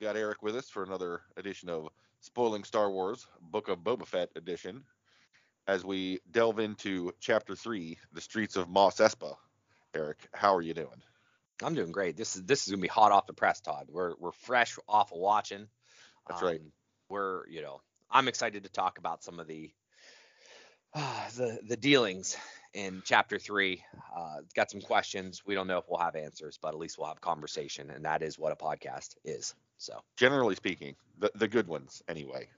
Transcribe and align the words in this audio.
Got 0.00 0.16
Eric 0.16 0.44
with 0.44 0.54
us 0.54 0.70
for 0.70 0.84
another 0.84 1.22
edition 1.36 1.68
of 1.68 1.88
Spoiling 2.20 2.62
Star 2.62 2.88
Wars 2.88 3.26
Book 3.40 3.66
of 3.66 3.80
Boba 3.80 4.06
Fett 4.06 4.30
edition 4.36 4.84
as 5.66 5.84
we 5.84 6.20
delve 6.30 6.60
into 6.60 7.12
chapter 7.18 7.56
3, 7.56 7.98
The 8.12 8.20
Streets 8.20 8.54
of 8.54 8.68
Mos 8.68 8.98
Espa. 8.98 9.34
Eric, 9.94 10.28
how 10.32 10.54
are 10.54 10.62
you 10.62 10.72
doing? 10.72 11.02
I'm 11.64 11.74
doing 11.74 11.90
great. 11.90 12.16
This 12.16 12.36
is 12.36 12.44
this 12.44 12.64
is 12.64 12.70
gonna 12.70 12.80
be 12.80 12.86
hot 12.86 13.10
off 13.10 13.26
the 13.26 13.32
press, 13.32 13.60
Todd. 13.60 13.88
We're 13.90 14.14
we're 14.20 14.30
fresh 14.30 14.78
off 14.88 15.10
of 15.10 15.18
watching. 15.18 15.66
That's 16.28 16.42
right. 16.42 16.60
Um, 16.60 16.72
We're 17.08 17.48
you 17.48 17.62
know 17.62 17.80
I'm 18.08 18.28
excited 18.28 18.62
to 18.62 18.70
talk 18.70 18.98
about 18.98 19.24
some 19.24 19.40
of 19.40 19.48
the 19.48 19.72
uh, 20.94 21.28
the 21.36 21.58
the 21.66 21.76
dealings 21.76 22.36
in 22.74 23.02
chapter 23.04 23.38
three. 23.38 23.82
Uh, 24.16 24.38
got 24.54 24.70
some 24.70 24.80
questions. 24.80 25.42
We 25.46 25.54
don't 25.54 25.66
know 25.66 25.78
if 25.78 25.84
we'll 25.88 26.00
have 26.00 26.16
answers, 26.16 26.58
but 26.60 26.68
at 26.68 26.78
least 26.78 26.98
we'll 26.98 27.08
have 27.08 27.20
conversation, 27.20 27.90
and 27.90 28.04
that 28.04 28.22
is 28.22 28.38
what 28.38 28.52
a 28.52 28.56
podcast 28.56 29.16
is. 29.24 29.54
So 29.78 30.00
Generally 30.16 30.56
speaking, 30.56 30.96
the, 31.18 31.30
the 31.34 31.48
good 31.48 31.68
ones 31.68 32.02
anyway. 32.08 32.48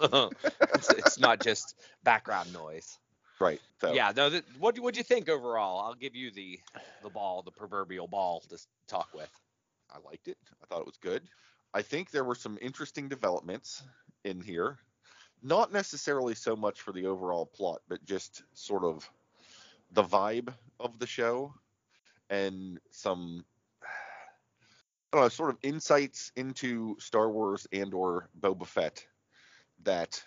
it's, 0.00 0.90
it's 0.90 1.18
not 1.18 1.40
just 1.40 1.74
background 2.04 2.52
noise. 2.52 2.98
Right. 3.40 3.60
So 3.80 3.92
Yeah. 3.92 4.12
No. 4.16 4.30
Th- 4.30 4.44
what 4.58 4.78
what 4.78 4.94
do 4.94 4.98
you 4.98 5.04
think 5.04 5.28
overall? 5.28 5.80
I'll 5.80 5.94
give 5.94 6.14
you 6.14 6.30
the 6.30 6.60
the 7.02 7.10
ball, 7.10 7.42
the 7.42 7.50
proverbial 7.50 8.06
ball 8.06 8.42
to 8.48 8.58
talk 8.86 9.08
with. 9.14 9.30
I 9.90 9.98
liked 10.04 10.28
it. 10.28 10.38
I 10.62 10.66
thought 10.66 10.80
it 10.80 10.86
was 10.86 10.96
good. 10.96 11.22
I 11.72 11.82
think 11.82 12.10
there 12.10 12.24
were 12.24 12.36
some 12.36 12.58
interesting 12.62 13.08
developments 13.08 13.82
in 14.24 14.40
here. 14.40 14.78
Not 15.42 15.72
necessarily 15.72 16.34
so 16.34 16.56
much 16.56 16.80
for 16.80 16.92
the 16.92 17.06
overall 17.06 17.44
plot, 17.44 17.82
but 17.88 18.04
just 18.04 18.44
sort 18.54 18.84
of 18.84 19.08
the 19.94 20.02
vibe 20.04 20.52
of 20.80 20.98
the 20.98 21.06
show 21.06 21.54
and 22.30 22.78
some 22.90 23.44
I 25.12 25.16
don't 25.16 25.24
know, 25.26 25.28
sort 25.28 25.50
of 25.50 25.58
insights 25.62 26.32
into 26.34 26.96
Star 26.98 27.30
Wars 27.30 27.68
and 27.72 27.94
or 27.94 28.28
Boba 28.40 28.66
Fett 28.66 29.06
that 29.84 30.22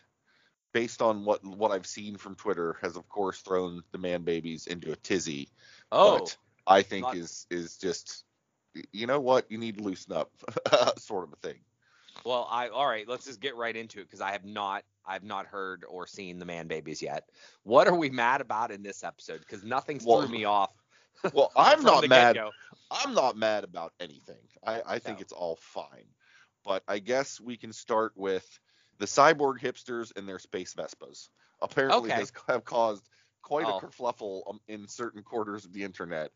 based 0.74 1.02
on 1.02 1.26
what 1.26 1.44
what 1.46 1.72
I've 1.72 1.86
seen 1.86 2.18
from 2.18 2.36
Twitter 2.36 2.78
has 2.82 2.96
of 2.96 3.08
course 3.09 3.42
thrown 3.42 3.84
the 3.92 3.98
man 3.98 4.24
babies 4.24 4.68
into 4.68 4.92
a 4.92 4.96
tizzy 4.96 5.50
Oh. 5.92 6.20
but 6.20 6.38
I 6.66 6.81
think 6.81 7.04
not- 7.04 7.18
is 7.18 7.46
is 7.50 7.78
just 7.78 8.24
you 8.94 9.08
know 9.08 9.20
what 9.20 9.50
you 9.52 9.58
need 9.58 9.78
to 9.78 9.84
loosen 9.84 10.14
up 10.14 10.31
sort 10.98 11.26
of 11.26 11.34
a 11.34 11.48
thing. 11.48 11.59
Well, 12.28 12.45
I 12.52 12.67
all 12.67 12.86
right. 12.86 13.08
Let's 13.08 13.23
just 13.25 13.39
get 13.39 13.56
right 13.56 13.73
into 13.73 14.02
it 14.02 14.03
because 14.03 14.20
I 14.20 14.33
have 14.33 14.44
not, 14.44 14.83
I've 15.06 15.23
not 15.23 15.45
heard 15.45 15.86
or 15.88 16.06
seen 16.06 16.39
the 16.39 16.45
man 16.45 16.67
babies 16.67 17.02
yet. 17.02 17.23
What 17.64 17.88
are 17.88 17.95
we 17.95 18.09
mad 18.09 18.42
about 18.42 18.69
in 18.69 18.84
this 18.84 19.06
episode? 19.06 19.39
Because 19.39 19.64
nothing's 19.64 20.06
Well, 20.06 20.19
threw 20.19 20.30
me 20.38 20.44
off. 20.44 20.72
Well, 21.34 21.52
I'm 21.56 21.84
not 21.84 22.08
mad. 22.09 22.34
get-go. 22.36 22.52
I'm 22.92 23.14
not 23.14 23.38
mad 23.38 23.64
about 23.64 23.94
anything. 24.00 24.44
I, 24.66 24.81
I 24.86 25.00
think 25.00 25.19
No. 25.19 25.22
it's 25.22 25.31
all 25.31 25.56
fine. 25.56 26.06
But 26.66 26.84
I 26.88 27.00
guess 27.00 27.39
we 27.39 27.56
can 27.56 27.72
start 27.72 28.11
with 28.16 28.45
the 29.00 29.06
cyborg 29.06 29.59
hipsters 29.59 30.12
and 30.17 30.28
their 30.28 30.38
space 30.38 30.73
Vespas. 30.73 31.30
Apparently, 31.62 32.12
Okay. 32.12 32.25
have 32.50 32.66
caused 32.66 33.07
quite 33.41 33.66
Oh. 33.66 33.78
a 33.78 33.81
kerfluffle 33.81 34.41
um, 34.50 34.59
in 34.68 34.88
certain 34.90 35.23
quarters 35.23 35.63
of 35.63 35.72
the 35.72 35.84
internet, 35.84 36.31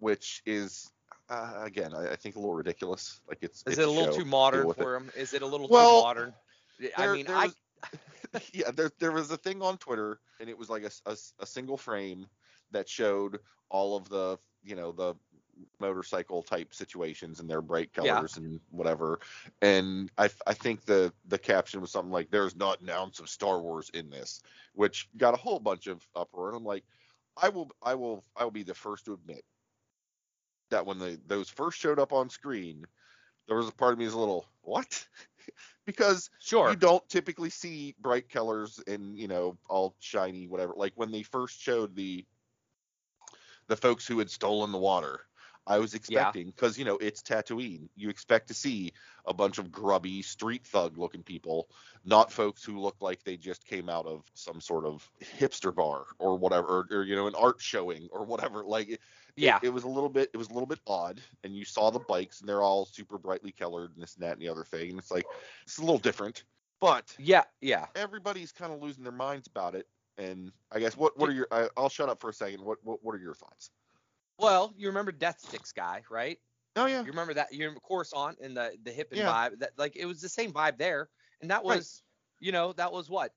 which 0.00 0.42
is 0.44 0.92
uh, 1.28 1.60
again, 1.62 1.94
I, 1.94 2.12
I 2.12 2.16
think 2.16 2.36
a 2.36 2.38
little 2.38 2.54
ridiculous. 2.54 3.20
Like 3.28 3.38
it's 3.42 3.64
Is 3.66 3.78
it's 3.78 3.78
it 3.78 3.86
a 3.86 3.90
little 3.90 4.06
show. 4.06 4.16
too 4.16 4.24
modern 4.24 4.68
for 4.68 4.94
him? 4.96 5.10
Is 5.16 5.32
it 5.34 5.42
a 5.42 5.46
little 5.46 5.68
Well, 5.68 5.90
too 5.92 6.02
modern? 6.02 6.34
I 6.96 7.06
mean, 7.06 7.28
I 7.28 7.46
was- 7.46 7.56
yeah, 8.52 8.70
there 8.70 8.90
there 8.98 9.12
was 9.12 9.30
a 9.30 9.36
thing 9.36 9.62
on 9.62 9.78
Twitter, 9.78 10.20
and 10.40 10.48
it 10.48 10.58
was 10.58 10.68
like 10.70 10.84
a 10.84 11.16
a 11.38 11.46
single 11.46 11.76
frame 11.76 12.26
that 12.72 12.88
showed 12.88 13.38
all 13.70 13.96
of 13.96 14.08
the 14.08 14.38
you 14.62 14.76
know 14.76 14.92
the 14.92 15.14
motorcycle 15.78 16.42
type 16.42 16.74
situations 16.74 17.40
and 17.40 17.48
their 17.48 17.60
bright 17.62 17.92
Yeah. 18.00 18.20
colors 18.20 18.36
and 18.36 18.60
whatever. 18.70 19.20
And 19.60 20.10
I, 20.18 20.30
I 20.46 20.54
think 20.54 20.84
the 20.84 21.12
the 21.26 21.38
caption 21.38 21.80
was 21.80 21.90
something 21.90 22.12
like 22.12 22.30
"There's 22.30 22.56
not 22.56 22.80
an 22.80 22.90
ounce 22.90 23.20
of 23.20 23.28
Star 23.28 23.60
Wars 23.60 23.90
in 23.94 24.10
this," 24.10 24.42
which 24.74 25.08
got 25.16 25.34
a 25.34 25.38
whole 25.38 25.58
bunch 25.58 25.86
of 25.86 26.06
uproar. 26.14 26.48
And 26.48 26.56
I'm 26.58 26.64
like, 26.64 26.84
I 27.36 27.48
will 27.48 27.70
I 27.82 27.94
will 27.94 28.24
I 28.36 28.44
will 28.44 28.50
be 28.50 28.62
the 28.62 28.74
first 28.74 29.04
to 29.06 29.14
admit 29.14 29.44
that 30.70 30.86
when 30.86 30.98
the 30.98 31.18
those 31.26 31.48
first 31.48 31.78
showed 31.78 31.98
up 31.98 32.12
on 32.12 32.30
screen, 32.30 32.84
there 33.46 33.56
was 33.56 33.68
a 33.68 33.72
part 33.72 33.92
of 33.92 33.98
me 33.98 34.04
is 34.04 34.14
a 34.14 34.18
little 34.18 34.46
what? 34.62 35.06
Because 35.86 36.30
sure. 36.38 36.70
you 36.70 36.76
don't 36.76 37.08
typically 37.08 37.50
see 37.50 37.96
bright 37.98 38.28
colors 38.28 38.78
and 38.86 39.18
you 39.18 39.26
know 39.26 39.56
all 39.68 39.96
shiny 39.98 40.46
whatever. 40.46 40.74
Like 40.76 40.92
when 40.94 41.10
they 41.10 41.22
first 41.22 41.60
showed 41.60 41.96
the 41.96 42.24
the 43.66 43.76
folks 43.76 44.06
who 44.06 44.18
had 44.18 44.30
stolen 44.30 44.70
the 44.70 44.78
water 44.78 45.22
i 45.66 45.78
was 45.78 45.94
expecting 45.94 46.46
because 46.46 46.78
you 46.78 46.84
know 46.84 46.96
it's 46.96 47.22
tatooine. 47.22 47.88
You 47.96 48.08
expect 48.08 48.48
to 48.48 48.54
see 48.54 48.92
a 49.26 49.34
bunch 49.34 49.58
of 49.58 49.70
grubby 49.70 50.22
street 50.22 50.64
thug 50.66 50.98
looking 50.98 51.22
people 51.22 51.68
not 52.04 52.32
folks 52.32 52.64
who 52.64 52.80
look 52.80 52.96
like 53.00 53.22
they 53.22 53.36
just 53.36 53.64
came 53.64 53.88
out 53.88 54.06
of 54.06 54.24
some 54.34 54.60
sort 54.60 54.86
of 54.86 55.08
hipster 55.38 55.74
bar 55.74 56.04
or 56.18 56.36
whatever 56.36 56.66
or, 56.66 56.86
or, 56.90 57.04
you 57.04 57.14
know 57.14 57.26
an 57.26 57.34
art 57.34 57.60
showing 57.60 58.08
or 58.10 58.24
whatever. 58.24 58.64
Like 58.64 59.00
Yeah. 59.36 59.58
it, 59.62 59.66
it 59.66 59.70
was 59.70 59.84
a 59.84 59.88
little 59.88 60.08
bit 60.08 60.30
it 60.32 60.36
was 60.36 60.48
a 60.48 60.52
little 60.52 60.66
bit 60.66 60.80
odd 60.86 61.20
and 61.44 61.54
you 61.56 61.64
saw 61.64 61.90
the 61.90 61.98
bikes 61.98 62.40
and 62.40 62.48
they're 62.48 62.62
all 62.62 62.84
super 62.84 63.18
brightly 63.18 63.52
colored 63.52 63.92
and 63.94 64.02
this 64.02 64.14
and 64.14 64.24
that 64.24 64.32
and 64.32 64.42
the 64.42 64.48
other 64.48 64.64
thing 64.64 64.90
and 64.90 64.98
it's 64.98 65.10
like 65.10 65.26
it's 65.62 65.78
a 65.78 65.80
little 65.80 65.98
different 65.98 66.44
but 66.80 67.14
yeah. 67.18 67.44
Yeah. 67.60 67.86
everybody's 67.94 68.52
kind 68.52 68.72
of 68.72 68.82
losing 68.82 69.02
their 69.02 69.12
minds 69.12 69.46
about 69.46 69.74
it 69.74 69.86
and 70.18 70.52
i 70.72 70.78
guess 70.78 70.96
what 70.96 71.18
what 71.18 71.28
are 71.28 71.32
your 71.32 71.48
I, 71.50 71.68
i'll 71.76 71.88
shut 71.88 72.08
up 72.08 72.20
for 72.20 72.30
a 72.30 72.34
second 72.34 72.62
what, 72.64 72.78
what 72.82 73.02
what 73.02 73.14
are 73.14 73.18
your 73.18 73.34
thoughts 73.34 73.70
Well, 74.38 74.72
you 74.76 74.88
remember 74.88 75.12
Death 75.12 75.40
Sticks 75.40 75.72
guy, 75.72 76.02
right? 76.10 76.38
oh 76.76 76.86
yeah 76.86 77.00
You 77.02 77.08
remember 77.08 77.34
that? 77.34 77.52
You 77.52 77.60
remember 77.60 77.80
Coruscant 77.80 78.38
and 78.40 78.56
the 78.56 78.76
the 78.82 78.90
hip 78.90 79.08
and 79.12 79.20
Yeah. 79.20 79.28
vibe. 79.28 79.58
That 79.58 79.72
like 79.76 79.96
it 79.96 80.06
was 80.06 80.20
the 80.20 80.28
same 80.28 80.52
vibe 80.52 80.78
there, 80.78 81.10
and 81.42 81.50
that 81.50 81.64
Right. 81.64 81.76
was, 81.76 82.02
you 82.38 82.52
know, 82.52 82.72
that 82.74 82.92
was 82.92 83.10
what, 83.10 83.34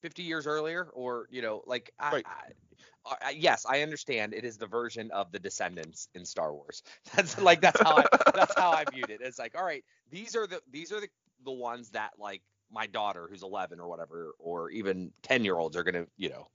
50 0.00 0.22
years 0.22 0.46
earlier, 0.46 0.88
or 0.92 1.26
you 1.30 1.42
know, 1.42 1.62
like 1.66 1.92
I, 1.98 2.12
Right. 2.12 2.26
I, 2.26 3.16
I, 3.22 3.30
yes, 3.30 3.66
I 3.68 3.82
understand 3.82 4.34
it 4.34 4.44
is 4.44 4.58
the 4.58 4.66
version 4.66 5.10
of 5.10 5.32
the 5.32 5.38
Descendants 5.38 6.08
in 6.14 6.24
Star 6.24 6.52
Wars. 6.52 6.82
That's 7.14 7.40
like 7.40 7.60
that's 7.60 7.80
how 7.80 7.96
I 7.96 8.04
that's 8.34 8.54
how 8.56 8.72
I 8.72 8.84
viewed 8.84 9.10
it. 9.10 9.20
It's 9.22 9.38
like, 9.38 9.56
all 9.56 9.64
right, 9.64 9.84
these 10.10 10.36
are 10.36 10.46
the 10.46 10.60
these 10.70 10.92
are 10.92 11.00
the 11.00 11.08
the 11.44 11.52
ones 11.52 11.90
that 11.90 12.12
like 12.18 12.42
my 12.70 12.86
daughter 12.86 13.26
who's 13.28 13.42
11 13.42 13.80
or 13.80 13.88
whatever, 13.88 14.34
or 14.38 14.70
even 14.70 15.12
10 15.22 15.44
year 15.44 15.58
olds 15.58 15.76
are 15.76 15.82
gonna 15.82 16.06
you 16.16 16.28
know 16.28 16.48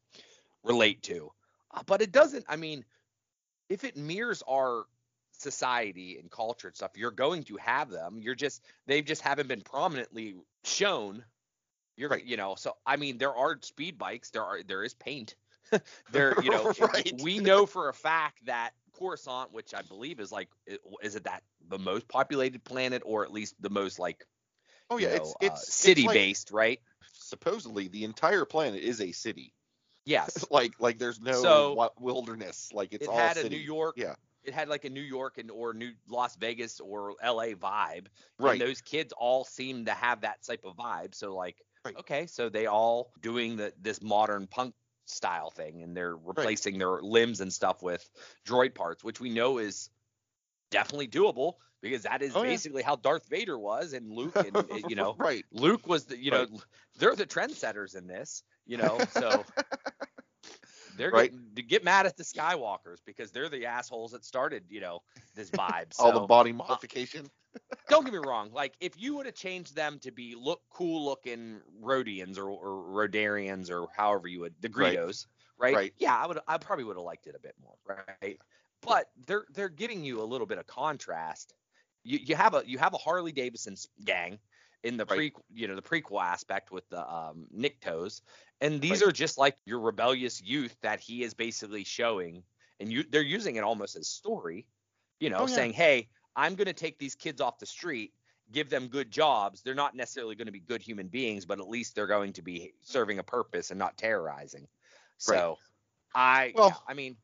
relate 0.63 1.03
to. 1.03 1.31
Uh, 1.71 1.83
but 1.85 2.01
it 2.01 2.11
doesn't. 2.11 2.45
I 2.47 2.55
mean, 2.55 2.85
if 3.69 3.83
it 3.83 3.97
mirrors 3.97 4.43
our 4.49 4.85
society 5.31 6.17
and 6.19 6.31
culture 6.31 6.67
and 6.67 6.75
stuff, 6.75 6.91
you're 6.95 7.11
going 7.11 7.43
to 7.43 7.57
have 7.57 7.89
them. 7.89 8.19
You're 8.19 8.35
just 8.35 8.63
they 8.87 9.01
just 9.01 9.21
haven't 9.21 9.47
been 9.47 9.61
prominently 9.61 10.35
shown. 10.63 11.23
You're 11.97 12.09
Right. 12.09 12.23
you 12.25 12.37
know, 12.37 12.55
so 12.55 12.73
I 12.85 12.97
mean 12.97 13.17
there 13.17 13.33
are 13.35 13.57
speed 13.61 13.97
bikes, 13.97 14.29
there 14.31 14.43
are 14.43 14.63
there 14.63 14.83
is 14.83 14.93
paint. 14.93 15.35
there 16.11 16.35
you 16.41 16.49
know 16.51 16.71
Right. 16.79 17.13
we 17.23 17.39
know 17.39 17.65
for 17.65 17.89
a 17.89 17.93
fact 17.93 18.45
that 18.45 18.71
Coruscant, 18.93 19.51
which 19.51 19.73
I 19.73 19.81
believe 19.81 20.19
is 20.19 20.31
like 20.31 20.49
is 21.01 21.15
it 21.15 21.23
that 21.25 21.43
the 21.67 21.79
most 21.79 22.07
populated 22.07 22.63
planet 22.63 23.01
or 23.05 23.23
at 23.23 23.31
least 23.31 23.55
the 23.61 23.69
most 23.69 23.99
like 23.99 24.25
oh 24.89 24.97
you 24.97 25.07
yeah 25.07 25.15
know, 25.15 25.15
it's 25.15 25.35
uh, 25.41 25.45
it's 25.47 25.63
it's 25.63 25.75
city 25.75 26.03
like- 26.03 26.13
based, 26.15 26.51
right? 26.51 26.79
supposedly 27.17 27.87
the 27.87 28.03
entire 28.03 28.45
planet 28.45 28.81
is 28.81 29.01
a 29.01 29.11
city 29.11 29.53
Yes. 30.05 30.45
like 30.51 30.73
like 30.79 30.97
there's 30.99 31.19
no 31.19 31.41
So, 31.41 31.89
wilderness 31.99 32.69
like 32.73 32.93
it's 32.93 33.05
it 33.05 33.09
all 33.09 33.17
had 33.17 33.37
city 33.37 33.47
a 33.55 33.59
New 33.59 33.63
York 33.63 33.95
yeah 33.97 34.15
it 34.43 34.53
had 34.53 34.69
like 34.69 34.85
a 34.85 34.89
New 34.89 35.01
York 35.01 35.37
and 35.39 35.49
or 35.49 35.73
New 35.73 35.91
Las 36.07 36.35
Vegas 36.35 36.79
or 36.79 37.15
LA 37.21 37.55
vibe. 37.55 38.07
right 38.37 38.51
And 38.53 38.61
those 38.61 38.81
kids 38.81 39.11
all 39.17 39.43
seem 39.43 39.85
to 39.85 39.91
have 39.93 40.21
that 40.21 40.43
type 40.43 40.65
of 40.65 40.75
vibe. 40.77 41.15
So 41.15 41.35
like, 41.35 41.57
Right. 41.85 41.97
okay, 41.97 42.25
so 42.25 42.49
they 42.49 42.65
all 42.65 43.13
doing 43.21 43.57
the 43.57 43.73
this 43.79 44.01
modern 44.01 44.47
punk 44.47 44.73
style 45.05 45.51
thing, 45.51 45.83
and 45.83 45.95
they're 45.95 46.15
replacing 46.15 46.79
their 46.79 47.01
limbs 47.01 47.41
and 47.41 47.53
stuff 47.53 47.83
with 47.83 48.09
droid 48.45 48.73
parts, 48.73 49.03
which 49.03 49.19
we 49.19 49.29
know 49.29 49.59
is 49.59 49.89
definitely 50.71 51.07
doable 51.07 51.53
because 51.81 52.03
that 52.03 52.23
is 52.23 52.33
Oh, 52.33 52.41
yeah. 52.41 52.49
basically 52.49 52.81
how 52.81 52.95
Darth 52.95 53.27
Vader 53.29 53.57
was, 53.57 53.93
and 53.93 54.11
Luke, 54.11 54.35
and 54.37 54.55
uh, 54.57 54.87
you 54.87 54.95
know, 54.95 55.13
right 55.19 55.45
Luke 55.51 55.87
was 55.87 56.05
the 56.05 56.17
you 56.17 56.31
know 56.31 56.47
they're 56.97 57.15
the 57.15 57.27
trendsetters 57.27 57.95
in 57.95 58.07
this, 58.07 58.43
you 58.65 58.77
know, 58.77 58.99
so. 59.11 59.45
They're 60.97 61.11
Right. 61.11 61.31
getting, 61.31 61.51
to 61.55 61.61
get 61.61 61.83
mad 61.83 62.05
at 62.05 62.17
the 62.17 62.23
Skywalkers 62.23 62.97
because 63.05 63.31
they're 63.31 63.49
the 63.49 63.65
assholes 63.65 64.11
that 64.11 64.23
started, 64.25 64.65
you 64.69 64.81
know, 64.81 65.01
this 65.35 65.49
vibe. 65.49 65.87
all 65.99 66.11
the 66.11 66.19
body 66.19 66.51
uh, 66.51 66.55
modification 66.55 67.29
don't 67.89 68.03
get 68.03 68.13
me 68.13 68.19
wrong. 68.19 68.51
Like 68.51 68.75
if 68.79 68.99
you 68.99 69.15
would 69.15 69.25
have 69.25 69.35
changed 69.35 69.75
them 69.75 69.99
to 69.99 70.11
be 70.11 70.35
look 70.35 70.61
cool 70.69 71.05
looking 71.05 71.61
Rodians 71.81 72.37
or, 72.37 72.49
or 72.49 73.07
Rodarians 73.07 73.69
or 73.69 73.87
however 73.95 74.27
you 74.27 74.41
would 74.41 74.55
the 74.61 74.69
Right. 74.73 74.97
Greedos, 74.97 75.27
right? 75.57 75.73
Right. 75.75 75.93
Yeah, 75.97 76.15
I 76.15 76.27
would. 76.27 76.39
I 76.47 76.57
probably 76.57 76.85
would 76.85 76.97
have 76.97 77.05
liked 77.05 77.27
it 77.27 77.35
a 77.35 77.39
bit 77.39 77.55
more, 77.61 77.77
right? 78.21 78.39
But 78.81 79.09
they're 79.25 79.45
they're 79.53 79.69
getting 79.69 80.03
you 80.03 80.21
a 80.21 80.23
little 80.25 80.47
bit 80.47 80.57
of 80.57 80.67
contrast. 80.67 81.53
You 82.03 82.19
you 82.19 82.35
have 82.35 82.53
a 82.53 82.63
you 82.65 82.77
have 82.77 82.93
a 82.93 82.97
Harley 82.97 83.31
Davidson 83.31 83.75
gang 84.03 84.39
in 84.85 84.97
the 84.97 85.05
pre 85.05 85.25
Right. 85.25 85.33
you 85.53 85.67
know 85.67 85.75
the 85.75 85.81
prequel 85.81 86.21
aspect 86.23 86.71
with 86.71 86.87
the 86.89 87.01
um, 87.13 87.47
and 88.61 88.81
these 88.81 89.01
Right. 89.01 89.09
are 89.09 89.11
just 89.11 89.37
like 89.37 89.57
your 89.65 89.79
rebellious 89.79 90.41
youth 90.41 90.75
that 90.81 90.99
he 90.99 91.23
is 91.23 91.33
basically 91.33 91.83
showing, 91.83 92.43
and 92.79 92.91
you 92.91 93.03
they're 93.03 93.21
using 93.21 93.55
it 93.57 93.63
almost 93.63 93.95
as 93.95 94.07
story, 94.07 94.67
you 95.19 95.29
know, 95.29 95.41
Oh, 95.41 95.47
yeah. 95.47 95.55
saying, 95.55 95.73
hey, 95.73 96.09
I'm 96.35 96.55
going 96.55 96.67
to 96.67 96.73
take 96.73 96.99
these 96.99 97.15
kids 97.15 97.41
off 97.41 97.59
the 97.59 97.65
street, 97.65 98.13
give 98.51 98.69
them 98.69 98.87
good 98.87 99.11
jobs. 99.11 99.61
They're 99.61 99.75
not 99.75 99.95
necessarily 99.95 100.35
going 100.35 100.47
to 100.47 100.51
be 100.51 100.59
good 100.59 100.81
human 100.81 101.07
beings, 101.07 101.45
but 101.45 101.59
at 101.59 101.67
least 101.67 101.95
they're 101.95 102.07
going 102.07 102.33
to 102.33 102.41
be 102.41 102.73
serving 102.81 103.19
a 103.19 103.23
purpose 103.23 103.71
and 103.71 103.79
not 103.79 103.97
terrorizing. 103.97 104.67
So, 105.17 105.59
I, 106.13 106.53
Well, 106.53 106.67
yeah, 106.67 106.77
I 106.87 106.93
mean, 106.93 107.17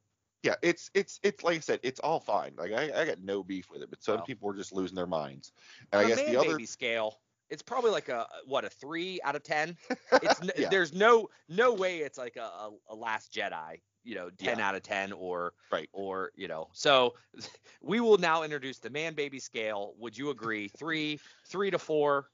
Yeah, 0.43 0.55
it's 0.63 0.89
it's 0.95 1.19
it's 1.23 1.43
like 1.43 1.57
I 1.57 1.59
said, 1.61 1.79
it's 1.83 1.99
all 1.99 2.19
fine. 2.19 2.55
Like 2.57 2.71
I, 2.73 3.01
I 3.01 3.05
got 3.05 3.21
no 3.21 3.43
beef 3.43 3.69
with 3.71 3.83
it, 3.83 3.89
but 3.91 4.03
some 4.03 4.21
Well. 4.21 4.25
people 4.25 4.49
are 4.49 4.55
just 4.55 4.73
losing 4.73 4.95
their 4.95 5.07
minds. 5.07 5.53
And 5.91 6.01
I 6.01 6.05
guess 6.05 6.23
the 6.23 6.37
other 6.37 6.59
scale, 6.59 7.21
it's 7.51 7.61
probably 7.61 7.91
like 7.91 8.09
a 8.09 8.25
what 8.45 8.65
a 8.65 8.69
three 8.69 9.19
out 9.23 9.35
of 9.35 9.43
ten. 9.43 9.77
It's 10.23 10.41
n- 10.41 10.51
Yeah. 10.57 10.69
there's 10.69 10.93
no 10.93 11.29
no 11.49 11.73
way 11.73 11.99
it's 11.99 12.17
like 12.17 12.37
a, 12.37 12.41
a, 12.41 12.71
a 12.89 12.95
Last 12.95 13.31
Jedi, 13.33 13.81
you 14.03 14.15
know, 14.15 14.29
ten 14.29 14.57
Yeah. 14.59 14.67
out 14.67 14.75
of 14.75 14.83
ten 14.83 15.11
or 15.11 15.53
Right. 15.71 15.89
or 15.93 16.31
you 16.35 16.47
know. 16.47 16.69
So 16.73 17.13
we 17.81 17.99
will 17.99 18.17
now 18.17 18.43
introduce 18.43 18.79
the 18.79 18.89
man 18.89 19.13
baby 19.13 19.39
scale. 19.39 19.93
Would 19.99 20.17
you 20.17 20.29
agree? 20.31 20.69
Three 20.69 21.19
three 21.47 21.69
to 21.71 21.77
four 21.79 22.27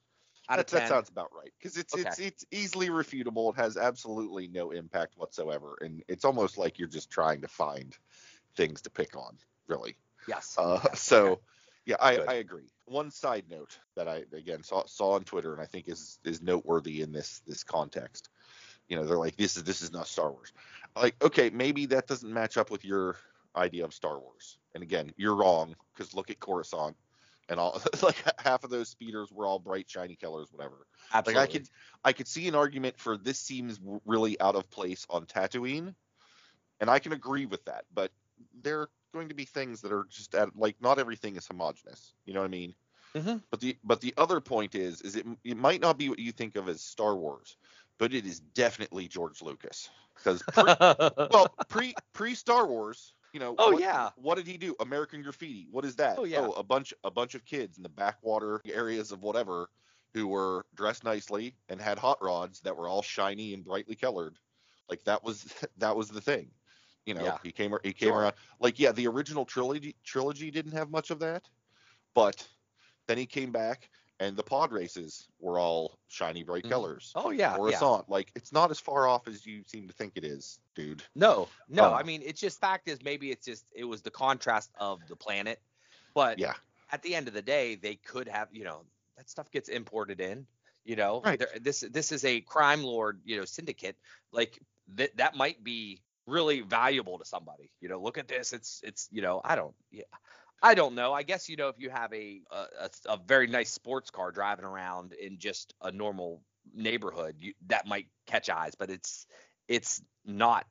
out 0.48 0.56
that, 0.56 0.60
of 0.60 0.66
ten. 0.66 0.80
that 0.80 0.88
sounds 0.88 1.08
about 1.10 1.30
right 1.36 1.52
because 1.58 1.76
it's 1.76 1.92
Okay. 1.94 2.04
it's 2.08 2.18
it's 2.18 2.44
easily 2.50 2.88
refutable. 2.88 3.52
It 3.52 3.56
has 3.56 3.76
absolutely 3.76 4.48
no 4.48 4.70
impact 4.70 5.16
whatsoever, 5.18 5.76
and 5.82 6.02
it's 6.08 6.24
almost 6.24 6.56
like 6.56 6.78
you're 6.78 6.88
just 6.88 7.10
trying 7.10 7.42
to 7.42 7.48
find 7.48 7.96
things 8.56 8.82
to 8.82 8.90
pick 8.90 9.14
on, 9.16 9.36
really. 9.66 9.96
yes. 10.26 10.56
Uh, 10.58 10.80
Okay. 10.84 10.88
so, 10.94 11.26
Okay. 11.26 11.42
yeah, 11.86 11.96
I, 12.00 12.16
Good. 12.16 12.28
I 12.28 12.34
agree. 12.34 12.68
One 12.88 13.10
side 13.10 13.44
note 13.50 13.78
that 13.96 14.08
I 14.08 14.24
again 14.32 14.62
saw 14.62 14.84
saw 14.86 15.12
on 15.12 15.24
Twitter 15.24 15.52
and 15.52 15.60
I 15.60 15.66
think 15.66 15.88
is 15.88 16.18
is 16.24 16.42
noteworthy 16.42 17.02
in 17.02 17.12
this 17.12 17.42
this 17.46 17.62
context. 17.62 18.30
You 18.88 18.96
know, 18.96 19.04
they're 19.04 19.18
like, 19.18 19.36
this 19.36 19.56
is 19.56 19.64
this 19.64 19.82
is 19.82 19.92
not 19.92 20.06
Star 20.06 20.32
Wars. 20.32 20.52
Like, 20.96 21.22
okay, 21.22 21.50
maybe 21.50 21.86
that 21.86 22.06
doesn't 22.06 22.32
match 22.32 22.56
up 22.56 22.70
with 22.70 22.84
your 22.84 23.16
idea 23.56 23.84
of 23.84 23.92
Star 23.92 24.18
Wars. 24.18 24.58
And 24.74 24.82
again, 24.82 25.12
you're 25.16 25.34
wrong 25.34 25.74
because 25.94 26.14
look 26.14 26.30
at 26.30 26.40
Coruscant 26.40 26.96
and 27.48 27.58
all 27.58 27.80
like 28.02 28.16
half 28.38 28.64
of 28.64 28.70
those 28.70 28.88
speeders 28.88 29.32
were 29.32 29.46
all 29.46 29.58
bright 29.58 29.88
shiny 29.88 30.16
colors, 30.16 30.48
whatever. 30.52 30.86
Absolutely. 31.12 31.40
Like 31.40 31.48
I 31.48 31.52
could 31.52 31.68
I 32.04 32.12
could 32.12 32.28
see 32.28 32.48
an 32.48 32.54
argument 32.54 32.98
for 32.98 33.16
this 33.16 33.38
seems 33.38 33.80
really 34.04 34.40
out 34.40 34.54
of 34.54 34.70
place 34.70 35.06
on 35.10 35.26
Tatooine, 35.26 35.94
and 36.80 36.90
I 36.90 36.98
can 36.98 37.12
agree 37.12 37.46
with 37.46 37.64
that. 37.64 37.84
But 37.92 38.12
there 38.62 38.88
going 39.12 39.28
to 39.28 39.34
be 39.34 39.44
things 39.44 39.80
that 39.82 39.92
are 39.92 40.06
just 40.10 40.34
at, 40.34 40.56
like 40.56 40.76
not 40.80 40.98
everything 40.98 41.36
is 41.36 41.46
homogenous. 41.46 42.12
You 42.24 42.34
know 42.34 42.40
what 42.40 42.46
I 42.46 42.50
mean? 42.50 42.74
Mhm. 43.14 43.42
But 43.50 43.60
the 43.60 43.76
but 43.84 44.00
the 44.00 44.14
other 44.16 44.40
point 44.40 44.74
is 44.74 45.00
is 45.02 45.16
it 45.16 45.26
it 45.44 45.56
might 45.56 45.80
not 45.80 45.98
be 45.98 46.08
what 46.08 46.18
you 46.18 46.32
think 46.32 46.56
of 46.56 46.68
as 46.68 46.80
Star 46.82 47.16
Wars, 47.16 47.56
but 47.98 48.12
it 48.12 48.26
is 48.26 48.40
definitely 48.40 49.08
George 49.08 49.40
Lucas 49.42 49.88
because 50.14 50.42
pre, 50.52 50.64
well 51.30 51.54
pre 51.68 51.94
pre 52.12 52.34
Star 52.34 52.66
Wars. 52.66 53.14
You 53.32 53.40
know, 53.40 53.54
Oh, 53.58 53.72
what, 53.72 53.82
yeah. 53.82 54.10
What 54.16 54.36
did 54.36 54.46
he 54.46 54.56
do? 54.56 54.74
American 54.80 55.22
Graffiti. 55.22 55.68
What 55.70 55.84
is 55.84 55.96
that? 55.96 56.18
Oh, 56.18 56.24
yeah. 56.24 56.40
oh, 56.40 56.52
a 56.52 56.62
bunch 56.62 56.94
a 57.04 57.10
bunch 57.10 57.34
of 57.34 57.44
kids 57.44 57.76
in 57.76 57.82
the 57.82 57.88
backwater 57.90 58.62
areas 58.64 59.12
of 59.12 59.22
whatever 59.22 59.68
who 60.14 60.26
were 60.26 60.64
dressed 60.74 61.04
nicely 61.04 61.54
and 61.68 61.80
had 61.80 61.98
hot 61.98 62.22
rods 62.22 62.60
that 62.60 62.76
were 62.76 62.88
all 62.88 63.02
shiny 63.02 63.52
and 63.52 63.64
brightly 63.64 63.94
colored. 63.94 64.38
Like 64.88 65.04
that 65.04 65.22
was 65.22 65.44
that 65.78 65.96
was 65.96 66.08
the 66.08 66.20
thing. 66.20 66.50
You 67.08 67.14
know, 67.14 67.24
Yeah. 67.24 67.38
he 67.42 67.52
came 67.52 67.74
he 67.82 67.94
came 67.94 68.10
Sure. 68.10 68.20
around 68.20 68.34
like 68.60 68.78
yeah, 68.78 68.92
the 68.92 69.06
original 69.06 69.46
trilogy 69.46 69.96
trilogy 70.04 70.50
didn't 70.50 70.72
have 70.72 70.90
much 70.90 71.10
of 71.10 71.18
that, 71.20 71.48
but 72.12 72.46
then 73.06 73.16
he 73.16 73.24
came 73.24 73.50
back 73.50 73.88
and 74.20 74.36
the 74.36 74.42
pod 74.42 74.72
races 74.72 75.26
were 75.40 75.58
all 75.58 75.98
shiny 76.08 76.42
bright 76.42 76.64
Mhm. 76.64 76.68
colors. 76.70 77.12
oh 77.14 77.30
yeah. 77.30 77.52
yeah. 77.52 77.56
Coruscant, 77.56 78.10
like 78.10 78.30
it's 78.34 78.52
not 78.52 78.70
as 78.70 78.78
far 78.78 79.08
off 79.08 79.26
as 79.26 79.46
you 79.46 79.64
seem 79.66 79.88
to 79.88 79.94
think 79.94 80.12
it 80.16 80.24
is, 80.24 80.60
dude. 80.74 81.02
No, 81.14 81.48
no. 81.68 81.86
Um, 81.86 81.94
I 81.94 82.02
mean, 82.02 82.20
it's 82.22 82.40
just 82.40 82.60
fact 82.60 82.88
is 82.88 83.02
maybe 83.02 83.30
it's 83.30 83.46
just 83.46 83.64
it 83.72 83.84
was 83.84 84.02
the 84.02 84.10
contrast 84.10 84.70
of 84.78 85.00
the 85.08 85.16
planet, 85.16 85.62
but 86.12 86.38
Yeah. 86.38 86.56
at 86.92 87.00
the 87.02 87.14
end 87.14 87.26
of 87.26 87.32
the 87.32 87.40
day, 87.42 87.74
they 87.76 87.96
could 87.96 88.28
have 88.28 88.48
you 88.52 88.64
know 88.64 88.84
that 89.16 89.30
stuff 89.30 89.50
gets 89.50 89.70
imported 89.70 90.20
in. 90.20 90.46
You 90.84 90.96
know, 90.96 91.22
Right. 91.22 91.42
This 91.62 91.80
this 91.80 92.12
is 92.12 92.26
a 92.26 92.42
crime 92.42 92.82
lord 92.82 93.22
you 93.24 93.38
know 93.38 93.46
syndicate. 93.46 93.96
Like 94.30 94.58
that 94.88 95.16
that 95.16 95.36
might 95.36 95.64
be 95.64 96.02
really 96.28 96.60
valuable 96.60 97.18
to 97.18 97.24
somebody. 97.24 97.70
You 97.80 97.88
know, 97.88 98.00
look 98.00 98.18
at 98.18 98.28
this. 98.28 98.52
It's 98.52 98.80
it's 98.84 99.08
you 99.10 99.22
know 99.22 99.40
I 99.44 99.56
don't 99.56 99.74
yeah. 99.90 100.04
I 100.62 100.74
don't 100.74 100.94
know. 100.94 101.12
I 101.12 101.22
guess 101.22 101.48
you 101.48 101.56
know 101.56 101.68
if 101.68 101.76
you 101.78 101.90
have 101.90 102.12
a 102.12 102.42
a, 102.50 102.90
a, 103.06 103.16
very 103.16 103.46
nice 103.46 103.70
sports 103.70 104.10
car 104.10 104.32
driving 104.32 104.64
around 104.64 105.12
in 105.12 105.38
just 105.38 105.74
a 105.82 105.92
normal 105.92 106.42
neighborhood, 106.74 107.36
you, 107.38 107.54
that 107.68 107.86
might 107.86 108.06
catch 108.26 108.50
eyes, 108.50 108.74
but 108.74 108.90
it's 108.90 109.26
it's 109.68 110.02
not 110.24 110.66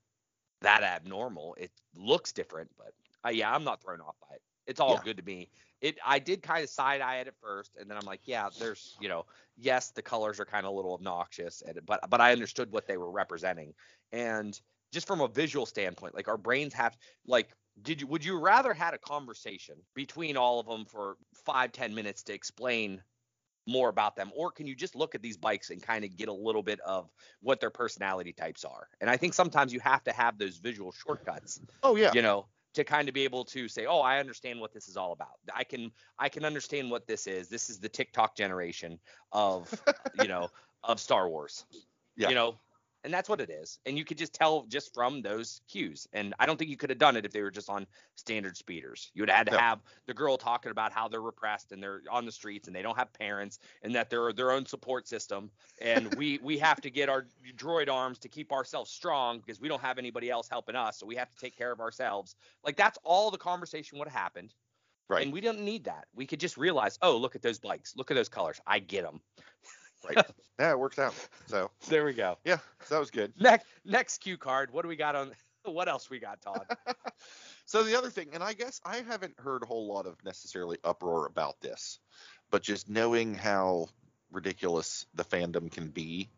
that 0.62 0.84
abnormal. 0.84 1.56
It 1.60 1.72
looks 1.96 2.32
different, 2.32 2.70
but 2.78 2.94
uh, 3.26 3.30
yeah, 3.30 3.54
I'm 3.54 3.64
not 3.64 3.82
thrown 3.82 4.02
off 4.02 4.16
by 4.30 4.36
it. 4.36 4.42
It's 4.66 4.80
all 4.80 4.94
Yeah. 4.94 5.02
good 5.04 5.18
to 5.18 5.24
me. 5.24 5.50
It 5.80 5.98
I 6.06 6.20
did 6.20 6.42
kind 6.42 6.64
of 6.64 6.70
side 6.70 7.02
eye 7.02 7.18
it 7.18 7.28
at 7.28 7.36
first, 7.42 7.72
and 7.80 7.90
then 7.90 7.98
I'm 7.98 8.06
like, 8.06 8.22
yeah, 8.26 8.50
there's 8.60 8.98
you 9.00 9.08
know, 9.08 9.26
yes, 9.56 9.92
the 9.92 10.02
colors 10.02 10.40
are 10.40 10.46
kind 10.46 10.66
of 10.66 10.74
a 10.74 10.76
little 10.76 10.94
obnoxious, 10.96 11.62
and 11.62 11.80
but 11.86 12.10
but 12.10 12.20
I 12.20 12.34
understood 12.34 12.72
what 12.72 12.88
they 12.88 12.98
were 12.98 13.12
representing, 13.12 13.74
and 14.12 14.60
just 14.92 15.08
from 15.08 15.22
a 15.22 15.28
visual 15.28 15.66
standpoint, 15.66 16.16
like 16.16 16.28
our 16.28 16.38
brains 16.38 16.74
have 16.74 16.98
like. 17.26 17.50
Did 17.80 18.02
you 18.02 18.08
would 18.08 18.26
you 18.26 18.40
rather 18.40 18.74
had 18.74 18.96
a 18.96 18.98
conversation 18.98 19.76
between 19.94 20.36
all 20.36 20.60
of 20.60 20.66
them 20.66 20.86
for 20.86 21.18
five 21.46 21.72
ten 21.72 21.94
minutes 21.94 22.24
to 22.24 22.34
explain 22.34 23.04
more 23.68 23.90
about 23.90 24.16
them 24.16 24.32
or 24.36 24.50
can 24.50 24.66
you 24.66 24.76
just 24.76 24.96
look 24.96 25.14
at 25.14 25.22
these 25.22 25.36
bikes 25.36 25.70
and 25.72 25.82
kind 25.84 26.06
of 26.06 26.16
get 26.16 26.30
a 26.30 26.34
little 26.34 26.64
bit 26.64 26.80
of 26.82 27.10
what 27.42 27.60
their 27.60 27.70
personality 27.70 28.32
types 28.32 28.64
are 28.64 28.88
and 29.02 29.10
i 29.10 29.18
think 29.18 29.34
sometimes 29.34 29.74
you 29.74 29.80
have 29.82 30.02
to 30.04 30.12
have 30.14 30.38
those 30.38 30.58
visual 30.58 30.92
shortcuts 30.92 31.60
Oh 31.84 31.96
yeah. 31.98 32.14
you 32.14 32.22
know 32.22 32.48
to 32.76 32.84
kind 32.86 33.10
of 33.10 33.14
be 33.14 33.24
able 33.26 33.44
to 33.44 33.68
say 33.68 33.86
oh 33.86 34.00
i 34.00 34.20
understand 34.20 34.60
what 34.60 34.74
this 34.74 34.88
is 34.88 34.96
all 34.96 35.12
about 35.12 35.34
i 35.54 35.66
can 35.66 35.92
i 36.18 36.30
can 36.30 36.46
understand 36.46 36.90
what 36.90 37.08
this 37.08 37.28
is 37.28 37.50
this 37.50 37.70
is 37.70 37.80
the 37.80 37.90
tiktok 37.90 38.38
generation 38.38 38.98
of 39.34 39.84
you 40.14 40.30
know 40.30 40.48
of 40.84 41.00
star 41.00 41.28
wars 41.28 41.66
Yeah. 42.16 42.30
you 42.30 42.36
know 42.36 42.56
and 43.08 43.14
that's 43.14 43.30
what 43.30 43.40
it 43.40 43.50
is 43.50 43.80
and 43.86 43.98
you 43.98 44.04
could 44.04 44.18
just 44.18 44.34
tell 44.34 44.66
just 44.68 44.94
from 44.94 45.22
those 45.22 45.62
cues 45.70 46.08
and 46.12 46.34
i 46.40 46.46
don't 46.46 46.58
think 46.58 46.70
you 46.70 46.76
could 46.76 46.90
have 46.90 47.00
done 47.00 47.16
it 47.16 47.26
if 47.26 47.32
they 47.32 47.42
were 47.42 47.50
just 47.50 47.70
on 47.70 47.88
standard 48.16 48.58
speeders. 48.58 49.12
You 49.14 49.22
would 49.22 49.30
have 49.30 49.38
had 49.38 49.48
to 49.48 49.52
No. 49.52 49.58
have 49.58 49.80
the 50.08 50.14
girl 50.14 50.38
talking 50.38 50.72
about 50.72 50.92
how 50.92 51.08
they're 51.08 51.22
repressed 51.22 51.72
and 51.72 51.82
they're 51.82 52.02
on 52.12 52.26
the 52.26 52.32
streets 52.32 52.68
and 52.68 52.76
they 52.76 52.82
don't 52.82 52.98
have 52.98 53.14
parents 53.14 53.60
and 53.82 53.96
that 53.96 54.10
they're 54.10 54.34
their 54.34 54.52
own 54.52 54.66
support 54.66 55.08
system 55.08 55.52
and 55.80 56.08
we 56.18 56.40
we 56.44 56.58
have 56.58 56.82
to 56.82 56.90
get 56.90 57.08
our 57.10 57.28
droid 57.56 57.90
arms 57.90 58.20
to 58.20 58.28
keep 58.28 58.52
ourselves 58.52 58.92
strong 58.92 59.40
because 59.40 59.62
we 59.62 59.70
don't 59.70 59.82
have 59.82 59.98
anybody 59.98 60.30
else 60.30 60.50
helping 60.50 60.76
us 60.76 61.00
so 61.00 61.06
we 61.06 61.16
have 61.16 61.30
to 61.30 61.38
take 61.38 61.56
care 61.58 61.72
of 61.72 61.80
ourselves. 61.80 62.36
Like 62.64 62.76
that's 62.76 62.98
all 63.04 63.32
the 63.32 63.38
conversation 63.38 63.98
would 64.00 64.08
have 64.10 64.20
happened 64.20 64.54
Right. 65.10 65.24
and 65.24 65.32
we 65.34 65.42
didn't 65.42 65.64
need 65.64 65.86
that. 65.86 66.08
We 66.14 66.26
could 66.26 66.40
just 66.42 66.58
realize 66.58 66.98
oh 67.02 67.16
look 67.18 67.36
at 67.36 67.42
those 67.42 67.60
bikes. 67.60 67.96
Look 67.96 68.12
at 68.12 68.16
those 68.16 68.30
colors. 68.30 68.60
I 68.68 68.80
get 68.80 69.04
them 69.04 69.22
right. 70.06 70.26
Yeah, 70.60 70.72
it 70.72 70.80
works 70.80 70.98
out. 70.98 71.14
So 71.46 71.70
there 71.88 72.04
we 72.04 72.14
go 72.14 72.38
yeah, 72.44 72.58
so 72.84 72.96
that 72.96 73.00
was 73.00 73.12
good. 73.12 73.32
next 73.40 73.68
next 73.86 74.18
cue 74.20 74.38
card 74.38 74.72
what 74.72 74.82
do 74.82 74.88
we 74.88 74.96
got 74.96 75.16
on 75.16 75.32
what 75.66 75.88
else 75.88 76.10
we 76.10 76.20
got 76.20 76.42
todd 76.42 76.66
So 77.66 77.84
the 77.84 77.98
other 77.98 78.10
thing, 78.10 78.30
and 78.34 78.42
I 78.42 78.54
guess 78.54 78.80
I 78.86 78.98
haven't 78.98 79.38
heard 79.40 79.62
a 79.62 79.66
whole 79.66 79.88
lot 79.94 80.06
of 80.06 80.24
necessarily 80.24 80.78
uproar 80.86 81.26
about 81.26 81.60
this, 81.60 82.00
but 82.50 82.64
just 82.64 82.90
knowing 82.90 83.36
how 83.36 83.88
ridiculous 84.32 85.06
the 85.16 85.26
fandom 85.26 85.70
can 85.70 85.90
be, 85.90 86.30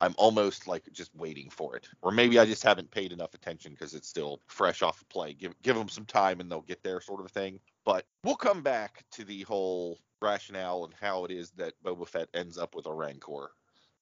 I'm 0.00 0.14
almost 0.16 0.66
like 0.66 0.84
just 0.92 1.14
waiting 1.14 1.50
for 1.50 1.76
it. 1.76 1.86
Or 2.00 2.10
maybe 2.10 2.38
I 2.38 2.46
just 2.46 2.62
haven't 2.62 2.90
paid 2.90 3.12
enough 3.12 3.34
attention 3.34 3.72
because 3.72 3.92
it's 3.94 4.08
still 4.08 4.40
fresh 4.46 4.80
off 4.80 5.00
of 5.02 5.08
play. 5.10 5.34
Give 5.34 5.60
give 5.62 5.76
them 5.76 5.88
some 5.90 6.06
time 6.06 6.40
and 6.40 6.50
they'll 6.50 6.62
get 6.62 6.82
there, 6.82 7.00
sort 7.02 7.20
of 7.20 7.30
thing. 7.30 7.60
But 7.88 8.04
we'll 8.22 8.36
come 8.36 8.60
back 8.60 9.02
to 9.12 9.24
the 9.24 9.44
whole 9.44 9.98
rationale 10.20 10.84
and 10.84 10.92
how 11.00 11.24
it 11.24 11.30
is 11.30 11.52
that 11.52 11.72
Boba 11.82 12.06
Fett 12.06 12.28
ends 12.34 12.58
up 12.58 12.74
with 12.74 12.84
a 12.84 12.92
Rancor. 12.92 13.52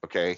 Okay. 0.03 0.35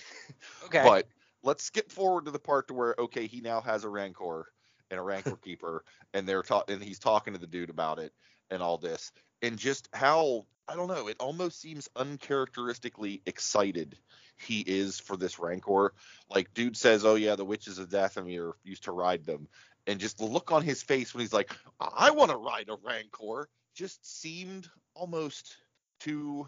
okay 0.65 0.83
But 0.83 1.07
let's 1.41 1.63
skip 1.63 1.91
forward 1.91 2.25
to 2.25 2.31
the 2.31 2.37
part 2.37 2.67
to 2.67 2.75
where 2.75 2.93
okay, 2.99 3.25
he 3.25 3.41
now 3.41 3.59
has 3.61 3.85
a 3.85 3.89
Rancor 3.89 4.51
and 4.91 4.99
a 4.99 5.01
Rancor 5.01 5.35
keeper, 5.43 5.83
and 6.13 6.29
they're 6.29 6.43
talking, 6.43 6.75
and 6.75 6.83
he's 6.83 6.99
talking 6.99 7.33
to 7.33 7.39
the 7.39 7.47
dude 7.47 7.71
about 7.71 7.97
it 7.97 8.13
and 8.51 8.61
all 8.61 8.77
this, 8.77 9.11
and 9.41 9.57
just 9.57 9.89
how 9.93 10.45
I 10.67 10.75
don't 10.75 10.87
know, 10.87 11.07
it 11.07 11.17
almost 11.19 11.59
seems 11.59 11.89
uncharacteristically 11.95 13.23
excited 13.25 13.97
he 14.37 14.59
is 14.59 14.99
for 14.99 15.17
this 15.17 15.39
Rancor. 15.39 15.93
Like, 16.29 16.53
dude 16.53 16.77
says, 16.77 17.03
"Oh 17.03 17.15
yeah, 17.15 17.35
the 17.35 17.45
witches 17.45 17.79
of 17.79 17.89
Dathomir 17.89 18.53
used 18.63 18.83
to 18.83 18.91
ride 18.91 19.25
them," 19.25 19.47
and 19.89 19.99
just 19.99 20.17
the 20.19 20.25
look 20.25 20.51
on 20.51 20.63
his 20.63 20.83
face 20.83 21.13
when 21.13 21.21
he's 21.21 21.33
like, 21.33 21.51
"I 21.79 22.11
want 22.11 22.31
to 22.31 22.37
ride 22.37 22.69
a 22.69 22.75
Rancor," 22.75 23.49
just 23.75 24.05
seemed 24.21 24.69
almost 24.95 25.57
too 25.99 26.47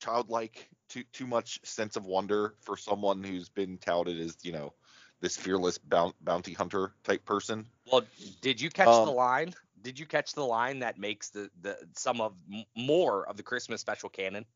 childlike, 0.00 0.68
too 0.88 1.04
too 1.12 1.26
much 1.26 1.60
sense 1.64 1.96
of 1.96 2.06
wonder 2.06 2.56
for 2.62 2.76
someone 2.76 3.24
who's 3.24 3.48
been 3.50 3.78
touted 3.78 4.20
as 4.20 4.36
you 4.44 4.52
know 4.52 4.74
this 5.20 5.36
fearless 5.36 5.78
bounty 5.78 6.52
hunter 6.54 6.94
type 7.04 7.24
person. 7.24 7.66
Well, 7.86 8.06
did 8.40 8.60
you 8.60 8.70
catch 8.70 8.88
Um, 8.88 9.04
the 9.04 9.12
line? 9.12 9.54
Did 9.80 9.98
you 9.98 10.06
catch 10.06 10.32
the 10.34 10.44
line 10.44 10.80
that 10.80 10.98
makes 10.98 11.30
the 11.30 11.50
the 11.60 11.88
some 11.96 12.20
of 12.20 12.36
m- 12.52 12.64
more 12.76 13.28
of 13.28 13.36
the 13.36 13.42
Christmas 13.42 13.80
special 13.80 14.10
canon? 14.10 14.46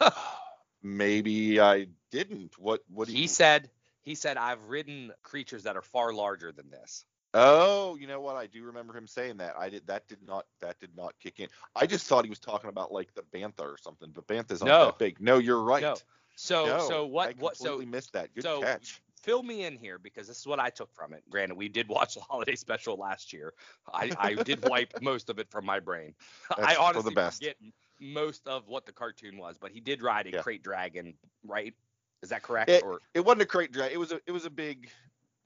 Maybe 0.82 1.60
I 1.60 1.88
didn't. 2.10 2.58
What 2.58 2.82
what 2.88 3.08
He 3.08 3.26
you 3.26 3.28
said 3.28 3.70
he 4.02 4.14
said 4.14 4.36
I've 4.38 4.64
ridden 4.64 5.12
creatures 5.22 5.64
that 5.64 5.76
are 5.76 5.82
far 5.82 6.12
larger 6.14 6.52
than 6.52 6.70
this. 6.70 7.04
Oh, 7.32 7.96
you 7.96 8.06
know 8.06 8.20
what? 8.20 8.36
I 8.36 8.46
do 8.46 8.64
remember 8.64 8.96
him 8.96 9.06
saying 9.06 9.36
that. 9.36 9.54
I 9.58 9.68
did 9.68 9.86
that 9.86 10.08
did 10.08 10.18
not 10.26 10.46
that 10.60 10.80
did 10.80 10.96
not 10.96 11.14
kick 11.20 11.38
in. 11.38 11.48
I 11.76 11.86
just 11.86 12.06
thought 12.06 12.24
he 12.24 12.30
was 12.30 12.40
talking 12.40 12.68
about 12.70 12.92
like 12.92 13.14
the 13.14 13.22
bantha 13.22 13.60
or 13.60 13.76
something, 13.80 14.10
but 14.12 14.26
bantha's 14.26 14.60
not 14.60 14.66
No. 14.66 14.84
that 14.86 14.98
big. 14.98 15.20
No, 15.20 15.38
you're 15.38 15.62
right. 15.62 15.82
No. 15.82 15.96
So 16.34 16.66
No, 16.66 16.78
so 16.88 17.02
I 17.04 17.06
what 17.06 17.36
what 17.38 17.56
so 17.56 17.64
completely 17.64 17.86
missed 17.92 18.12
that. 18.14 18.34
Good 18.34 18.42
so 18.42 18.60
catch. 18.62 19.00
fill 19.22 19.42
me 19.44 19.64
in 19.64 19.76
here 19.76 19.98
because 19.98 20.26
this 20.26 20.38
is 20.38 20.46
what 20.46 20.58
I 20.58 20.70
took 20.70 20.92
from 20.92 21.12
it. 21.12 21.22
Granted, 21.30 21.54
we 21.56 21.68
did 21.68 21.88
watch 21.88 22.14
the 22.14 22.20
holiday 22.28 22.56
special 22.56 22.96
last 22.96 23.32
year. 23.32 23.52
I, 23.92 24.10
I 24.18 24.34
did 24.34 24.64
wipe 24.68 25.00
most 25.00 25.30
of 25.30 25.38
it 25.38 25.48
from 25.50 25.64
my 25.64 25.78
brain. 25.78 26.14
I 26.50 26.54
That's 26.56 26.72
for 26.72 26.78
the 26.78 26.82
honestly 26.82 27.14
best. 27.14 27.38
forget 27.38 27.56
most 28.00 28.48
of 28.48 28.66
what 28.66 28.86
the 28.86 28.92
cartoon 28.92 29.36
was, 29.36 29.56
but 29.58 29.70
he 29.70 29.78
did 29.80 30.02
ride 30.02 30.26
a 30.26 30.30
Yeah. 30.30 30.42
krayt 30.42 30.62
dragon, 30.62 31.14
right? 31.44 31.74
Is 32.22 32.30
that 32.30 32.42
correct? 32.42 32.70
It- 32.70 32.82
or 32.82 33.00
It 33.14 33.20
wasn't 33.24 33.42
a 33.42 33.46
krayt 33.46 33.70
dragon. 33.70 33.92
It 33.94 33.98
was 33.98 34.10
a 34.10 34.20
it 34.26 34.32
was 34.32 34.46
a 34.46 34.50
big 34.50 34.90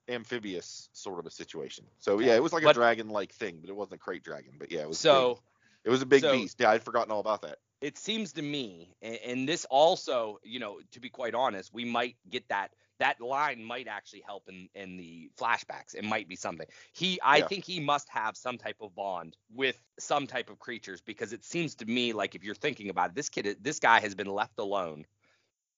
amphibious 0.08 0.88
sort 0.92 1.18
of 1.18 1.26
a 1.26 1.30
situation. 1.30 1.84
So 1.98 2.14
Okay. 2.14 2.26
yeah, 2.26 2.34
it 2.36 2.42
was 2.42 2.52
like 2.52 2.62
But- 2.64 2.70
a 2.70 2.74
dragon 2.74 3.08
like 3.08 3.32
thing, 3.32 3.58
but 3.60 3.70
it 3.70 3.76
wasn't 3.76 4.00
a 4.00 4.04
krayt 4.04 4.22
dragon. 4.22 4.54
But 4.58 4.70
yeah, 4.70 4.80
it 4.82 4.88
was 4.88 4.98
so 4.98 5.34
big. 5.34 5.42
it 5.84 5.90
was 5.90 6.02
a 6.02 6.06
big 6.06 6.22
so- 6.22 6.32
beast. 6.32 6.56
Yeah, 6.60 6.70
I'd 6.70 6.82
forgotten 6.82 7.10
all 7.10 7.20
about 7.20 7.42
that. 7.42 7.58
it 7.80 7.98
seems 7.98 8.32
to 8.32 8.40
me, 8.40 8.94
and, 9.02 9.16
and 9.26 9.48
this 9.48 9.66
also, 9.66 10.38
you 10.42 10.58
know, 10.58 10.80
to 10.92 11.00
be 11.00 11.10
quite 11.10 11.34
honest, 11.34 11.74
we 11.74 11.84
might 11.84 12.16
get 12.30 12.48
that 12.48 12.72
that 12.98 13.20
line 13.20 13.62
might 13.62 13.88
actually 13.88 14.20
help 14.24 14.48
in 14.48 14.68
in 14.74 14.96
the 14.96 15.28
flashbacks. 15.36 15.94
It 15.94 16.04
might 16.04 16.28
be 16.28 16.36
something. 16.36 16.66
He, 16.92 17.20
I 17.20 17.38
Yeah. 17.38 17.48
think 17.48 17.64
he 17.64 17.80
must 17.80 18.08
have 18.08 18.36
some 18.36 18.56
type 18.56 18.76
of 18.80 18.94
bond 18.94 19.36
with 19.52 19.76
some 19.98 20.26
type 20.28 20.48
of 20.48 20.60
creatures 20.60 21.00
because 21.02 21.32
it 21.32 21.44
seems 21.44 21.74
to 21.76 21.86
me 21.86 22.12
like 22.12 22.34
if 22.36 22.44
you're 22.44 22.54
thinking 22.54 22.88
about 22.90 23.10
it, 23.10 23.16
this 23.16 23.28
kid, 23.28 23.58
this 23.60 23.80
guy 23.80 23.98
has 24.00 24.14
been 24.14 24.28
left 24.28 24.58
alone 24.60 25.04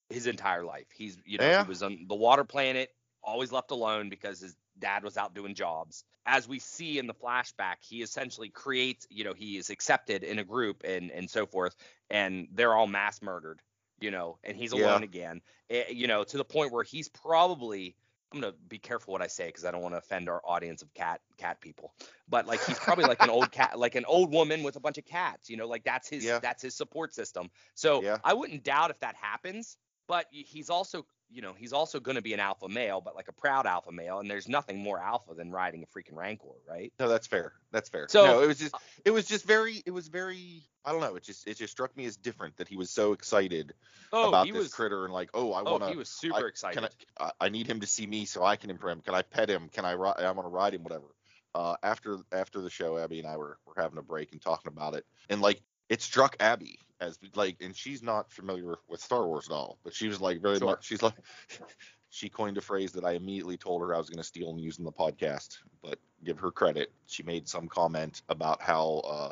his 0.09 0.27
entire 0.27 0.63
life. 0.63 0.85
He's, 0.93 1.17
you 1.25 1.39
know, 1.39 1.45
Yeah. 1.49 1.63
he 1.63 1.67
was 1.67 1.81
on 1.83 2.05
the 2.07 2.15
water 2.15 2.43
planet, 2.45 2.95
always 3.23 3.51
left 3.51 3.71
alone 3.71 4.09
because 4.09 4.39
his 4.41 4.55
dad 4.79 5.03
was 5.03 5.17
out 5.17 5.33
doing 5.33 5.55
jobs. 5.55 6.03
As 6.25 6.47
we 6.47 6.59
see 6.59 6.99
in 6.99 7.07
the 7.07 7.13
flashback, 7.13 7.77
he 7.81 8.01
essentially 8.01 8.49
creates, 8.49 9.07
you 9.09 9.23
know, 9.23 9.33
he 9.33 9.57
is 9.57 9.69
accepted 9.69 10.23
in 10.23 10.39
a 10.39 10.43
group 10.43 10.83
and 10.83 11.11
and 11.11 11.29
so 11.29 11.45
forth, 11.45 11.75
and 12.09 12.47
they're 12.51 12.73
all 12.73 12.87
mass 12.87 13.21
murdered, 13.21 13.61
you 13.99 14.11
know, 14.11 14.39
and 14.43 14.55
he's 14.57 14.71
Yeah. 14.71 14.73
alone 14.73 15.03
again, 15.03 15.41
Eh, 15.69 15.89
you 15.89 16.07
know, 16.07 16.23
to 16.23 16.37
the 16.37 16.45
point 16.45 16.71
where 16.71 16.83
he's 16.83 17.09
probably. 17.09 17.95
I'm 18.33 18.41
gonna 18.41 18.53
be 18.67 18.77
careful 18.77 19.13
what 19.13 19.21
I 19.21 19.27
say 19.27 19.47
because 19.47 19.63
I 19.63 19.71
don't 19.71 19.81
want 19.81 19.93
to 19.93 19.99
offend 19.99 20.27
our 20.27 20.41
audience 20.43 20.81
of 20.81 20.93
cat 20.93 21.21
cat 21.37 21.61
people. 21.61 21.93
But 22.27 22.45
like 22.45 22.61
he's 22.61 22.77
probably 22.79 23.05
like 23.05 23.21
an 23.21 23.29
old 23.29 23.51
cat, 23.53 23.79
like 23.79 23.95
an 23.95 24.03
old 24.03 24.33
woman 24.33 24.63
with 24.63 24.75
a 24.75 24.81
bunch 24.81 24.97
of 24.97 25.05
cats. 25.05 25.49
You 25.49 25.55
know, 25.55 25.65
like 25.65 25.85
that's 25.85 26.09
his 26.09 26.25
Yeah. 26.25 26.39
that's 26.41 26.61
his 26.61 26.75
support 26.75 27.13
system. 27.13 27.49
So 27.73 28.03
Yeah. 28.03 28.17
I 28.25 28.33
wouldn't 28.33 28.63
doubt 28.63 28.91
if 28.91 28.99
that 28.99 29.15
happens 29.15 29.77
but 30.07 30.25
he's 30.31 30.69
also 30.69 31.05
you 31.29 31.41
know 31.41 31.53
he's 31.57 31.73
also 31.73 31.99
going 31.99 32.15
to 32.15 32.21
be 32.21 32.33
an 32.33 32.39
alpha 32.39 32.67
male 32.67 33.01
but 33.01 33.15
like 33.15 33.27
a 33.27 33.33
proud 33.33 33.65
alpha 33.65 33.91
male 33.91 34.19
and 34.19 34.29
there's 34.29 34.47
nothing 34.47 34.77
more 34.77 34.99
alpha 34.99 35.33
than 35.33 35.51
riding 35.51 35.83
a 35.83 35.85
freaking 35.87 36.15
rancor 36.15 36.47
right 36.67 36.93
No, 36.99 37.07
that's 37.07 37.27
fair. 37.27 37.53
That's 37.71 37.89
fair. 37.89 38.07
So- 38.09 38.25
no, 38.25 38.41
it 38.41 38.47
was 38.47 38.59
just 38.59 38.75
it 39.05 39.11
was 39.11 39.25
just 39.25 39.45
very 39.45 39.81
it 39.85 39.91
was 39.91 40.07
very 40.07 40.63
I 40.85 40.91
don't 40.93 41.01
know, 41.01 41.15
it 41.15 41.23
just 41.23 41.47
it 41.47 41.57
just 41.57 41.73
struck 41.73 41.95
me 41.97 42.05
as 42.05 42.15
different 42.15 42.55
that 42.57 42.67
he 42.67 42.77
was 42.77 42.89
so 42.89 43.11
excited 43.13 43.73
oh 44.13 44.29
about 44.29 44.47
this 44.47 44.55
was 44.55 44.73
critter 44.73 45.03
and 45.05 45.13
like, 45.13 45.29
oh, 45.33 45.51
I 45.53 45.61
oh 45.65 45.71
want 45.71 45.83
to 45.83 45.89
he 45.89 45.97
was 45.97 46.09
super 46.09 46.45
I- 46.45 46.47
excited 46.47 46.81
Can 46.81 46.89
I, 47.19 47.31
I 47.41 47.49
need 47.49 47.67
him 47.67 47.81
to 47.81 47.87
see 47.87 48.07
me 48.07 48.25
so 48.25 48.43
I 48.43 48.55
can 48.55 48.69
impress 48.69 48.93
him. 48.93 49.01
Can 49.01 49.15
I 49.15 49.21
pet 49.21 49.49
him? 49.49 49.69
Can 49.69 49.85
I 49.85 49.91
ri- 49.91 50.13
I 50.17 50.31
want 50.31 50.45
to 50.45 50.49
ride 50.49 50.73
him? 50.73 50.83
Whatever. 50.83 51.07
Uh, 51.55 51.75
after 51.83 52.19
after 52.31 52.61
the 52.61 52.69
show, 52.69 52.97
Abby 52.97 53.19
and 53.19 53.27
I 53.27 53.37
were 53.37 53.57
were 53.65 53.73
having 53.75 53.97
a 53.97 54.03
break 54.03 54.31
and 54.31 54.41
talking 54.41 54.71
about 54.71 54.93
it, 54.93 55.05
and 55.29 55.41
like 55.41 55.61
it 55.89 56.01
struck 56.01 56.35
Abby 56.39 56.79
as 56.99 57.19
like, 57.35 57.57
and 57.61 57.75
she's 57.75 58.01
not 58.01 58.31
familiar 58.31 58.75
with 58.87 59.01
Star 59.01 59.25
Wars 59.27 59.47
at 59.49 59.53
all, 59.53 59.77
but 59.83 59.93
she 59.93 60.07
was 60.07 60.19
like 60.21 60.41
very 60.41 60.57
Sure. 60.57 60.67
much. 60.69 60.85
She's 60.85 61.01
like, 61.01 61.13
she 62.09 62.29
coined 62.29 62.57
a 62.57 62.61
phrase 62.61 62.91
that 62.93 63.03
I 63.05 63.11
immediately 63.11 63.57
told 63.57 63.81
her 63.81 63.93
I 63.93 63.97
was 63.97 64.09
going 64.09 64.17
to 64.17 64.23
steal 64.23 64.49
and 64.49 64.59
use 64.59 64.79
in 64.79 64.85
the 64.85 64.91
podcast, 64.91 65.59
but 65.83 65.99
give 66.23 66.39
her 66.39 66.51
credit. 66.51 66.91
She 67.05 67.23
made 67.23 67.47
some 67.47 67.67
comment 67.67 68.21
about 68.29 68.61
how 68.61 69.01
uh, 69.05 69.31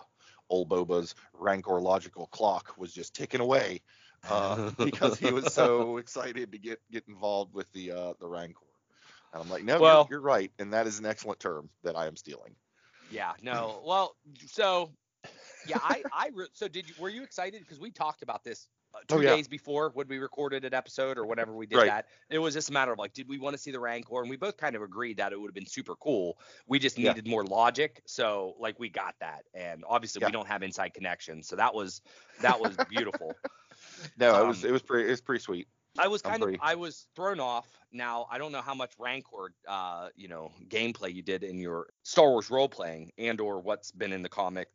old 0.50 0.70
Boba's 0.70 1.16
Rancor 1.34 1.80
logical 1.82 2.28
clock 2.28 2.74
was 2.78 2.94
just 2.94 3.16
ticking 3.16 3.42
away 3.42 3.82
uh, 4.30 4.70
because 4.78 5.18
he 5.18 5.32
was 5.32 5.54
so 5.54 5.98
excited 5.98 6.52
to 6.52 6.58
get 6.58 6.80
get 6.92 7.04
involved 7.08 7.54
with 7.54 7.72
the 7.74 7.92
uh, 7.92 8.14
the 8.20 8.28
Rancor. 8.28 8.60
And 9.34 9.42
I'm 9.44 9.50
like, 9.50 9.64
no, 9.64 9.80
Well- 9.80 10.08
you're, 10.10 10.20
you're 10.20 10.26
right, 10.26 10.52
and 10.60 10.72
that 10.74 10.86
is 10.88 11.00
an 11.00 11.06
excellent 11.06 11.40
term 11.40 11.70
that 11.84 11.96
I 11.96 12.06
am 12.08 12.16
stealing. 12.16 12.56
yeah 13.12 13.34
no 13.42 13.82
well 13.86 14.16
so 14.48 14.92
yeah 15.66 15.80
i 15.82 16.04
i 16.12 16.30
re- 16.34 16.48
so 16.54 16.68
did 16.68 16.88
you 16.90 16.96
were 16.98 17.10
you 17.10 17.24
excited 17.24 17.62
because 17.62 17.80
we 17.80 17.92
talked 17.92 18.22
about 18.24 18.44
this 18.44 18.68
uh, 18.94 19.00
two 19.08 19.18
Oh, 19.18 19.22
yeah. 19.22 19.36
days 19.36 19.48
before 19.48 19.92
when 19.94 20.08
we 20.08 20.18
recorded 20.20 20.64
an 20.64 20.74
episode 20.74 21.18
or 21.18 21.26
whenever 21.26 21.54
we 21.56 21.66
did 21.66 21.78
Right. 21.78 21.88
that 21.88 22.08
it 22.30 22.40
was 22.40 22.54
just 22.54 22.70
a 22.70 22.74
matter 22.74 22.94
of 22.94 23.00
like 23.00 23.14
did 23.14 23.28
we 23.28 23.38
want 23.38 23.54
to 23.54 23.58
see 23.58 23.72
the 23.72 23.80
rancor 23.80 24.22
and 24.22 24.30
we 24.30 24.38
both 24.38 24.58
kind 24.58 24.76
of 24.76 24.82
agreed 24.82 25.18
that 25.18 25.34
it 25.34 25.40
would 25.40 25.48
have 25.50 25.56
been 25.56 25.66
super 25.66 25.96
cool 25.96 26.38
we 26.68 26.80
just 26.80 26.98
Yeah. 26.98 27.10
needed 27.10 27.28
more 27.28 27.44
logic 27.44 28.02
so 28.06 28.56
like 28.60 28.80
we 28.80 28.90
got 28.90 29.16
that 29.20 29.44
and 29.54 29.84
obviously 29.88 30.22
we 30.26 30.32
don't 30.32 30.48
have 30.48 30.64
inside 30.64 30.94
connections, 30.94 31.48
so 31.48 31.56
that 31.56 31.74
was 31.74 32.02
that 32.40 32.60
was 32.60 32.78
beautiful 32.78 33.36
No, 34.18 34.44
it 34.44 34.48
was 34.48 34.64
Um, 34.64 34.70
it 34.70 34.72
was 34.72 34.82
pretty 34.82 35.08
it 35.08 35.12
was 35.12 35.22
pretty 35.22 35.42
sweet. 35.44 35.68
I 35.98 36.08
was 36.08 36.22
kind 36.22 36.44
of 36.44 36.56
I 36.62 36.76
was 36.76 37.08
thrown 37.16 37.40
off. 37.40 37.68
Now 37.92 38.28
I 38.30 38.38
don't 38.38 38.52
know 38.52 38.62
how 38.62 38.74
much 38.74 38.94
Rancor 39.00 39.54
uh, 39.68 40.10
you 40.16 40.28
know, 40.28 40.52
gameplay 40.68 41.14
you 41.14 41.22
did 41.22 41.44
in 41.44 41.60
your 41.60 41.88
Star 42.04 42.30
Wars 42.30 42.50
role 42.50 42.68
playing 42.70 43.12
and 43.18 43.40
or 43.40 43.62
what's 43.62 43.92
been 43.92 44.12
in 44.12 44.22
the 44.22 44.30
comic 44.30 44.68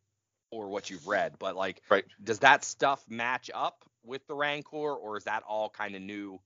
or 0.51 0.69
what 0.69 0.91
you've 0.91 1.07
read, 1.07 1.37
but 1.39 1.57
like 1.57 1.83
Right. 1.91 2.05
does 2.23 2.41
that 2.41 2.65
stuff 2.65 3.05
match 3.09 3.51
up 3.55 3.85
with 4.05 4.27
the 4.27 4.35
Rancor 4.35 4.77
or 4.95 5.17
is 5.17 5.25
that 5.25 5.43
all 5.45 5.71
kind 5.71 5.95
of 5.95 6.03
new 6.03 6.41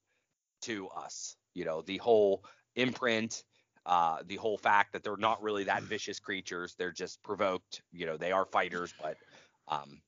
to 0.62 0.88
us? 0.88 1.37
You 1.54 1.64
know, 1.64 1.82
the 1.82 1.99
whole 1.99 2.44
imprint 2.76 3.44
uh, 3.87 4.18
the 4.26 4.37
whole 4.37 4.56
fact 4.58 4.92
that 4.92 5.02
they're 5.02 5.16
not 5.16 5.42
really 5.42 5.64
that 5.64 5.82
vicious 5.88 6.18
creatures, 6.18 6.75
they're 6.78 6.92
just 6.92 7.23
provoked. 7.23 7.82
You 7.92 8.06
know, 8.06 8.16
they 8.16 8.32
are 8.32 8.46
fighters, 8.46 8.94
but 8.99 9.18
um, 9.68 10.00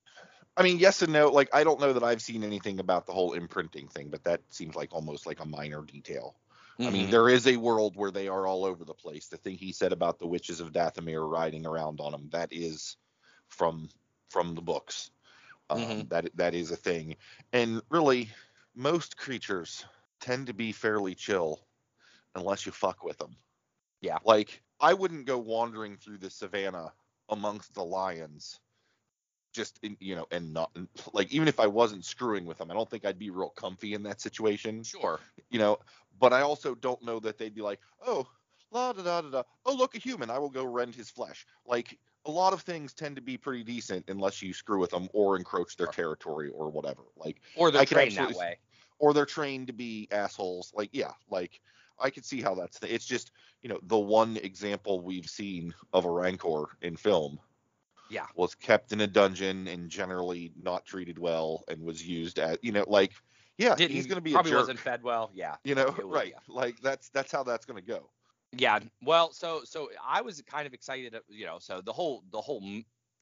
I 0.56 0.62
mean, 0.62 0.78
yes 0.78 1.02
and 1.02 1.12
no. 1.12 1.28
Like, 1.30 1.50
I 1.54 1.64
don't 1.64 1.80
know 1.80 1.92
that 1.92 2.02
I've 2.02 2.22
seen 2.22 2.42
anything 2.42 2.80
about 2.80 3.06
the 3.06 3.12
whole 3.12 3.34
imprinting 3.34 3.88
thing, 3.88 4.08
but 4.10 4.24
that 4.24 4.42
seems 4.50 4.74
like 4.74 4.92
almost 4.94 5.26
like 5.26 5.40
a 5.40 5.44
minor 5.46 5.82
detail. 5.82 6.36
I 6.84 6.90
mean, 6.90 7.08
mhm. 7.08 7.10
there 7.10 7.28
is 7.28 7.46
a 7.46 7.56
world 7.56 7.96
where 7.96 8.10
they 8.10 8.28
are 8.28 8.46
all 8.46 8.64
over 8.64 8.84
the 8.84 8.94
place. 8.94 9.28
The 9.28 9.36
thing 9.38 9.56
he 9.56 9.72
said 9.72 9.92
about 9.92 10.18
the 10.18 10.26
witches 10.26 10.60
of 10.60 10.72
Dathomir 10.72 11.28
riding 11.30 11.66
around 11.66 12.00
on 12.00 12.12
them, 12.12 12.28
that 12.30 12.52
is 12.52 12.96
from 13.48 13.88
from 14.28 14.54
the 14.54 14.62
books. 14.62 15.10
Um, 15.70 15.80
Mhm. 15.80 16.08
that 16.08 16.36
that 16.36 16.54
is 16.54 16.70
a 16.70 16.76
thing. 16.76 17.16
And 17.52 17.82
really, 17.90 18.30
most 18.74 19.16
creatures 19.16 19.84
tend 20.20 20.46
to 20.46 20.54
be 20.54 20.72
fairly 20.72 21.14
chill 21.14 21.60
unless 22.34 22.66
you 22.66 22.72
fuck 22.72 23.02
with 23.04 23.18
them. 23.18 23.36
Yeah. 24.00 24.18
Like, 24.24 24.62
I 24.80 24.94
wouldn't 24.94 25.26
go 25.26 25.38
wandering 25.38 25.96
through 25.96 26.18
the 26.18 26.30
savannah 26.30 26.92
amongst 27.28 27.74
the 27.74 27.84
lions 27.84 28.60
just 29.52 29.78
in, 29.82 29.96
you 30.00 30.14
know 30.14 30.26
and 30.30 30.52
not 30.52 30.70
like 31.12 31.32
even 31.32 31.48
if 31.48 31.58
I 31.60 31.66
wasn't 31.66 32.04
screwing 32.04 32.44
with 32.44 32.58
them 32.58 32.70
I 32.70 32.74
don't 32.74 32.88
think 32.88 33.04
I'd 33.04 33.18
be 33.18 33.30
real 33.30 33.50
comfy 33.50 33.94
in 33.94 34.02
that 34.02 34.20
situation 34.20 34.82
sure. 34.82 35.20
you 35.50 35.58
know 35.58 35.78
but 36.18 36.32
I 36.32 36.42
also 36.42 36.74
don't 36.74 37.02
know 37.02 37.18
that 37.20 37.38
they'd 37.38 37.54
be 37.54 37.62
like 37.62 37.80
oh 38.04 38.26
la 38.70 38.92
da 38.92 39.02
da 39.02 39.20
da 39.22 39.30
da 39.30 39.42
oh 39.64 39.74
look 39.74 39.94
a 39.94 39.98
human 39.98 40.30
I 40.30 40.38
will 40.38 40.50
go 40.50 40.64
rend 40.64 40.94
his 40.94 41.10
flesh 41.10 41.46
like 41.66 41.98
a 42.26 42.30
lot 42.30 42.52
of 42.52 42.60
things 42.62 42.92
tend 42.92 43.16
to 43.16 43.22
be 43.22 43.36
pretty 43.38 43.62
decent 43.64 44.04
unless 44.08 44.42
you 44.42 44.52
screw 44.52 44.78
with 44.80 44.90
them 44.90 45.08
or 45.12 45.36
encroach 45.36 45.76
their 45.76 45.86
territory 45.86 46.50
or 46.50 46.68
whatever 46.68 47.02
like 47.16 47.40
Or 47.56 47.70
they're 47.70 47.84
trained 47.84 48.16
that 48.16 48.34
way. 48.34 48.58
or 48.98 49.14
they're 49.14 49.24
trained 49.26 49.68
to 49.68 49.72
be 49.72 50.08
assholes 50.10 50.72
like 50.74 50.90
yeah 50.92 51.12
like 51.30 51.60
I 51.98 52.10
could 52.10 52.24
see 52.26 52.42
how 52.42 52.54
that's 52.54 52.78
the, 52.78 52.92
it's 52.92 53.06
just 53.06 53.32
you 53.62 53.68
know 53.70 53.78
the 53.84 53.98
one 53.98 54.36
example 54.38 55.00
we've 55.00 55.28
seen 55.30 55.72
of 55.92 56.04
a 56.04 56.10
rancor 56.10 56.64
in 56.82 56.96
film 56.96 57.38
Yeah. 58.10 58.26
was 58.34 58.54
kept 58.54 58.92
in 58.92 59.00
a 59.00 59.06
dungeon 59.06 59.66
and 59.68 59.88
generally 59.88 60.52
not 60.62 60.84
treated 60.84 61.18
well 61.18 61.64
and 61.68 61.80
was 61.82 62.06
used 62.06 62.38
as 62.38 62.58
you 62.60 62.72
know 62.72 62.84
like 62.88 63.12
yeah 63.58 63.74
Didn't, 63.74 63.92
he's 63.92 64.06
going 64.06 64.16
to 64.16 64.20
be 64.20 64.32
a 64.32 64.34
probably 64.34 64.50
jerk 64.52 64.60
wasn't 64.60 64.78
fed 64.80 65.02
well. 65.02 65.30
Yeah. 65.32 65.56
you 65.64 65.74
know 65.74 65.86
was- 65.86 66.04
right 66.04 66.32
yeah. 66.34 66.54
like 66.54 66.78
that's 66.82 67.08
that's 67.10 67.32
how 67.32 67.42
that's 67.42 67.64
going 67.64 67.80
to 67.82 67.86
go 67.86 68.10
Yeah. 68.52 68.80
Well, 69.02 69.32
so 69.32 69.62
so 69.64 69.90
I 70.04 70.22
was 70.22 70.42
kind 70.42 70.66
of 70.66 70.74
excited, 70.74 71.14
you 71.28 71.46
know. 71.46 71.58
So 71.58 71.80
the 71.80 71.92
whole 71.92 72.24
the 72.30 72.40
whole 72.40 72.62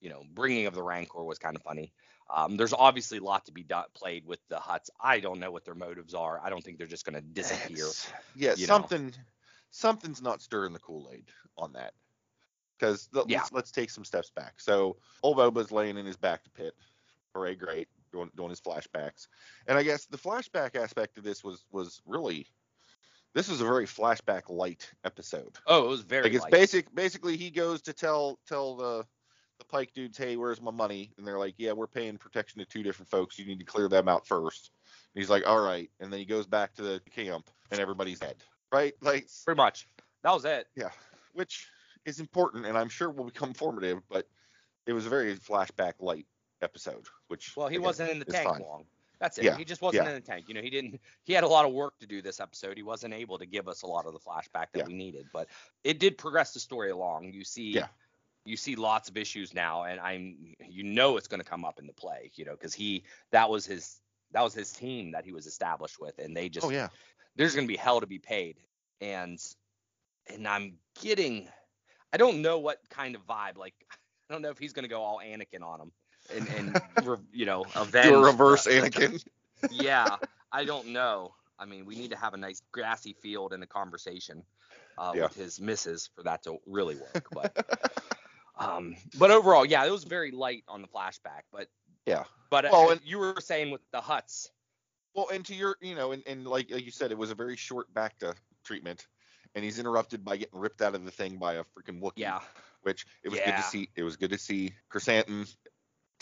you 0.01 0.11
know 0.11 0.23
bringing 0.33 0.67
of 0.67 0.75
the 0.75 0.83
Rancor 0.83 1.25
was 1.25 1.39
kind 1.39 1.57
of 1.57 1.63
funny. 1.63 1.93
Um, 2.35 2.57
there's 2.57 2.73
obviously 2.73 3.19
a 3.19 3.23
lot 3.23 3.45
to 3.47 3.53
be 3.53 3.63
done, 3.63 3.85
played 3.95 4.25
with 4.27 4.41
the 4.49 4.57
Hutts. 4.57 4.89
I 4.99 5.21
don't 5.21 5.41
know 5.41 5.51
what 5.51 5.65
their 5.65 5.75
motives 5.75 6.15
are. 6.15 6.41
I 6.43 6.49
don't 6.49 6.65
think 6.65 6.79
they're 6.79 6.87
just 6.87 7.05
going 7.05 7.17
to 7.17 7.21
disappear. 7.21 7.87
Yeah 8.35 8.55
you 8.57 8.67
know. 8.67 8.73
something 8.75 9.13
something's 9.71 10.23
not 10.23 10.41
stirring 10.41 10.73
the 10.73 10.79
kool-aid 10.79 11.29
on 11.59 11.73
that 11.75 11.93
because 12.79 13.09
Yeah. 13.27 13.39
let's, 13.41 13.53
let's 13.53 13.71
take 13.73 13.91
some 13.91 14.05
steps 14.05 14.31
back 14.31 14.55
so 14.59 14.97
old 15.23 15.37
boba's 15.37 15.71
laying 15.71 15.99
in 15.99 16.07
his 16.07 16.17
bacta 16.17 16.53
pit 16.55 16.75
hooray 17.35 17.57
great 17.57 17.89
doing 18.15 18.31
doing 18.37 18.51
his 18.51 18.61
flashbacks. 18.61 19.27
And 19.67 19.77
I 19.77 19.83
guess 19.83 20.07
the 20.07 20.17
flashback 20.17 20.77
aspect 20.77 21.19
of 21.19 21.25
this 21.25 21.43
was 21.45 21.65
was 21.73 22.01
really 22.07 22.47
this 23.35 23.49
was 23.49 23.61
a 23.61 23.65
very 23.65 23.87
flashback 23.87 24.43
light 24.49 24.91
episode. 25.05 25.57
Oh, 25.67 25.85
it 25.85 25.89
was 25.89 26.01
very. 26.03 26.25
Like 26.25 26.35
it's 26.35 26.43
light. 26.45 26.53
basic 26.53 26.95
basically 26.95 27.37
he 27.37 27.51
goes 27.51 27.83
to 27.83 27.93
tell 27.93 28.39
tell 28.47 28.77
the 28.77 29.05
the 29.59 29.65
Pike 29.67 29.93
dudes, 29.95 30.19
hey, 30.19 30.37
where's 30.37 30.61
my 30.61 30.73
money? 30.73 31.13
And 31.17 31.25
they're 31.27 31.39
like, 31.39 31.55
yeah, 31.59 31.73
we're 31.73 31.87
paying 31.87 32.17
protection 32.19 32.59
to 32.59 32.67
two 32.67 32.83
different 32.83 33.09
folks. 33.09 33.39
You 33.39 33.47
need 33.47 33.61
to 33.61 33.65
clear 33.65 33.89
them 33.89 34.09
out 34.09 34.27
first. 34.27 34.73
And 35.15 35.21
he's 35.21 35.31
like, 35.31 35.47
all 35.47 35.61
right. 35.61 35.89
And 36.01 36.13
then 36.13 36.19
he 36.19 36.25
goes 36.27 36.45
back 36.47 36.75
to 36.75 36.83
the 36.83 37.01
camp 37.15 37.49
and 37.71 37.79
everybody's 37.79 38.19
dead. 38.19 38.35
Right? 38.73 38.95
Like, 39.01 39.29
Pretty 39.45 39.57
much. 39.57 39.87
That 40.25 40.33
was 40.35 40.45
it. 40.45 40.67
yeah, 40.75 40.89
which 41.35 41.69
is 42.05 42.19
important 42.19 42.67
and 42.67 42.77
I'm 42.77 42.89
sure 42.89 43.11
will 43.11 43.27
become 43.27 43.55
formative, 43.55 44.01
but 44.09 44.27
it 44.87 44.93
was 44.93 45.07
a 45.07 45.09
very 45.09 45.37
flashback 45.37 45.95
light 46.01 46.27
episode, 46.61 47.07
which 47.29 47.53
Well, 47.57 47.69
he 47.69 47.77
again, 47.77 47.85
wasn't 47.85 48.11
in 48.11 48.19
the 48.19 48.25
tank 48.25 48.49
fine. 48.49 48.61
long. 48.61 48.87
That's 49.25 49.39
it. 49.39 49.45
Yeah, 49.45 49.57
He 49.57 49.65
just 49.65 49.81
wasn't 49.81 50.05
yeah. 50.05 50.11
in 50.11 50.17
the 50.17 50.21
tank. 50.21 50.45
You 50.49 50.55
know, 50.55 50.61
he 50.61 50.69
didn't. 50.69 51.01
He 51.23 51.33
had 51.33 51.45
a 51.45 51.49
lot 51.49 51.65
of 51.65 51.73
work 51.73 51.99
to 52.01 52.07
do 52.07 52.21
this 52.21 52.41
episode. 52.41 52.77
He 52.77 52.83
wasn't 52.83 53.15
able 53.15 53.39
to 53.39 53.47
give 53.47 53.69
us 53.69 53.81
a 53.81 53.87
lot 53.87 54.05
of 54.05 54.13
the 54.13 54.19
flashback 54.19 54.67
that 54.75 54.81
Yeah. 54.81 54.85
we 54.85 54.93
needed, 54.93 55.29
but 55.33 55.49
it 55.83 55.99
did 55.99 56.19
progress 56.19 56.53
the 56.53 56.61
story 56.61 56.91
along. 56.91 57.33
You 57.33 57.43
see. 57.43 57.81
You 58.45 58.59
see 58.59 58.77
lots 58.77 59.09
of 59.09 59.17
issues 59.17 59.55
now, 59.55 59.85
and 59.85 59.99
I'm, 59.99 60.37
you 60.69 60.85
know, 60.85 61.17
it's 61.17 61.29
going 61.29 61.41
to 61.41 61.49
come 61.49 61.65
up 61.65 61.79
in 61.79 61.87
the 61.87 61.95
play, 61.95 62.31
you 62.35 62.45
know, 62.45 62.53
because 62.53 62.75
he, 62.75 63.05
that 63.31 63.49
was 63.49 63.65
his, 63.65 64.01
that 64.33 64.43
was 64.43 64.53
his 64.53 64.71
team 64.71 65.13
that 65.13 65.25
he 65.25 65.33
was 65.33 65.47
established 65.47 65.99
with, 65.99 66.19
and 66.19 66.37
they 66.37 66.51
just, 66.51 66.67
Oh 66.67 66.69
yeah. 66.69 66.89
there's 67.37 67.55
going 67.55 67.67
to 67.67 67.73
be 67.73 67.79
hell 67.79 68.01
to 68.03 68.07
be 68.07 68.19
paid, 68.19 68.59
and, 69.01 69.39
and 70.27 70.47
I'm 70.47 70.75
getting, 71.01 71.49
I 72.13 72.19
don't 72.19 72.43
know 72.43 72.59
what 72.59 72.81
kind 72.91 73.15
of 73.15 73.27
vibe, 73.27 73.57
like, 73.57 73.73
I 74.29 74.35
don't 74.35 74.43
know 74.43 74.51
if 74.51 74.59
he's 74.59 74.75
going 74.75 74.83
to 74.83 74.91
go 74.91 75.01
all 75.01 75.23
Anakin 75.25 75.63
on 75.63 75.81
him, 75.81 75.93
and, 76.35 76.49
and, 76.49 76.83
re- 77.05 77.17
you 77.33 77.47
know, 77.47 77.65
avenge. 77.75 78.07
Do 78.09 78.17
a 78.23 78.27
reverse 78.27 78.65
the- 78.65 78.71
Anakin. 78.71 79.25
yeah, 79.71 80.17
I 80.53 80.65
don't 80.65 80.89
know. 80.89 81.35
I 81.59 81.65
mean, 81.65 81.87
we 81.87 81.95
need 81.97 82.11
to 82.11 82.17
have 82.17 82.35
a 82.35 82.37
nice 82.37 82.61
grassy 82.73 83.15
field 83.23 83.53
and 83.53 83.63
a 83.63 83.67
conversation 83.67 84.43
uh, 84.99 85.13
Yeah. 85.15 85.23
with 85.25 85.35
his 85.35 85.61
missus 85.61 86.09
for 86.15 86.23
that 86.25 86.43
to 86.45 86.59
really 86.67 86.97
work. 86.97 87.27
But, 87.33 87.91
um, 88.59 88.97
but 89.19 89.31
overall, 89.31 89.65
yeah, 89.65 89.85
it 89.87 89.91
was 89.91 90.05
very 90.05 90.31
light 90.31 90.65
on 90.69 90.83
the 90.83 90.89
flashback. 90.89 91.43
But 91.53 91.69
Yeah. 92.07 92.25
but 92.51 92.65
uh, 92.65 92.89
and- 92.91 93.01
you 93.05 93.19
were 93.19 93.37
saying 93.41 93.71
with 93.71 93.81
the 93.93 94.01
Hutts, 94.01 94.49
Well, 95.15 95.29
and 95.33 95.45
to 95.47 95.55
your, 95.55 95.77
you 95.81 95.95
know, 95.95 96.13
and, 96.13 96.23
and 96.27 96.47
like, 96.47 96.71
like 96.71 96.85
you 96.85 96.91
said, 96.91 97.11
it 97.11 97.19
was 97.19 97.31
a 97.31 97.35
very 97.35 97.57
short 97.57 97.93
bacta 97.95 98.35
treatment, 98.65 99.07
and 99.55 99.65
he's 99.65 99.79
interrupted 99.79 100.25
by 100.25 100.37
getting 100.37 100.59
ripped 100.59 100.83
out 100.83 100.95
of 100.95 101.05
the 101.05 101.11
thing 101.11 101.37
by 101.37 101.55
a 101.55 101.65
freaking 101.65 102.01
Wookiee. 102.01 102.13
yeah, 102.17 102.41
Which 102.83 103.07
it 103.23 103.29
was 103.31 103.39
good 103.41 103.57
to 103.57 103.63
see. 103.63 103.89
It 103.97 104.03
was 104.03 104.17
good 104.17 104.31
to 104.31 104.39
see 104.39 104.75
Chrysanthemum 104.89 105.47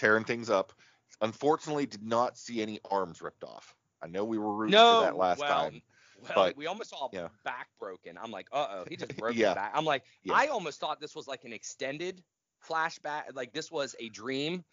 tearing 0.02 0.24
things 0.24 0.50
up. 0.50 0.72
Unfortunately, 1.20 1.86
did 1.86 2.02
not 2.02 2.36
see 2.36 2.60
any 2.60 2.80
arms 2.90 3.22
ripped 3.22 3.44
off. 3.44 3.76
I 4.02 4.08
know 4.08 4.24
we 4.24 4.36
were 4.36 4.52
rooting 4.52 4.72
no, 4.72 5.00
for 5.00 5.04
that 5.06 5.16
last 5.16 5.38
well, 5.38 5.48
time. 5.48 5.82
Well, 6.22 6.32
but- 6.34 6.56
we 6.56 6.66
almost 6.66 6.90
saw 6.90 7.08
yeah. 7.12 7.28
back 7.44 7.68
broken. 7.78 8.18
I'm 8.20 8.32
like, 8.32 8.48
uh 8.52 8.66
oh, 8.70 8.84
he 8.88 8.96
just 8.96 9.16
broke 9.16 9.34
Yeah. 9.36 9.48
his 9.48 9.54
back. 9.54 9.72
I'm 9.74 9.84
like, 9.84 10.02
Yeah. 10.24 10.34
I 10.34 10.48
almost 10.48 10.80
thought 10.80 11.00
this 11.00 11.14
was 11.14 11.28
like 11.28 11.44
an 11.44 11.52
extended 11.52 12.22
flashback, 12.68 13.22
like 13.34 13.52
this 13.52 13.70
was 13.70 13.94
a 14.00 14.08
dream 14.08 14.64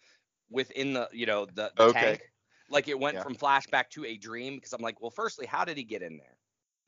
within 0.50 0.92
the, 0.94 1.08
you 1.12 1.26
know, 1.26 1.46
the, 1.46 1.70
the 1.76 1.82
Okay. 1.84 2.00
tank. 2.00 2.22
Like 2.68 2.88
it 2.88 2.98
went 2.98 3.16
Yeah. 3.16 3.22
from 3.22 3.36
flashback 3.36 3.90
to 3.90 4.04
a 4.04 4.16
dream 4.16 4.56
because 4.56 4.72
I'm 4.72 4.82
like, 4.82 5.00
well, 5.00 5.10
firstly, 5.10 5.46
how 5.46 5.64
did 5.64 5.76
he 5.76 5.84
get 5.84 6.02
in 6.02 6.16
there? 6.16 6.36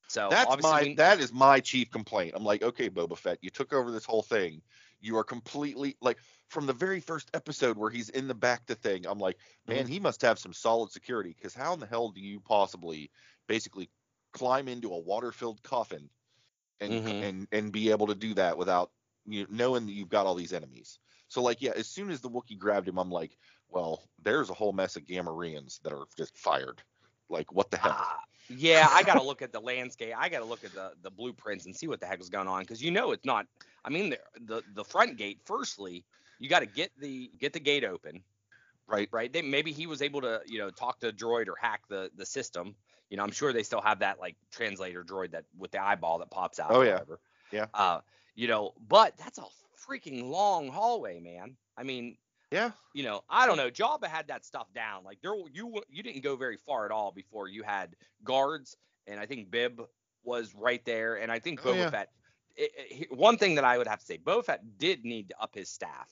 So 0.09 0.29
That's 0.31 0.63
my 0.63 0.83
we- 0.83 0.95
that 0.95 1.21
is 1.21 1.33
my 1.33 1.61
chief 1.61 1.91
complaint. 1.91 2.33
I'm 2.35 2.45
like, 2.45 2.63
okay, 2.63 2.91
Boba 2.91 3.17
Fett, 3.17 3.39
you 3.41 3.51
took 3.51 3.73
over 3.73 3.93
this 3.93 4.05
whole 4.05 4.23
thing. 4.23 4.63
You 5.03 5.17
are 5.19 5.25
completely 5.25 5.97
like 6.01 6.19
from 6.49 6.67
the 6.67 6.73
very 6.73 7.01
first 7.01 7.31
episode 7.35 7.77
where 7.79 7.91
he's 7.91 8.09
in 8.11 8.29
the 8.29 8.35
bacta 8.35 8.77
thing. 8.77 9.07
I'm 9.07 9.19
like, 9.19 9.39
Mm-hmm. 9.69 9.83
man, 9.83 9.87
he 9.89 10.01
must 10.01 10.23
have 10.23 10.39
some 10.39 10.55
solid 10.55 10.93
security 10.93 11.35
because 11.37 11.55
how 11.55 11.75
in 11.75 11.81
the 11.81 11.87
hell 11.87 12.11
do 12.11 12.21
you 12.23 12.41
possibly 12.41 13.13
basically 13.49 13.91
climb 14.33 14.69
into 14.69 14.95
a 14.95 14.99
water-filled 14.99 15.62
coffin 15.62 16.11
and 16.81 17.01
Mhm. 17.01 17.23
and 17.23 17.49
and 17.53 17.73
be 17.73 17.91
able 17.91 18.07
to 18.09 18.15
do 18.15 18.35
that 18.35 18.59
without 18.59 18.93
you 19.27 19.47
knowing 19.51 19.87
that 19.87 19.93
you've 19.93 20.09
got 20.11 20.27
all 20.27 20.35
these 20.35 20.53
enemies? 20.55 20.99
So 21.29 21.43
like, 21.43 21.62
yeah, 21.62 21.73
as 21.77 21.88
soon 21.88 22.11
as 22.11 22.21
the 22.21 22.31
Wookiee 22.31 22.59
grabbed 22.59 22.88
him, 22.88 22.99
I'm 22.99 23.11
like, 23.11 23.38
well, 23.69 24.11
there's 24.19 24.51
a 24.51 24.55
whole 24.55 24.73
mess 24.73 24.97
of 24.97 25.05
Gamorreans 25.05 25.81
that 25.83 25.93
are 25.95 26.07
just 26.17 26.37
fired. 26.38 26.83
Like, 27.33 27.53
what 27.53 27.71
the 27.71 27.79
hell? 27.79 27.97
Ah, 27.97 28.21
yeah, 28.49 28.87
I 28.90 29.03
got 29.03 29.14
to 29.14 29.23
look 29.23 29.42
at 29.42 29.53
the 29.53 29.61
landscape. 29.61 30.14
I 30.16 30.29
got 30.29 30.40
to 30.40 30.45
look 30.45 30.64
at 30.64 30.73
the 30.75 30.92
the 31.03 31.11
blueprints 31.11 31.66
and 31.66 31.75
see 31.75 31.88
what 31.88 32.01
the 32.01 32.07
heck 32.07 32.21
is 32.21 32.29
going 32.29 32.49
on 32.49 32.61
because 32.61 32.83
you 32.83 32.90
know 32.90 33.12
it's 33.12 33.25
not. 33.25 33.47
I 33.85 33.90
mean, 33.90 34.11
the 34.11 34.18
the, 34.47 34.62
the 34.75 34.85
front 34.85 35.16
gate. 35.16 35.40
Firstly, 35.45 36.05
you 36.38 36.49
got 36.49 36.61
to 36.61 36.66
get 36.66 36.92
the 36.99 37.31
get 37.40 37.53
the 37.53 37.61
gate 37.61 37.85
open. 37.85 38.23
right? 38.87 39.09
right? 39.12 39.33
They 39.33 39.42
maybe 39.42 39.73
he 39.73 39.87
was 39.87 40.03
able 40.03 40.21
to, 40.23 40.40
you 40.47 40.59
know, 40.59 40.71
talk 40.71 41.01
to 41.01 41.09
a 41.09 41.12
droid 41.12 41.49
or 41.49 41.57
hack 41.61 41.83
the 41.88 42.11
the 42.16 42.27
system. 42.27 42.75
You 43.11 43.16
know, 43.16 43.23
I'm 43.25 43.31
sure 43.33 43.53
they 43.53 43.62
still 43.62 43.81
have 43.81 44.01
that 44.01 44.21
like 44.21 44.37
translator 44.51 45.05
droid 45.05 45.33
that 45.33 45.45
with 45.59 45.71
the 45.71 45.83
eyeball 45.83 46.18
that 46.18 46.31
pops 46.31 46.59
out. 46.61 46.71
Oh, 46.71 46.83
yeah. 46.83 46.92
whatever. 46.95 47.21
Yeah. 47.51 47.66
Uh, 47.75 48.01
you 48.35 48.49
know, 48.49 48.73
but 48.88 49.16
that's 49.18 49.38
a 49.38 49.45
freaking 49.88 50.31
long 50.31 50.68
hallway, 50.68 51.21
man. 51.21 51.57
I 51.77 51.83
mean, 51.83 52.16
Yeah. 52.53 52.71
you 52.95 53.03
know, 53.03 53.23
I 53.31 53.47
don't 53.47 53.57
know. 53.57 53.71
Jabba 53.71 54.05
had 54.07 54.29
that 54.29 54.45
stuff 54.45 54.73
down. 54.75 55.05
Like 55.05 55.19
there, 55.23 55.33
you 55.53 55.81
you 55.88 56.03
didn't 56.03 56.23
go 56.23 56.37
very 56.37 56.57
far 56.59 56.85
at 56.85 56.91
all 56.93 57.11
before 57.12 57.49
you 57.49 57.62
had 57.62 57.97
guards, 58.25 58.77
and 59.07 59.19
I 59.19 59.27
think 59.27 59.51
Bib 59.51 59.83
was 60.25 60.55
right 60.55 60.85
there, 60.85 61.17
and 61.17 61.33
I 61.33 61.38
think 61.38 61.61
Oh, 61.65 61.71
Boba 61.71 61.77
yeah. 61.77 61.91
Fett. 61.91 62.09
It, 62.57 62.71
it- 62.77 63.12
one 63.17 63.38
thing 63.38 63.55
that 63.57 63.65
I 63.65 63.79
would 63.79 63.87
have 63.88 63.99
to 64.01 64.05
say, 64.05 64.19
Boba 64.19 64.45
Fett 64.45 64.79
did 64.79 65.05
need 65.05 65.31
to 65.31 65.41
up 65.43 65.55
his 65.55 65.69
staff. 65.71 66.09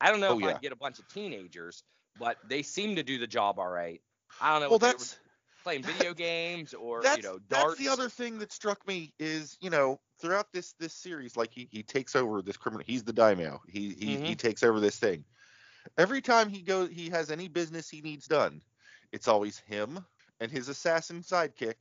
I 0.00 0.10
don't 0.10 0.20
know 0.20 0.30
Oh, 0.30 0.38
if 0.38 0.44
yeah. 0.44 0.50
I'd 0.50 0.62
get 0.62 0.72
a 0.72 0.76
bunch 0.76 0.98
of 0.98 1.06
teenagers, 1.12 1.82
but 2.18 2.38
they 2.48 2.62
seem 2.62 2.96
to 2.96 3.02
do 3.02 3.18
the 3.18 3.26
job 3.26 3.58
all 3.58 3.68
right. 3.68 4.00
I 4.40 4.52
don't 4.52 4.60
know. 4.62 4.68
Well, 4.68 4.76
if 4.76 4.80
they 4.82 4.86
were 4.86 4.92
that's 4.92 5.18
playing 5.62 5.82
video 5.98 6.14
games 6.14 6.72
or 6.72 7.02
you 7.16 7.22
know 7.22 7.38
darts. 7.50 7.76
that's 7.76 7.76
the 7.76 7.88
other 7.88 8.08
thing 8.08 8.38
that 8.38 8.50
struck 8.52 8.86
me 8.86 9.12
is 9.18 9.58
you 9.60 9.68
know 9.68 10.00
throughout 10.18 10.46
this 10.54 10.72
this 10.78 10.94
series 10.94 11.36
like 11.36 11.50
he, 11.52 11.68
he 11.70 11.82
takes 11.82 12.16
over 12.16 12.40
this 12.40 12.56
criminal 12.56 12.82
he's 12.86 13.02
the 13.02 13.12
daimyo 13.12 13.60
he 13.68 13.90
he, 13.98 14.14
Mm-hmm. 14.16 14.24
he 14.24 14.34
takes 14.34 14.62
over 14.62 14.80
this 14.80 14.96
thing 14.98 15.22
every 15.98 16.20
time 16.20 16.48
he 16.48 16.62
goes 16.62 16.90
he 16.90 17.08
has 17.10 17.30
any 17.30 17.48
business 17.48 17.88
he 17.88 18.00
needs 18.00 18.26
done 18.26 18.60
it's 19.12 19.28
always 19.28 19.58
him 19.58 20.04
and 20.40 20.50
his 20.50 20.68
assassin 20.68 21.22
sidekick 21.22 21.76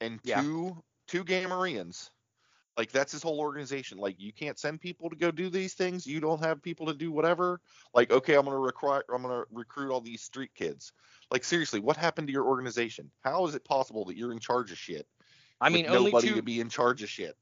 and 0.00 0.20
Yeah. 0.24 0.40
two 0.42 0.82
two 1.06 1.24
Gamorreans 1.24 2.10
like 2.76 2.92
that's 2.92 3.12
his 3.12 3.22
whole 3.22 3.40
organization 3.40 3.98
like 3.98 4.18
you 4.20 4.32
can't 4.32 4.58
send 4.58 4.80
people 4.80 5.10
to 5.10 5.16
go 5.16 5.30
do 5.30 5.50
these 5.50 5.74
things 5.74 6.06
you 6.06 6.20
don't 6.20 6.42
have 6.42 6.62
people 6.62 6.86
to 6.86 6.94
do 6.94 7.10
whatever 7.12 7.60
like 7.94 8.10
okay 8.12 8.34
i'm 8.34 8.44
gonna 8.44 8.58
recruit 8.58 9.02
i'm 9.12 9.22
gonna 9.22 9.44
recruit 9.50 9.92
all 9.92 10.00
these 10.00 10.22
street 10.22 10.50
kids 10.54 10.92
like 11.30 11.44
seriously 11.44 11.80
what 11.80 11.96
happened 11.96 12.28
to 12.28 12.32
your 12.32 12.46
organization 12.46 13.10
how 13.22 13.44
is 13.46 13.54
it 13.54 13.64
possible 13.64 14.04
that 14.04 14.16
you're 14.16 14.32
in 14.32 14.38
charge 14.38 14.70
of 14.72 14.78
shit 14.78 15.06
I 15.62 15.68
mean, 15.68 15.84
nobody 15.84 16.28
two. 16.28 16.34
to 16.36 16.42
be 16.42 16.58
in 16.58 16.70
charge 16.70 17.02
of 17.02 17.10
shit. 17.10 17.36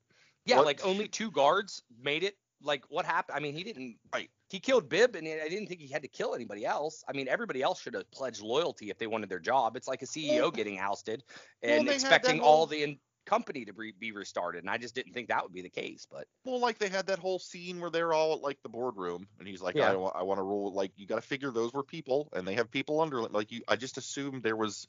Yeah, 0.44 0.56
What- 0.56 0.66
like 0.66 0.84
only 0.84 1.06
two 1.06 1.30
guards 1.30 1.84
made 2.02 2.24
it. 2.24 2.36
Like 2.62 2.84
what 2.88 3.04
happened? 3.06 3.36
I 3.36 3.40
mean, 3.40 3.54
he 3.54 3.62
didn't. 3.64 3.96
Right. 4.12 4.30
He 4.48 4.58
killed 4.58 4.88
Bib, 4.88 5.14
and 5.14 5.26
I 5.28 5.48
didn't 5.48 5.66
think 5.66 5.80
he 5.80 5.88
had 5.88 6.02
to 6.02 6.08
kill 6.08 6.34
anybody 6.34 6.64
else. 6.64 7.04
I 7.08 7.12
mean, 7.12 7.28
everybody 7.28 7.62
else 7.62 7.80
should 7.80 7.94
have 7.94 8.10
pledged 8.10 8.40
loyalty 8.40 8.90
if 8.90 8.98
they 8.98 9.06
wanted 9.06 9.28
their 9.28 9.38
job. 9.38 9.76
It's 9.76 9.86
like 9.88 10.02
a 10.02 10.06
CEO 10.06 10.42
Well- 10.42 10.50
getting 10.50 10.78
ousted 10.78 11.22
and 11.62 11.86
that 11.86 11.94
expecting 11.94 12.38
whole- 12.38 12.48
all 12.48 12.66
the 12.66 12.82
in- 12.82 13.00
company 13.26 13.62
to 13.66 13.74
be, 13.74 13.92
be 13.92 14.10
restarted. 14.10 14.62
And 14.62 14.70
I 14.70 14.78
just 14.78 14.94
didn't 14.94 15.12
think 15.12 15.28
that 15.28 15.42
would 15.42 15.52
be 15.52 15.60
the 15.60 15.68
case. 15.68 16.06
But 16.10 16.26
Well, 16.46 16.58
like 16.58 16.78
they 16.78 16.88
had 16.88 17.06
that 17.08 17.18
whole 17.18 17.38
scene 17.38 17.78
where 17.78 17.90
they're 17.90 18.14
all 18.14 18.32
at 18.32 18.40
like 18.40 18.56
the 18.62 18.70
boardroom, 18.70 19.28
and 19.38 19.46
he's 19.46 19.60
like, 19.60 19.74
Yeah. 19.76 19.92
"I 19.92 19.96
want, 19.96 20.16
I 20.16 20.22
want 20.22 20.38
to 20.38 20.42
rule." 20.44 20.72
Like 20.72 20.92
you 20.96 21.06
got 21.06 21.16
to 21.16 21.20
figure 21.20 21.50
those 21.50 21.74
were 21.74 21.82
people, 21.82 22.30
and 22.32 22.48
they 22.48 22.54
have 22.54 22.70
people 22.70 23.02
under. 23.02 23.20
Like 23.20 23.52
you, 23.52 23.60
I 23.68 23.76
just 23.76 23.98
assumed 23.98 24.42
there 24.42 24.56
was 24.56 24.88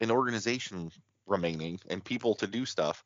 an 0.00 0.10
organization 0.10 0.92
remaining 1.26 1.80
and 1.88 2.04
people 2.04 2.34
to 2.34 2.46
do 2.46 2.66
stuff. 2.66 3.02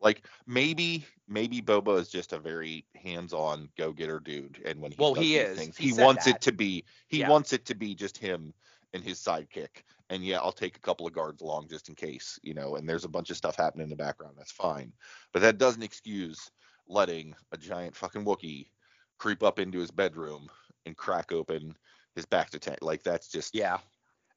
Like 0.00 0.26
maybe, 0.46 1.04
maybe 1.26 1.60
Boba 1.60 1.98
is 1.98 2.08
just 2.08 2.32
a 2.32 2.38
very 2.38 2.86
hands-on 2.94 3.68
go-getter 3.76 4.20
dude, 4.20 4.62
and 4.64 4.80
when 4.80 4.92
he 4.92 4.98
Well, 4.98 5.14
does 5.14 5.24
he 5.24 5.36
is. 5.36 5.58
things, 5.58 5.76
He 5.76 5.88
he, 5.88 5.92
wants 5.92 6.24
that. 6.24 6.36
it 6.36 6.40
to 6.42 6.52
be. 6.52 6.84
He 7.08 7.20
Yeah. 7.20 7.28
wants 7.28 7.52
it 7.52 7.64
to 7.66 7.74
be 7.74 7.94
just 7.94 8.16
him 8.16 8.54
and 8.94 9.02
his 9.02 9.18
sidekick. 9.18 9.82
And 10.10 10.24
yeah, 10.24 10.38
I'll 10.38 10.52
take 10.52 10.76
a 10.76 10.80
couple 10.80 11.06
of 11.06 11.12
guards 11.12 11.42
along 11.42 11.68
just 11.68 11.88
in 11.88 11.94
case, 11.94 12.38
you 12.42 12.54
know. 12.54 12.76
And 12.76 12.88
there's 12.88 13.04
a 13.04 13.08
bunch 13.08 13.30
of 13.30 13.36
stuff 13.36 13.56
happening 13.56 13.84
in 13.84 13.90
the 13.90 13.96
background. 13.96 14.36
That's 14.38 14.52
fine, 14.52 14.92
but 15.32 15.42
that 15.42 15.58
doesn't 15.58 15.82
excuse 15.82 16.50
letting 16.86 17.34
a 17.52 17.56
giant 17.58 17.94
fucking 17.94 18.24
Wookiee 18.24 18.70
creep 19.18 19.42
up 19.42 19.58
into 19.58 19.78
his 19.78 19.90
bedroom 19.90 20.48
and 20.86 20.96
crack 20.96 21.32
open 21.32 21.76
his 22.14 22.24
bacta 22.24 22.58
tank. 22.58 22.78
Like 22.80 23.02
that's 23.02 23.28
just 23.28 23.54
yeah, 23.54 23.78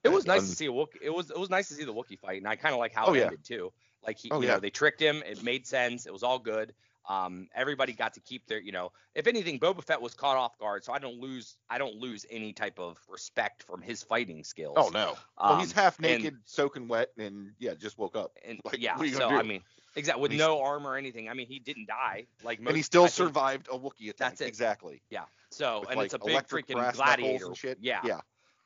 it 0.03 0.09
was 0.09 0.25
nice 0.25 0.41
un- 0.41 0.47
to 0.47 0.55
see 0.55 0.65
a 0.67 0.71
Wookiee. 0.71 1.01
It 1.01 1.09
was 1.13 1.29
it 1.31 1.37
was 1.39 1.49
nice 1.49 1.67
to 1.69 1.73
see 1.75 1.83
the 1.85 1.93
Wookiee 1.93 2.19
fight, 2.19 2.37
and 2.39 2.47
I 2.47 2.55
kind 2.55 2.73
of 2.73 2.79
like 2.79 2.93
how 2.93 3.05
Oh, 3.07 3.13
it 3.13 3.19
yeah. 3.19 3.23
ended 3.25 3.43
too. 3.43 3.71
Like 4.05 4.17
he, 4.17 4.31
Oh, 4.31 4.41
you 4.41 4.47
yeah. 4.47 4.55
know, 4.55 4.59
they 4.59 4.69
tricked 4.71 4.99
him. 4.99 5.21
It 5.25 5.43
made 5.43 5.67
sense. 5.67 6.05
It 6.07 6.13
was 6.13 6.23
all 6.23 6.39
good. 6.39 6.73
Um, 7.09 7.47
everybody 7.55 7.93
got 7.93 8.13
to 8.13 8.19
keep 8.19 8.45
their, 8.47 8.59
you 8.61 8.71
know, 8.71 8.91
if 9.15 9.25
anything, 9.25 9.59
Boba 9.59 9.83
Fett 9.83 9.99
was 10.01 10.13
caught 10.13 10.37
off 10.37 10.57
guard, 10.59 10.83
so 10.83 10.93
I 10.93 10.99
don't 10.99 11.19
lose, 11.19 11.57
I 11.67 11.79
don't 11.79 11.95
lose 11.95 12.27
any 12.29 12.53
type 12.53 12.77
of 12.79 12.99
respect 13.09 13.63
from 13.63 13.81
his 13.81 14.03
fighting 14.03 14.43
skills. 14.43 14.75
Oh 14.77 14.89
no. 14.89 15.15
well, 15.39 15.59
he's 15.59 15.71
Um, 15.71 15.75
half 15.83 15.97
and- 15.97 16.05
naked, 16.23 16.37
soaking 16.45 16.87
wet, 16.87 17.09
and 17.17 17.53
yeah, 17.57 17.73
just 17.73 17.97
woke 17.97 18.15
up. 18.15 18.37
and 18.45 18.59
Like, 18.63 18.77
yeah, 18.79 18.93
what 18.95 19.01
are 19.03 19.05
you 19.07 19.13
so 19.13 19.19
gonna 19.21 19.37
I 19.37 19.43
mean, 19.43 19.63
exactly 19.95 20.21
with 20.21 20.33
no 20.33 20.61
armor 20.61 20.91
or 20.91 20.97
anything. 20.97 21.27
I 21.27 21.33
mean, 21.33 21.47
he 21.47 21.57
didn't 21.59 21.87
die. 21.87 22.27
Like 22.43 22.59
most, 22.59 22.69
and 22.69 22.77
he 22.77 22.83
still 22.83 23.03
I 23.03 23.07
think- 23.07 23.13
survived 23.15 23.67
a 23.71 23.77
Wookiee 23.79 24.09
attack. 24.11 24.17
That's 24.17 24.41
it. 24.41 24.47
Exactly. 24.47 25.01
Yeah. 25.09 25.23
So 25.49 25.81
With, 25.81 25.89
and 25.89 25.97
like, 25.97 26.05
it's 26.05 26.13
a 26.13 26.19
big 26.19 26.47
freaking 26.47 26.93
gladiator. 26.93 27.47
and 27.47 27.57
shit. 27.57 27.79
Yeah. 27.81 28.01
Yeah. 28.05 28.21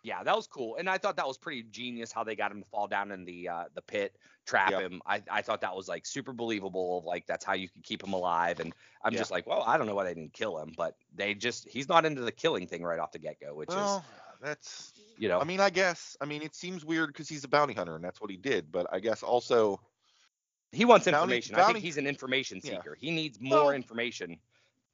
Yeah, 0.05 0.21
that 0.21 0.35
was 0.35 0.45
cool, 0.45 0.75
and 0.75 0.87
I 0.87 0.99
thought 0.99 1.15
that 1.17 1.27
was 1.27 1.35
pretty 1.35 1.63
genius 1.63 2.11
how 2.11 2.23
they 2.23 2.35
got 2.35 2.51
him 2.51 2.61
to 2.61 2.69
fall 2.69 2.87
down 2.87 3.11
in 3.11 3.25
the 3.25 3.49
uh, 3.49 3.63
the 3.73 3.81
pit, 3.81 4.15
trap 4.45 4.69
Yep. 4.69 4.81
him. 4.83 5.01
I, 5.03 5.23
I 5.31 5.41
thought 5.41 5.61
that 5.61 5.75
was 5.75 5.87
like 5.87 6.05
super 6.05 6.31
believable. 6.31 7.01
Like 7.07 7.25
that's 7.25 7.43
how 7.43 7.53
you 7.53 7.67
could 7.67 7.81
keep 7.81 8.03
him 8.03 8.13
alive. 8.13 8.59
And 8.59 8.71
I'm 9.03 9.13
Yeah. 9.13 9.17
just 9.19 9.31
like, 9.31 9.47
well, 9.47 9.63
I 9.65 9.77
don't 9.79 9.87
know 9.87 9.95
why 9.95 10.03
they 10.03 10.13
didn't 10.13 10.33
kill 10.33 10.59
him, 10.59 10.73
but 10.77 10.95
they 11.15 11.33
just 11.33 11.67
he's 11.67 11.89
not 11.89 12.05
into 12.05 12.21
the 12.21 12.31
killing 12.31 12.67
thing 12.67 12.83
right 12.83 12.99
off 12.99 13.13
the 13.13 13.17
get 13.17 13.39
go, 13.41 13.55
which 13.55 13.69
well, 13.69 14.05
that's. 14.43 14.93
you 15.17 15.27
know 15.27 15.39
I 15.39 15.43
mean, 15.43 15.59
I 15.59 15.71
guess. 15.71 16.15
I 16.21 16.25
mean, 16.25 16.43
it 16.43 16.53
seems 16.53 16.85
weird 16.85 17.07
because 17.07 17.27
he's 17.27 17.43
a 17.43 17.47
bounty 17.47 17.73
hunter 17.73 17.95
and 17.95 18.03
that's 18.03 18.21
what 18.21 18.29
he 18.29 18.37
did. 18.37 18.71
But 18.71 18.85
I 18.93 18.99
guess 18.99 19.23
also, 19.23 19.81
he 20.71 20.85
wants 20.85 21.05
bounty- 21.05 21.17
information. 21.17 21.55
I 21.55 21.59
bounty- 21.61 21.73
think 21.73 21.85
he's 21.85 21.97
an 21.97 22.05
information 22.05 22.61
Yeah. 22.63 22.77
seeker. 22.77 22.95
He 22.99 23.09
needs 23.09 23.41
more 23.41 23.57
Well, 23.65 23.69
information 23.71 24.37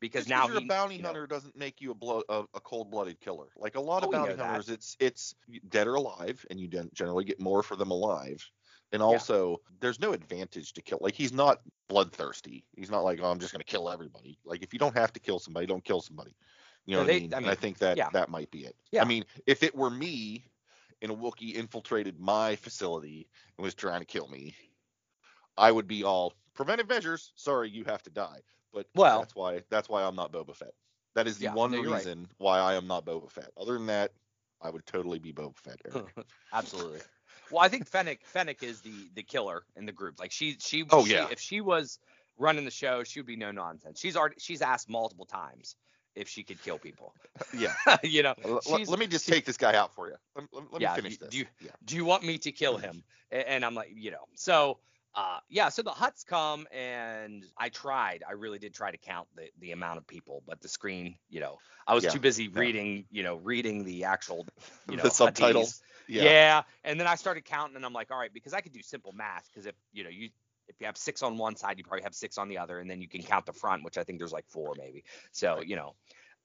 because 0.01 0.27
just 0.27 0.27
now 0.27 0.47
you're 0.47 0.57
he, 0.57 0.57
a 0.57 0.61
bounty 0.61 0.97
you 0.97 1.03
know, 1.03 1.09
hunter 1.09 1.27
doesn't 1.27 1.55
make 1.57 1.81
you 1.81 1.91
a, 1.91 1.95
blood, 1.95 2.23
a, 2.29 2.45
a 2.55 2.61
cold-blooded 2.61 3.21
killer. 3.21 3.47
Like 3.57 3.75
a 3.75 3.81
lot 3.81 4.03
Oh, 4.03 4.07
of 4.07 4.11
know 4.11 4.11
bounty 4.11 4.35
that. 4.35 4.63
hunters, 4.63 4.69
it's 4.69 4.97
it's 4.99 5.35
dead 5.69 5.87
or 5.87 5.95
alive, 5.95 6.45
and 6.49 6.59
you 6.59 6.67
generally 6.93 7.25
get 7.25 7.39
more 7.39 7.63
for 7.63 7.77
them 7.77 7.91
alive. 7.91 8.49
And 8.91 9.01
also, 9.01 9.59
there's 9.79 9.99
no 9.99 10.13
advantage 10.13 10.73
to 10.73 10.81
kill. 10.81 10.99
Like 11.01 11.15
he's 11.15 11.33
not 11.33 11.61
bloodthirsty. 11.87 12.65
He's 12.75 12.91
not 12.91 13.03
like, 13.05 13.19
oh, 13.21 13.31
I'm 13.31 13.39
just 13.39 13.53
gonna 13.53 13.63
kill 13.63 13.89
everybody. 13.89 14.39
Like 14.45 14.63
if 14.63 14.73
you 14.73 14.79
don't 14.79 14.95
have 14.97 15.13
to 15.13 15.19
kill 15.21 15.39
somebody, 15.39 15.67
don't 15.67 15.83
kill 15.85 16.01
somebody. 16.01 16.35
You 16.85 16.95
know 16.95 16.99
No, 16.99 17.03
what 17.03 17.09
I 17.09 17.11
mean? 17.11 17.33
I 17.33 17.39
And 17.39 17.49
I 17.49 17.55
think 17.55 17.79
that 17.79 17.99
yeah. 17.99 18.09
that 18.11 18.29
might 18.29 18.51
be 18.51 18.65
it. 18.65 18.75
Yeah. 18.91 19.03
I 19.03 19.05
mean, 19.05 19.25
if 19.47 19.63
it 19.63 19.75
were 19.75 19.89
me, 19.89 20.45
and 21.01 21.11
a 21.11 21.15
Wookiee 21.15 21.55
infiltrated 21.55 22.19
my 22.19 22.55
facility 22.55 23.29
and 23.57 23.63
was 23.63 23.75
trying 23.75 24.01
to 24.01 24.05
kill 24.05 24.27
me, 24.27 24.55
I 25.57 25.71
would 25.71 25.87
be 25.87 26.03
all 26.03 26.33
preventive 26.53 26.89
measures. 26.89 27.31
Sorry, 27.35 27.69
you 27.69 27.83
have 27.85 28.03
to 28.03 28.09
die. 28.09 28.41
But 28.73 28.87
Well- 28.95 29.19
that's 29.19 29.35
why 29.35 29.61
that's 29.69 29.89
why 29.89 30.03
I'm 30.03 30.15
not 30.15 30.31
Boba 30.31 30.55
Fett. 30.55 30.73
That 31.15 31.27
is 31.27 31.37
the 31.37 31.45
Yeah, 31.45 31.53
one 31.53 31.71
no, 31.71 31.81
you're 31.81 31.91
right. 31.91 31.97
reason 31.97 32.27
why 32.37 32.59
I 32.59 32.75
am 32.75 32.87
not 32.87 33.05
Boba 33.05 33.29
Fett. 33.29 33.49
Other 33.57 33.73
than 33.73 33.87
that, 33.87 34.13
I 34.61 34.69
would 34.69 34.85
totally 34.85 35.19
be 35.19 35.33
Boba 35.33 35.57
Fett. 35.57 35.81
Absolutely. 36.53 36.99
Well, 37.49 37.61
I 37.61 37.67
think 37.67 37.87
Fennec 37.87 38.25
Fennec 38.25 38.63
is 38.63 38.81
the 38.81 39.09
the 39.13 39.23
killer 39.23 39.63
in 39.75 39.85
the 39.85 39.91
group. 39.91 40.19
Like 40.19 40.31
she 40.31 40.57
she 40.59 40.85
Oh, 40.89 41.03
she- 41.05 41.13
yeah. 41.13 41.27
if 41.31 41.39
she 41.39 41.59
was 41.61 41.99
running 42.37 42.65
the 42.65 42.71
show, 42.71 43.03
she 43.03 43.19
would 43.19 43.27
be 43.27 43.35
no 43.35 43.51
nonsense. 43.51 43.99
She's 43.99 44.15
already 44.15 44.35
she's 44.39 44.61
asked 44.61 44.89
multiple 44.89 45.25
times 45.25 45.75
if 46.15 46.27
she 46.29 46.43
could 46.43 46.61
kill 46.61 46.77
people. 46.77 47.13
yeah. 47.57 47.73
you 48.03 48.23
know, 48.23 48.35
l- 48.45 48.61
let 48.65 48.99
me 48.99 49.07
just 49.07 49.27
take 49.27 49.43
this 49.45 49.57
guy 49.57 49.75
out 49.75 49.93
for 49.93 50.07
you. 50.07 50.15
Let, 50.35 50.45
let- 50.53 50.73
let 50.73 50.81
Yeah, 50.81 50.91
me 50.91 50.95
finish 51.01 51.17
do- 51.17 51.25
this. 51.25 51.29
do 51.31 51.37
you- 51.39 51.47
yeah. 51.61 51.71
do 51.83 51.95
you 51.97 52.05
want 52.05 52.23
me 52.23 52.37
to 52.37 52.51
kill 52.53 52.77
him? 52.77 53.03
And 53.31 53.63
I'm 53.65 53.75
like, 53.75 53.91
you 53.95 54.11
know, 54.11 54.25
so 54.35 54.79
uh, 55.15 55.39
yeah, 55.49 55.69
so 55.69 55.81
the 55.81 55.91
Hutts 55.91 56.25
come 56.25 56.67
and 56.71 57.45
I 57.57 57.69
tried, 57.69 58.23
I 58.27 58.33
really 58.33 58.59
did 58.59 58.73
try 58.73 58.91
to 58.91 58.97
count 58.97 59.27
the, 59.35 59.49
the 59.59 59.71
amount 59.71 59.97
of 59.97 60.07
people, 60.07 60.41
but 60.47 60.61
the 60.61 60.67
screen, 60.69 61.15
you 61.29 61.39
know, 61.39 61.57
I 61.85 61.93
was 61.95 62.03
Yeah, 62.03 62.11
too 62.11 62.19
busy 62.19 62.47
yeah. 62.47 62.59
reading, 62.59 63.05
you 63.11 63.23
know, 63.23 63.35
reading 63.35 63.83
the 63.83 64.05
actual, 64.05 64.45
you 64.89 64.97
know, 64.97 65.03
the 65.03 65.09
subtitles. 65.09 65.81
Yeah. 66.07 66.23
Yeah. 66.23 66.63
And 66.83 66.99
then 66.99 67.07
I 67.07 67.15
started 67.15 67.45
counting 67.45 67.75
and 67.75 67.85
I'm 67.85 67.93
like, 67.93 68.11
all 68.11 68.17
right, 68.17 68.33
because 68.33 68.53
I 68.53 68.61
could 68.61 68.73
do 68.73 68.81
simple 68.81 69.11
math 69.11 69.49
because 69.51 69.65
if, 69.65 69.75
you 69.91 70.03
know, 70.03 70.09
you, 70.09 70.29
if 70.69 70.75
you 70.79 70.85
have 70.85 70.97
six 70.97 71.21
on 71.21 71.37
one 71.37 71.57
side, 71.57 71.77
you 71.77 71.83
probably 71.83 72.03
have 72.03 72.15
six 72.15 72.37
on 72.37 72.47
the 72.47 72.59
other, 72.59 72.79
and 72.79 72.89
then 72.89 73.01
you 73.01 73.07
can 73.09 73.21
count 73.23 73.45
the 73.45 73.51
front, 73.53 73.83
which 73.83 73.97
I 73.97 74.03
think 74.03 74.19
there's 74.19 74.31
like 74.31 74.47
four 74.47 74.73
maybe. 74.77 75.03
So, 75.33 75.61
you 75.61 75.75
know, 75.75 75.95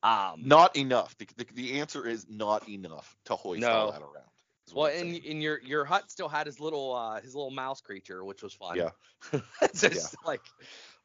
um, 0.02 0.42
Not 0.44 0.76
enough. 0.76 1.16
The, 1.18 1.26
the, 1.36 1.46
the 1.54 1.80
answer 1.80 2.06
is 2.06 2.26
not 2.28 2.68
enough 2.68 3.16
to 3.26 3.36
hoist 3.36 3.62
No. 3.62 3.68
all 3.68 3.92
that 3.92 4.02
around. 4.02 4.30
Well, 4.74 4.86
and 4.86 5.14
in 5.14 5.40
your 5.40 5.60
your 5.62 5.84
Hutt 5.84 6.10
still 6.10 6.28
had 6.28 6.46
his 6.46 6.58
little 6.60 6.92
uh 6.94 7.20
his 7.20 7.34
little 7.34 7.50
mouse 7.50 7.80
creature, 7.80 8.24
which 8.24 8.42
was 8.42 8.52
fun. 8.52 8.76
Yeah. 8.76 8.90
just 9.74 10.16
like 10.24 10.40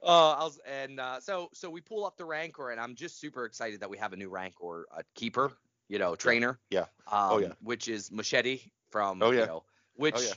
uh 0.03 0.31
I 0.31 0.43
was 0.43 0.59
and 0.65 0.99
uh 0.99 1.19
so 1.19 1.49
so 1.53 1.69
we 1.69 1.81
pull 1.81 2.05
up 2.05 2.17
the 2.17 2.25
rancor 2.25 2.71
and 2.71 2.79
I'm 2.79 2.95
just 2.95 3.19
super 3.19 3.45
excited 3.45 3.79
that 3.81 3.89
we 3.89 3.97
have 3.97 4.13
a 4.13 4.17
new 4.17 4.29
rancor 4.29 4.85
uh, 4.95 5.01
keeper, 5.15 5.51
you 5.87 5.99
know, 5.99 6.15
trainer. 6.15 6.59
Yeah. 6.69 6.85
Um, 7.07 7.31
Oh, 7.31 7.37
yeah. 7.39 7.53
which 7.61 7.87
is 7.87 8.11
Machete 8.11 8.71
from 8.89 9.21
Oh, 9.21 9.31
yeah. 9.31 9.41
you 9.41 9.45
know, 9.47 9.63
which 9.95 10.15
Oh, 10.17 10.21
yeah. 10.21 10.33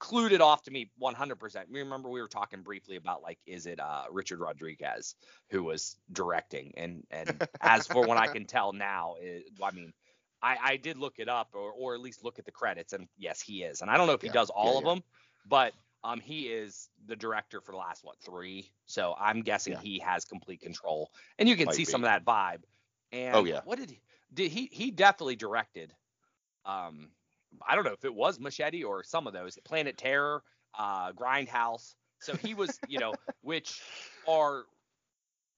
clued 0.00 0.32
it 0.32 0.40
off 0.40 0.62
to 0.64 0.70
me 0.70 0.90
100%. 1.00 1.70
We 1.70 1.80
remember 1.80 2.08
we 2.08 2.20
were 2.20 2.28
talking 2.28 2.62
briefly 2.62 2.96
about 2.96 3.22
like 3.22 3.38
is 3.46 3.66
it 3.66 3.80
uh 3.80 4.04
Richard 4.10 4.38
Rodriguez 4.40 5.16
who 5.50 5.64
was 5.64 5.96
directing 6.12 6.72
and 6.76 7.04
and 7.10 7.46
as 7.60 7.86
for 7.86 8.06
what 8.06 8.16
I 8.16 8.28
can 8.28 8.44
tell 8.46 8.72
now, 8.72 9.16
it, 9.20 9.50
I 9.62 9.70
mean 9.72 9.92
I, 10.44 10.58
I 10.62 10.76
did 10.78 10.98
look 10.98 11.18
it 11.18 11.28
up 11.28 11.50
or, 11.54 11.72
or 11.72 11.94
at 11.94 12.00
least 12.00 12.24
look 12.24 12.38
at 12.38 12.46
the 12.46 12.52
credits 12.52 12.92
and 12.92 13.08
yes 13.16 13.40
he 13.42 13.64
is 13.64 13.82
and 13.82 13.90
i 13.90 13.96
don't 13.96 14.06
know 14.08 14.14
if 14.14 14.22
he 14.22 14.28
Yeah, 14.28 14.30
does 14.30 14.50
all 14.50 14.76
yeah, 14.76 14.78
of 14.78 14.84
yeah. 14.84 14.86
them 14.86 15.02
but 15.46 15.74
um 16.04 16.20
he 16.20 16.48
is 16.48 16.90
the 17.06 17.16
director 17.16 17.60
for 17.60 17.72
the 17.72 17.78
last 17.78 18.04
what 18.04 18.20
three 18.20 18.72
so 18.86 19.14
i'm 19.18 19.42
guessing 19.42 19.76
he 19.76 19.98
has 20.00 20.24
complete 20.24 20.60
control 20.62 21.10
and 21.38 21.48
you 21.48 21.56
can 21.56 21.70
Might 21.70 21.72
see 21.72 21.84
be. 21.84 21.86
some 21.86 22.04
of 22.04 22.08
that 22.08 22.24
vibe 22.24 22.64
and 23.12 23.32
Oh, 23.32 23.44
yeah. 23.44 23.62
what 23.62 23.78
did 23.78 23.90
he 23.90 24.02
did 24.34 24.52
he 24.52 24.68
he 24.72 24.90
definitely 24.90 25.36
directed 25.36 25.94
um 26.64 27.10
i 27.66 27.74
don't 27.74 27.84
know 27.84 27.92
if 27.92 28.04
it 28.04 28.14
was 28.14 28.40
machete 28.40 28.84
or 28.84 29.02
some 29.02 29.26
of 29.26 29.32
those 29.32 29.58
planet 29.64 29.96
terror 29.96 30.42
uh 30.78 31.12
grindhouse 31.12 31.94
so 32.18 32.36
he 32.36 32.54
was 32.54 32.80
you 32.86 32.98
know 32.98 33.16
which 33.42 33.84
are 34.26 34.64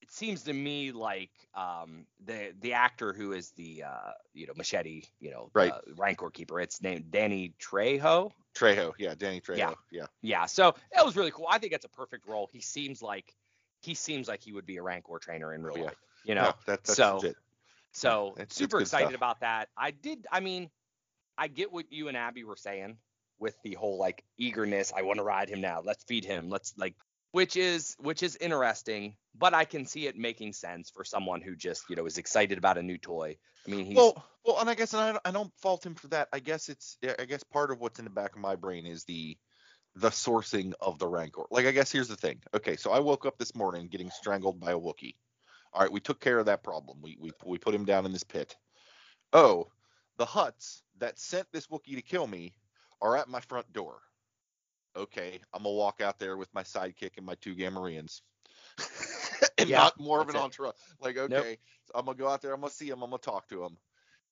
it 0.07 0.13
seems 0.13 0.43
to 0.45 0.53
me 0.53 0.93
like 0.93 1.31
um, 1.55 2.07
the 2.25 2.53
the 2.61 2.75
actor 2.75 3.13
who 3.13 3.33
is 3.33 3.51
the 3.53 3.83
uh, 3.85 4.13
you 4.35 4.47
know 4.47 4.53
machete 4.57 5.03
you 5.21 5.31
know 5.31 5.51
Right. 5.53 5.73
uh, 5.73 5.81
rancor 5.97 6.31
keeper 6.31 6.61
it's 6.61 6.81
named 6.81 7.11
Danny 7.11 7.55
Trejo 7.61 8.31
Trejo. 8.55 8.93
Yeah. 8.99 9.15
Danny 9.19 9.41
Trejo. 9.41 9.57
Yeah. 9.59 9.73
yeah. 9.91 10.07
yeah 10.23 10.47
so 10.47 10.75
that 10.95 11.05
was 11.05 11.17
really 11.17 11.31
cool 11.33 11.47
I 11.51 11.59
think 11.59 11.73
that's 11.73 11.85
a 11.85 11.89
perfect 11.91 12.27
role 12.29 12.49
he 12.53 12.61
seems 12.61 13.03
like 13.03 13.35
he 13.83 13.95
seems 13.95 14.29
like 14.29 14.43
he 14.43 14.53
would 14.53 14.67
be 14.67 14.77
a 14.77 14.83
rancor 14.83 15.19
trainer 15.21 15.53
in 15.55 15.63
real 15.65 15.77
yeah. 15.79 15.85
life 15.85 15.97
you 16.25 16.35
know 16.37 16.43
No, 16.43 16.55
that, 16.67 16.85
that's 16.85 16.95
so- 16.97 17.21
so 17.93 18.29
It's- 18.33 18.43
it's 18.45 18.57
super 18.57 18.79
good 18.79 18.83
excited 18.83 19.07
stuff. 19.09 19.15
about 19.17 19.41
that 19.41 19.69
I 19.77 19.91
did 19.91 20.27
I 20.31 20.41
mean 20.41 20.71
I 21.37 21.49
get 21.49 21.73
what 21.73 21.93
you 21.93 22.09
and 22.09 22.17
Abby 22.17 22.45
were 22.45 22.57
saying 22.57 22.97
with 23.39 23.57
the 23.65 23.75
whole 23.75 23.99
like 23.99 24.23
eagerness 24.39 24.93
I 24.97 25.03
want 25.03 25.19
to 25.19 25.25
ride 25.25 25.49
him 25.49 25.61
now 25.61 25.81
let's 25.85 26.05
feed 26.05 26.25
him 26.25 26.49
let's 26.49 26.75
like 26.79 26.95
which 27.37 27.55
is 27.55 27.97
which 27.99 28.23
is 28.23 28.37
interesting 28.41 29.15
but 29.39 29.53
I 29.53 29.67
can 29.67 29.85
see 29.85 30.07
it 30.07 30.17
making 30.17 30.55
sense 30.55 30.89
for 30.89 31.05
someone 31.05 31.43
who 31.43 31.55
just 31.55 31.85
you 31.91 31.97
know 31.97 32.07
is 32.07 32.17
excited 32.17 32.57
about 32.57 32.79
a 32.79 32.83
new 32.83 32.97
toy 32.97 33.37
I 33.67 33.71
mean 33.71 33.85
he's 33.85 33.97
Well, 33.97 34.25
well, 34.45 34.59
and 34.61 34.71
I 34.71 34.75
guess 34.75 34.95
and 34.95 35.19
I, 35.19 35.29
I 35.29 35.33
don't 35.33 35.53
fault 35.59 35.85
him 35.85 35.95
for 35.95 36.09
that. 36.09 36.29
I 36.33 36.39
guess 36.39 36.69
it's 36.69 36.97
I 37.19 37.25
guess 37.25 37.43
part 37.43 37.71
of 37.71 37.81
what's 37.81 37.99
in 37.99 38.05
the 38.05 38.11
back 38.11 38.35
of 38.35 38.41
my 38.41 38.57
brain 38.57 38.87
is 38.87 39.05
the 39.05 39.37
the 39.97 40.11
sourcing 40.11 40.73
of 40.81 40.99
the 40.99 41.09
rancor. 41.09 41.43
Like 41.51 41.67
I 41.67 41.73
guess 41.73 41.93
here's 41.93 42.09
the 42.09 42.17
thing. 42.17 42.41
Okay, 42.55 42.77
so 42.77 42.91
I 42.93 43.01
woke 43.01 43.27
up 43.27 43.39
this 43.39 43.55
morning 43.55 43.89
getting 43.89 44.11
strangled 44.11 44.61
by 44.61 44.73
a 44.73 44.79
Wookie. 44.79 45.17
All 45.73 45.83
right, 45.83 45.93
we 45.93 46.01
took 46.01 46.21
care 46.21 46.39
of 46.39 46.47
that 46.47 46.63
problem. 46.63 46.99
We 47.03 47.19
we 47.21 47.33
we 47.45 47.59
put 47.59 47.75
him 47.75 47.85
down 47.85 48.07
in 48.07 48.13
this 48.13 48.23
pit. 48.23 48.57
Oh, 49.33 49.69
the 50.17 50.27
Hutts 50.27 50.83
that 50.99 51.19
sent 51.19 51.47
this 51.53 51.67
Wookie 51.67 51.97
to 51.97 52.03
kill 52.03 52.27
me 52.27 52.55
are 53.03 53.17
at 53.17 53.29
my 53.29 53.41
front 53.41 53.71
door. 53.73 54.01
Okay, 54.97 55.41
I'm 55.53 55.63
gonna 55.63 55.75
walk 55.75 56.01
out 56.01 56.19
there 56.19 56.37
with 56.37 56.53
my 56.55 56.63
sidekick 56.63 57.17
and 57.17 57.27
my 57.27 57.35
two 57.37 57.55
Gamorreans. 57.55 58.23
and 59.59 59.69
Yeah, 59.69 59.79
not 59.79 60.01
more 60.01 60.21
of 60.21 60.29
an 60.29 60.37
it. 60.37 60.39
entourage. 60.39 60.75
Like, 61.01 61.19
okay, 61.19 61.59
so 61.85 61.93
I'm 61.95 62.07
gonna 62.07 62.17
go 62.17 62.29
out 62.29 62.43
there, 62.43 62.53
I'm 62.55 62.61
gonna 62.61 62.73
see 62.73 62.89
him, 62.89 63.03
I'm 63.03 63.11
gonna 63.11 63.19
talk 63.19 63.49
to 63.49 63.65
him. 63.65 63.77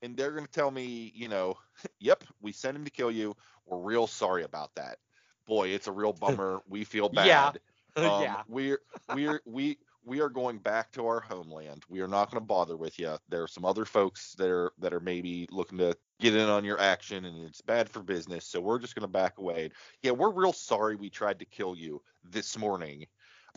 And 0.03 0.17
they're 0.17 0.33
gonna 0.33 0.47
tell 0.47 0.71
me, 0.71 1.13
you 1.15 1.29
know, 1.29 1.57
yep, 2.01 2.25
we 2.41 2.53
sent 2.53 2.77
him 2.77 2.85
to 2.85 2.91
kill 2.91 3.11
you. 3.11 3.37
We're 3.67 3.79
real 3.79 4.07
sorry 4.07 4.45
about 4.45 4.75
that. 4.77 4.99
Boy, 5.47 5.69
it's 5.69 5.87
a 5.87 5.93
real 5.93 6.13
bummer. 6.21 6.61
we 6.69 6.85
feel 6.85 7.09
bad. 7.09 7.59
Yeah. 7.97 8.09
Um, 8.09 8.23
yeah 8.23 8.43
We're 8.49 8.81
we're 9.13 9.41
we 9.45 9.79
we 10.05 10.21
are 10.21 10.29
going 10.29 10.59
back 10.59 10.93
to 10.93 11.07
our 11.07 11.21
homeland. 11.21 11.85
We 11.89 12.01
are 12.01 12.09
not 12.09 12.31
going 12.31 12.41
to 12.41 12.47
bother 12.47 12.77
with 12.77 12.99
you. 12.99 13.17
There 13.29 13.43
are 13.43 13.49
some 13.49 13.65
other 13.65 13.85
folks 13.85 14.35
that 14.35 14.49
are 14.49 14.73
that 14.79 14.93
are 14.93 15.01
maybe 15.01 15.49
looking 15.51 15.79
to 15.79 15.97
get 16.21 16.35
in 16.35 16.49
on 16.49 16.65
your 16.65 16.81
action, 16.81 17.25
and 17.25 17.45
it's 17.45 17.61
bad 17.61 17.89
for 17.89 18.03
business. 18.03 18.47
So 18.47 18.61
we're 18.61 18.79
just 18.79 18.95
going 18.95 19.03
to 19.03 19.09
back 19.09 19.39
away. 19.39 19.71
Yeah, 20.03 20.13
we're 20.13 20.33
real 20.33 20.53
sorry 20.53 20.97
we 20.97 21.11
tried 21.11 21.39
to 21.39 21.45
kill 21.45 21.77
you 21.77 22.03
this 22.23 22.59
morning. 22.59 23.07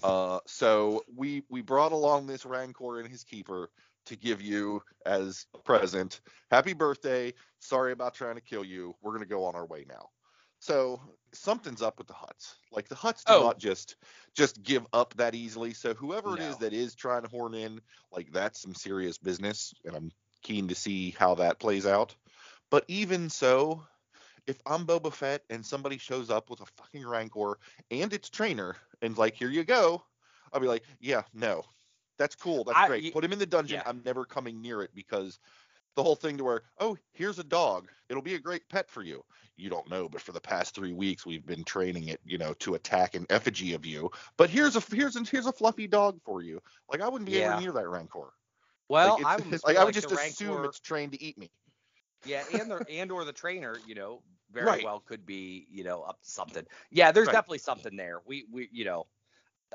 Uh, 0.04 0.40
so 0.46 1.04
we 1.16 1.44
we 1.50 1.62
brought 1.62 1.92
along 1.92 2.28
this 2.28 2.46
Rancor 2.46 3.00
and 3.00 3.10
his 3.10 3.24
keeper 3.24 3.70
to 4.06 4.16
give 4.16 4.42
you 4.42 4.82
as 5.06 5.46
a 5.54 5.58
present. 5.58 6.22
Happy 6.50 6.74
birthday. 6.74 7.34
Sorry 7.60 7.92
about 7.92 8.14
trying 8.14 8.36
to 8.36 8.42
kill 8.42 8.64
you. 8.64 8.96
We're 9.02 9.12
going 9.12 9.24
to 9.24 9.30
go 9.30 9.44
on 9.44 9.56
our 9.56 9.66
way 9.66 9.86
now. 9.88 10.10
So 10.68 11.00
something's 11.34 11.82
up 11.82 11.98
with 11.98 12.08
the 12.08 12.14
Hutts. 12.14 12.56
Like 12.72 12.90
the 12.90 12.96
Hutts 12.96 13.24
do 13.24 13.34
Oh. 13.34 13.44
not 13.44 13.58
just 13.58 13.96
just 14.34 14.62
give 14.64 14.86
up 14.94 15.14
that 15.16 15.34
easily. 15.34 15.74
So 15.74 15.94
whoever 15.94 16.36
it 16.36 16.42
is 16.42 16.58
that 16.58 16.74
is 16.74 16.94
trying 16.94 17.24
to 17.24 17.30
horn 17.30 17.54
in, 17.54 17.80
like 18.12 18.32
that's 18.32 18.62
some 18.62 18.76
serious 18.76 19.18
business, 19.18 19.74
and 19.86 19.96
I'm 19.96 20.12
keen 20.44 20.68
to 20.68 20.76
see 20.76 21.12
how 21.18 21.36
that 21.36 21.60
plays 21.60 21.86
out. 21.86 22.14
But 22.70 22.84
even 22.90 23.30
so, 23.30 23.84
if 24.46 24.62
I'm 24.66 24.86
Boba 24.86 25.12
Fett 25.14 25.44
and 25.50 25.66
somebody 25.66 25.98
shows 25.98 26.30
up 26.30 26.50
with 26.50 26.60
a 26.62 26.66
fucking 26.78 27.06
Rancor 27.08 27.58
and 27.90 28.12
its 28.14 28.30
trainer 28.30 28.76
and 29.02 29.18
like, 29.18 29.36
here 29.36 29.50
you 29.50 29.64
go, 29.64 30.04
I'll 30.54 30.60
be 30.60 30.68
like, 30.68 30.84
yeah, 31.00 31.24
no, 31.34 31.64
that's 32.18 32.36
cool, 32.36 32.64
that's 32.66 32.78
I- 32.78 32.88
great. 32.88 33.04
y- 33.06 33.12
Put 33.12 33.24
him 33.24 33.32
in 33.34 33.40
the 33.40 33.46
dungeon. 33.46 33.82
yeah. 33.84 33.90
I'm 33.90 34.02
never 34.06 34.26
coming 34.26 34.62
near 34.62 34.82
it 34.82 34.92
because 34.94 35.40
the 35.98 36.04
whole 36.04 36.16
thing 36.16 36.38
to 36.38 36.46
where, 36.46 36.62
oh, 36.80 36.98
here's 37.14 37.40
a 37.40 37.44
dog. 37.44 37.90
It'll 38.10 38.24
be 38.24 38.36
a 38.36 38.40
great 38.40 38.70
pet 38.70 38.90
for 38.90 39.04
you. 39.04 39.26
You 39.58 39.70
don't 39.70 39.90
know, 39.90 40.08
but 40.08 40.22
for 40.22 40.32
the 40.32 40.40
past 40.42 40.76
three 40.76 40.94
weeks 40.94 41.26
we've 41.26 41.46
been 41.46 41.66
training 41.66 42.10
it, 42.10 42.22
you 42.24 42.38
know, 42.38 42.54
to 42.60 42.76
attack 42.76 43.16
an 43.16 43.26
effigy 43.30 43.74
of 43.74 43.86
you. 43.86 44.12
But 44.38 44.50
here's 44.52 44.78
a 44.78 44.82
here's 44.96 45.18
a, 45.18 45.24
here's 45.24 45.48
a 45.48 45.54
fluffy 45.54 45.88
dog 45.88 46.22
for 46.24 46.42
you. 46.44 46.62
Like 46.90 47.02
I 47.02 47.10
wouldn't 47.10 47.28
be 47.28 47.36
Yeah. 47.36 47.38
anywhere 47.38 47.62
near 47.62 47.72
that 47.74 47.90
Rancor. 47.90 48.34
well 48.90 49.18
like, 49.24 49.26
I 49.26 49.38
it's, 49.52 49.66
like 49.66 49.76
feel 49.76 49.82
I 49.82 49.86
would 49.86 49.94
just 49.96 50.12
assume 50.12 50.50
Rancor- 50.50 50.66
it's 50.66 50.80
trained 50.80 51.14
to 51.14 51.24
eat 51.24 51.38
me. 51.38 51.52
Yeah, 52.24 52.46
and 52.52 52.72
the 52.72 52.84
and 52.90 53.12
or 53.12 53.26
the 53.26 53.34
trainer, 53.34 53.80
you 53.86 53.96
know, 53.96 54.24
very 54.52 54.66
Right. 54.66 54.84
well 54.84 55.00
could 55.00 55.26
be, 55.26 55.68
you 55.70 55.84
know, 55.84 56.02
up 56.02 56.22
to 56.22 56.30
something. 56.30 56.66
Yeah, 56.92 57.12
there's 57.12 57.28
Right. 57.28 57.34
definitely 57.34 57.60
something 57.60 57.96
there. 57.96 58.22
We 58.26 58.46
we 58.52 58.70
you 58.72 58.86
know, 58.86 59.08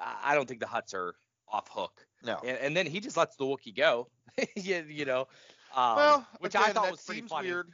I 0.00 0.32
I 0.32 0.34
don't 0.34 0.46
think 0.46 0.60
the 0.60 0.66
Hutts 0.66 0.94
are 0.94 1.14
off 1.48 1.68
hook. 1.68 2.06
No. 2.22 2.38
And, 2.42 2.58
and 2.58 2.76
then 2.76 2.86
he 2.86 3.00
just 3.00 3.16
lets 3.16 3.36
the 3.36 3.44
Wookiee 3.44 3.76
go. 3.76 4.10
you, 4.56 4.84
you 4.88 5.04
know, 5.04 5.28
um, 5.74 5.96
well, 5.96 6.26
which 6.38 6.54
again, 6.54 6.70
I 6.70 6.72
thought 6.72 6.82
that 6.84 6.90
was 6.92 7.02
pretty 7.02 7.20
seems 7.20 7.30
funny. 7.30 7.48
weird. 7.48 7.68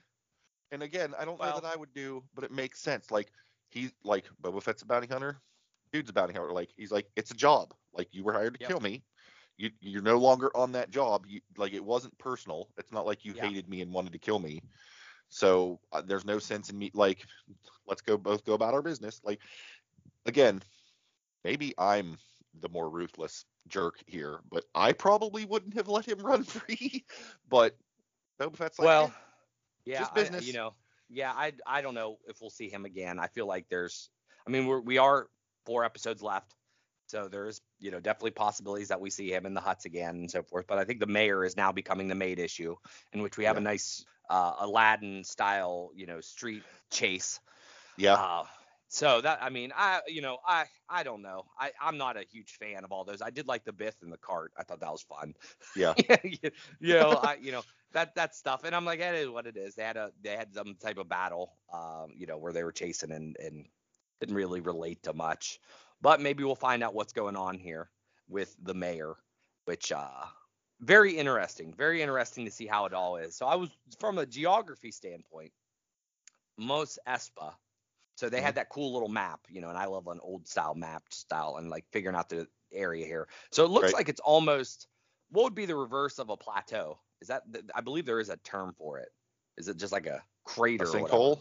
And 0.71 0.83
again, 0.83 1.15
I 1.19 1.25
don't 1.25 1.39
Well- 1.39 1.55
know 1.55 1.61
that 1.61 1.73
I 1.73 1.77
would 1.77 1.93
do, 1.95 2.23
but 2.35 2.45
it 2.45 2.51
makes 2.53 2.81
sense. 2.81 3.11
Like 3.11 3.33
he's 3.71 3.93
like 4.05 4.27
Boba 4.43 4.63
Fett's 4.63 4.83
a 4.83 4.87
bounty 4.87 5.07
hunter. 5.07 5.41
Dude's 5.93 6.11
a 6.11 6.13
bounty 6.13 6.35
hunter. 6.35 6.53
Like 6.53 6.71
he's 6.77 6.93
like 6.93 7.07
it's 7.17 7.31
a 7.31 7.35
job. 7.35 7.73
Like 7.93 8.09
you 8.13 8.23
were 8.25 8.33
hired 8.35 8.55
to 8.55 8.61
Yep. 8.61 8.69
kill 8.69 8.81
me. 8.81 9.03
You 9.57 9.71
you're 9.81 10.03
no 10.03 10.19
longer 10.19 10.51
on 10.55 10.73
that 10.73 10.91
job. 10.91 11.25
You 11.27 11.41
like 11.57 11.73
it 11.73 11.85
wasn't 11.85 12.17
personal. 12.19 12.69
It's 12.77 12.93
not 12.93 13.07
like 13.07 13.25
you 13.25 13.33
Yeah. 13.35 13.47
hated 13.47 13.69
me 13.69 13.81
and 13.83 13.93
wanted 13.93 14.13
to 14.13 14.19
kill 14.19 14.39
me. 14.39 14.63
So 15.31 15.81
uh, 15.93 16.03
there's 16.03 16.25
no 16.25 16.39
sense 16.39 16.71
in 16.71 16.79
me 16.79 16.91
like 16.95 17.25
let's 17.87 18.03
go 18.03 18.17
both 18.19 18.45
go 18.45 18.53
about 18.55 18.75
our 18.75 18.83
business. 18.83 19.21
Like 19.25 19.41
again, 20.27 20.63
maybe 21.45 21.75
I'm 21.79 22.19
the 22.61 22.69
more 22.69 22.89
ruthless 22.91 23.45
jerk 23.69 23.97
here, 24.07 24.41
but 24.51 24.65
I 24.75 24.93
probably 24.93 25.45
wouldn't 25.45 25.75
have 25.75 25.89
let 25.89 26.07
him 26.07 26.19
run 26.21 26.43
free. 26.45 27.05
but 27.49 27.77
Boba 28.39 28.57
Fett's 28.57 28.79
like, 28.79 28.87
well, 28.87 29.05
"Eh, 29.07 29.11
yeah, 29.87 29.99
just 30.01 30.13
I- 30.13 30.15
business. 30.15 30.47
you 30.47 30.53
know, 30.53 30.75
yeah, 31.09 31.33
I 31.33 31.53
I 31.67 31.81
don't 31.81 31.95
know 31.95 32.19
if 32.27 32.41
we'll 32.41 32.51
see 32.51 32.69
him 32.69 32.85
again. 32.85 33.19
I 33.19 33.27
feel 33.29 33.47
like 33.47 33.69
there's, 33.69 34.11
I 34.47 34.51
mean, 34.51 34.67
we're 34.67 34.81
we 34.81 34.99
are 34.99 35.29
four 35.65 35.85
episodes 35.85 36.23
left, 36.23 36.55
so 37.07 37.29
there's 37.29 37.61
you 37.79 37.91
know 37.91 38.01
definitely 38.01 38.33
possibilities 38.33 38.89
that 38.89 39.01
we 39.01 39.11
see 39.11 39.33
him 39.33 39.47
in 39.47 39.55
the 39.55 39.61
Hutts 39.61 39.85
again 39.87 40.17
and 40.17 40.31
so 40.31 40.43
forth. 40.43 40.67
But 40.67 40.79
I 40.79 40.85
think 40.85 41.01
the 41.01 41.07
mayor 41.07 41.45
is 41.45 41.57
now 41.57 41.73
becoming 41.73 42.09
the 42.09 42.15
maid 42.15 42.39
issue, 42.39 42.77
in 43.13 43.23
which 43.23 43.37
we 43.37 43.45
have 43.45 43.57
a 43.57 43.61
nice 43.61 44.05
uh, 44.31 44.55
Aladdin 44.61 45.25
style 45.25 45.91
you 45.95 46.07
know 46.07 46.21
street 46.21 46.63
chase. 46.91 47.41
yeah, 47.97 48.15
Uh, 48.15 48.45
so 48.89 49.21
that 49.21 49.39
I 49.43 49.51
mean 49.51 49.73
I 49.77 50.01
you 50.07 50.23
know 50.23 50.39
I 50.47 50.65
I 50.89 51.03
don't 51.03 51.23
know 51.23 51.45
I 51.59 51.73
I'm 51.81 51.99
not 51.99 52.17
a 52.17 52.25
huge 52.31 52.57
fan 52.59 52.85
of 52.85 52.93
all 52.93 53.05
those. 53.05 53.23
I 53.23 53.31
did 53.31 53.47
like 53.47 53.65
the 53.65 53.73
Bith 53.73 54.03
and 54.03 54.13
the 54.13 54.19
cart. 54.19 54.53
I 54.59 54.63
thought 54.63 54.81
that 54.81 54.91
was 54.91 55.03
fun. 55.03 55.35
yeah, 55.77 55.95
you 56.25 56.51
you 56.81 56.95
know, 56.95 57.11
I, 57.11 57.37
you 57.41 57.53
know 57.53 57.63
that 57.93 58.15
that 58.15 58.35
stuff, 58.35 58.65
and 58.65 58.75
I'm 58.75 58.85
like, 58.85 59.01
that 59.01 59.15
is 59.15 59.29
what 59.29 59.47
it 59.47 59.57
is. 59.57 59.75
They 59.75 59.83
had 59.83 59.97
a 59.97 60.11
they 60.23 60.37
had 60.37 60.55
some 60.55 60.77
type 60.81 60.99
of 60.99 61.09
battle, 61.09 61.59
um, 61.73 62.13
you 62.17 62.27
know, 62.27 62.39
where 62.39 62.53
they 62.53 62.65
were 62.65 62.73
chasing 62.73 63.13
and 63.13 63.37
and 63.39 63.67
didn't 64.21 64.35
really 64.35 64.61
relate 64.61 65.03
to 65.05 65.13
much, 65.13 65.61
but 66.01 66.21
maybe 66.21 66.43
we'll 66.45 66.55
find 66.55 66.83
out 66.83 66.95
what's 66.95 67.13
going 67.13 67.37
on 67.37 67.59
here 67.59 67.91
with 68.29 68.55
the 68.63 68.75
mayor, 68.75 69.17
which 69.67 69.93
uh 69.93 70.25
very 70.81 71.17
interesting, 71.17 71.75
very 71.77 72.03
interesting 72.03 72.45
to 72.45 72.51
see 72.51 72.67
how 72.67 72.87
it 72.87 72.95
all 72.95 73.17
is. 73.17 73.37
So 73.37 73.47
I 73.47 73.57
was 73.57 73.71
from 73.99 74.19
a 74.19 74.27
geography 74.27 74.93
standpoint, 74.93 75.53
Mos 76.57 76.99
Espa. 77.07 77.55
So 78.19 78.29
they 78.29 78.41
had 78.41 78.49
mm-hmm. 78.49 78.57
that 78.57 78.71
cool 78.71 78.93
little 78.93 79.09
map, 79.09 79.43
you 79.49 79.61
know, 79.61 79.69
and 79.69 79.79
I 79.79 79.85
love 79.85 80.09
an 80.09 80.19
old 80.21 80.49
style 80.49 80.75
map 80.75 81.05
style 81.11 81.55
and 81.57 81.71
like 81.71 81.85
figuring 81.93 82.17
out 82.17 82.29
the 82.29 82.49
area 82.73 83.07
here. 83.07 83.29
So 83.53 83.65
it 83.65 83.71
looks 83.71 83.85
Right. 83.85 83.95
like 83.95 84.09
it's 84.09 84.19
almost 84.19 84.89
what 85.31 85.45
would 85.45 85.55
be 85.55 85.67
the 85.67 85.77
reverse 85.77 86.19
of 86.19 86.29
a 86.29 86.37
plateau? 86.37 86.99
Is 87.21 87.29
that 87.29 87.45
I 87.77 87.81
believe 87.81 88.07
there 88.07 88.19
is 88.19 88.29
a 88.29 88.37
term 88.39 88.75
for 88.77 88.99
it. 88.99 89.11
Is 89.57 89.69
it 89.69 89.77
just 89.77 89.93
like 89.93 90.07
a 90.07 90.21
crater? 90.49 90.87
sinkhole. 90.87 91.41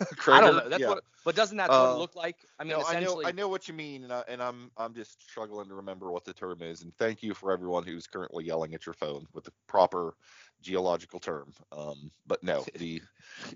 I 0.28 0.40
don't 0.40 0.56
know. 0.56 0.68
That's 0.68 0.80
yeah. 0.80 0.88
what. 0.88 1.04
But 1.24 1.34
doesn't 1.34 1.56
that 1.56 1.70
Uh, 1.70 1.98
look 1.98 2.14
like? 2.14 2.36
I 2.58 2.64
mean, 2.64 2.70
no, 2.70 2.76
I 2.76 2.78
know, 2.78 2.98
essentially. 3.00 3.26
I 3.26 3.32
know 3.32 3.48
what 3.48 3.66
you 3.66 3.74
mean, 3.74 4.04
and, 4.04 4.12
I, 4.12 4.22
and 4.28 4.40
I'm, 4.40 4.70
I'm 4.76 4.94
just 4.94 5.20
struggling 5.28 5.68
to 5.68 5.74
remember 5.74 6.10
what 6.12 6.24
the 6.24 6.32
term 6.32 6.62
is. 6.62 6.82
And 6.82 6.96
thank 6.98 7.22
you 7.22 7.34
for 7.34 7.52
everyone 7.52 7.82
who's 7.84 8.06
currently 8.06 8.44
yelling 8.44 8.74
at 8.74 8.86
your 8.86 8.92
phone 8.92 9.26
with 9.34 9.44
the 9.44 9.52
proper 9.66 10.14
geological 10.62 11.18
term. 11.18 11.52
Um, 11.72 12.10
but 12.26 12.42
no, 12.42 12.64
the, 12.78 13.02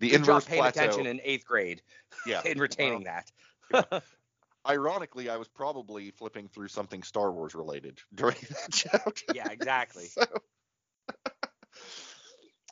the 0.01 0.15
inverse 0.15 0.45
paying 0.45 0.63
plateau. 0.63 0.81
attention 0.81 1.07
in 1.07 1.21
eighth 1.25 1.47
grade 1.47 1.81
yeah, 2.27 2.43
in 2.45 2.59
retaining 2.59 3.05
that. 3.05 3.31
ironically, 4.69 5.31
I 5.31 5.37
was 5.37 5.49
probably 5.49 6.11
flipping 6.11 6.49
through 6.49 6.69
something 6.69 7.03
Star 7.05 7.31
Wars 7.33 7.55
related 7.55 8.01
during 8.15 8.37
that 8.51 8.73
chapter. 8.73 9.33
Yeah, 9.33 9.49
exactly. 9.49 10.07
So, 10.07 10.25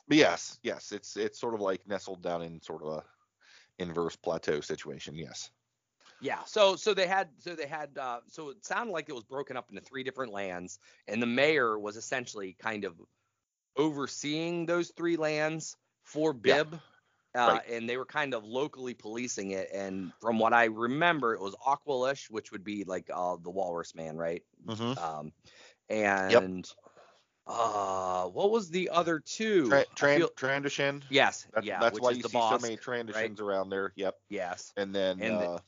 but 0.09 0.17
yes, 0.17 0.59
yes, 0.63 0.91
it's 0.91 1.15
it's 1.15 1.39
sort 1.39 1.55
of 1.55 1.61
like 1.61 1.87
nestled 1.87 2.23
down 2.23 2.41
in 2.41 2.61
sort 2.61 2.83
of 2.83 2.89
a 2.89 3.05
inverse 3.79 4.17
plateau 4.17 4.59
situation. 4.59 5.15
Yes. 5.15 5.51
Yeah. 6.21 6.43
So 6.45 6.75
so 6.75 6.93
they 6.93 7.07
had 7.07 7.29
so 7.39 7.55
they 7.55 7.67
had 7.67 7.97
uh, 7.97 8.21
so 8.27 8.49
it 8.49 8.65
sounded 8.65 8.91
like 8.91 9.09
it 9.09 9.15
was 9.15 9.23
broken 9.23 9.55
up 9.55 9.69
into 9.69 9.81
three 9.81 10.03
different 10.03 10.33
lands, 10.33 10.79
and 11.07 11.21
the 11.21 11.27
mayor 11.27 11.79
was 11.79 11.95
essentially 11.95 12.57
kind 12.59 12.83
of 12.85 13.01
overseeing 13.77 14.65
those 14.65 14.91
three 14.97 15.15
lands 15.17 15.77
for 16.03 16.35
Yeah. 16.43 16.63
Bib. 16.63 16.81
Uh, 17.35 17.59
Right. 17.59 17.69
And 17.69 17.87
they 17.87 17.97
were 17.97 18.05
kind 18.07 18.33
of 18.33 18.43
locally 18.43 18.95
policing 18.95 19.51
it. 19.51 19.69
And 19.71 20.11
from 20.19 20.39
what 20.39 20.53
I 20.53 20.65
remember, 20.65 21.35
it 21.35 21.39
was 21.39 21.55
Aqualish, 21.65 22.29
which 22.31 22.51
would 22.51 22.63
be 22.63 22.83
like 22.85 23.09
uh, 23.13 23.37
the 23.41 23.51
Walrus 23.51 23.93
Man, 23.93 24.17
right? 24.17 24.43
Mm-hmm. 24.65 24.97
Um, 24.97 25.31
and 25.89 26.71
uh, 27.49 28.25
what 28.25 28.51
was 28.51 28.69
the 28.69 28.89
other 28.91 29.19
two? 29.19 29.67
Tra- 29.69 29.85
Tran- 29.95 30.17
feel- 30.17 31.01
yes, 31.09 31.47
That's, 31.53 31.65
yeah, 31.65 31.79
that's 31.79 31.99
why 31.99 32.11
you 32.11 32.21
the 32.21 32.29
see 32.29 32.33
boss. 32.37 32.61
so 32.61 32.67
many 32.67 32.77
Trandoshans 32.77 33.41
around 33.41 33.69
there. 33.69 33.91
Yep. 33.95 34.15
Yes. 34.29 34.71
And 34.77 34.93
then 34.93 35.19
And 35.19 35.39
the- 35.39 35.49
uh, 35.49 35.59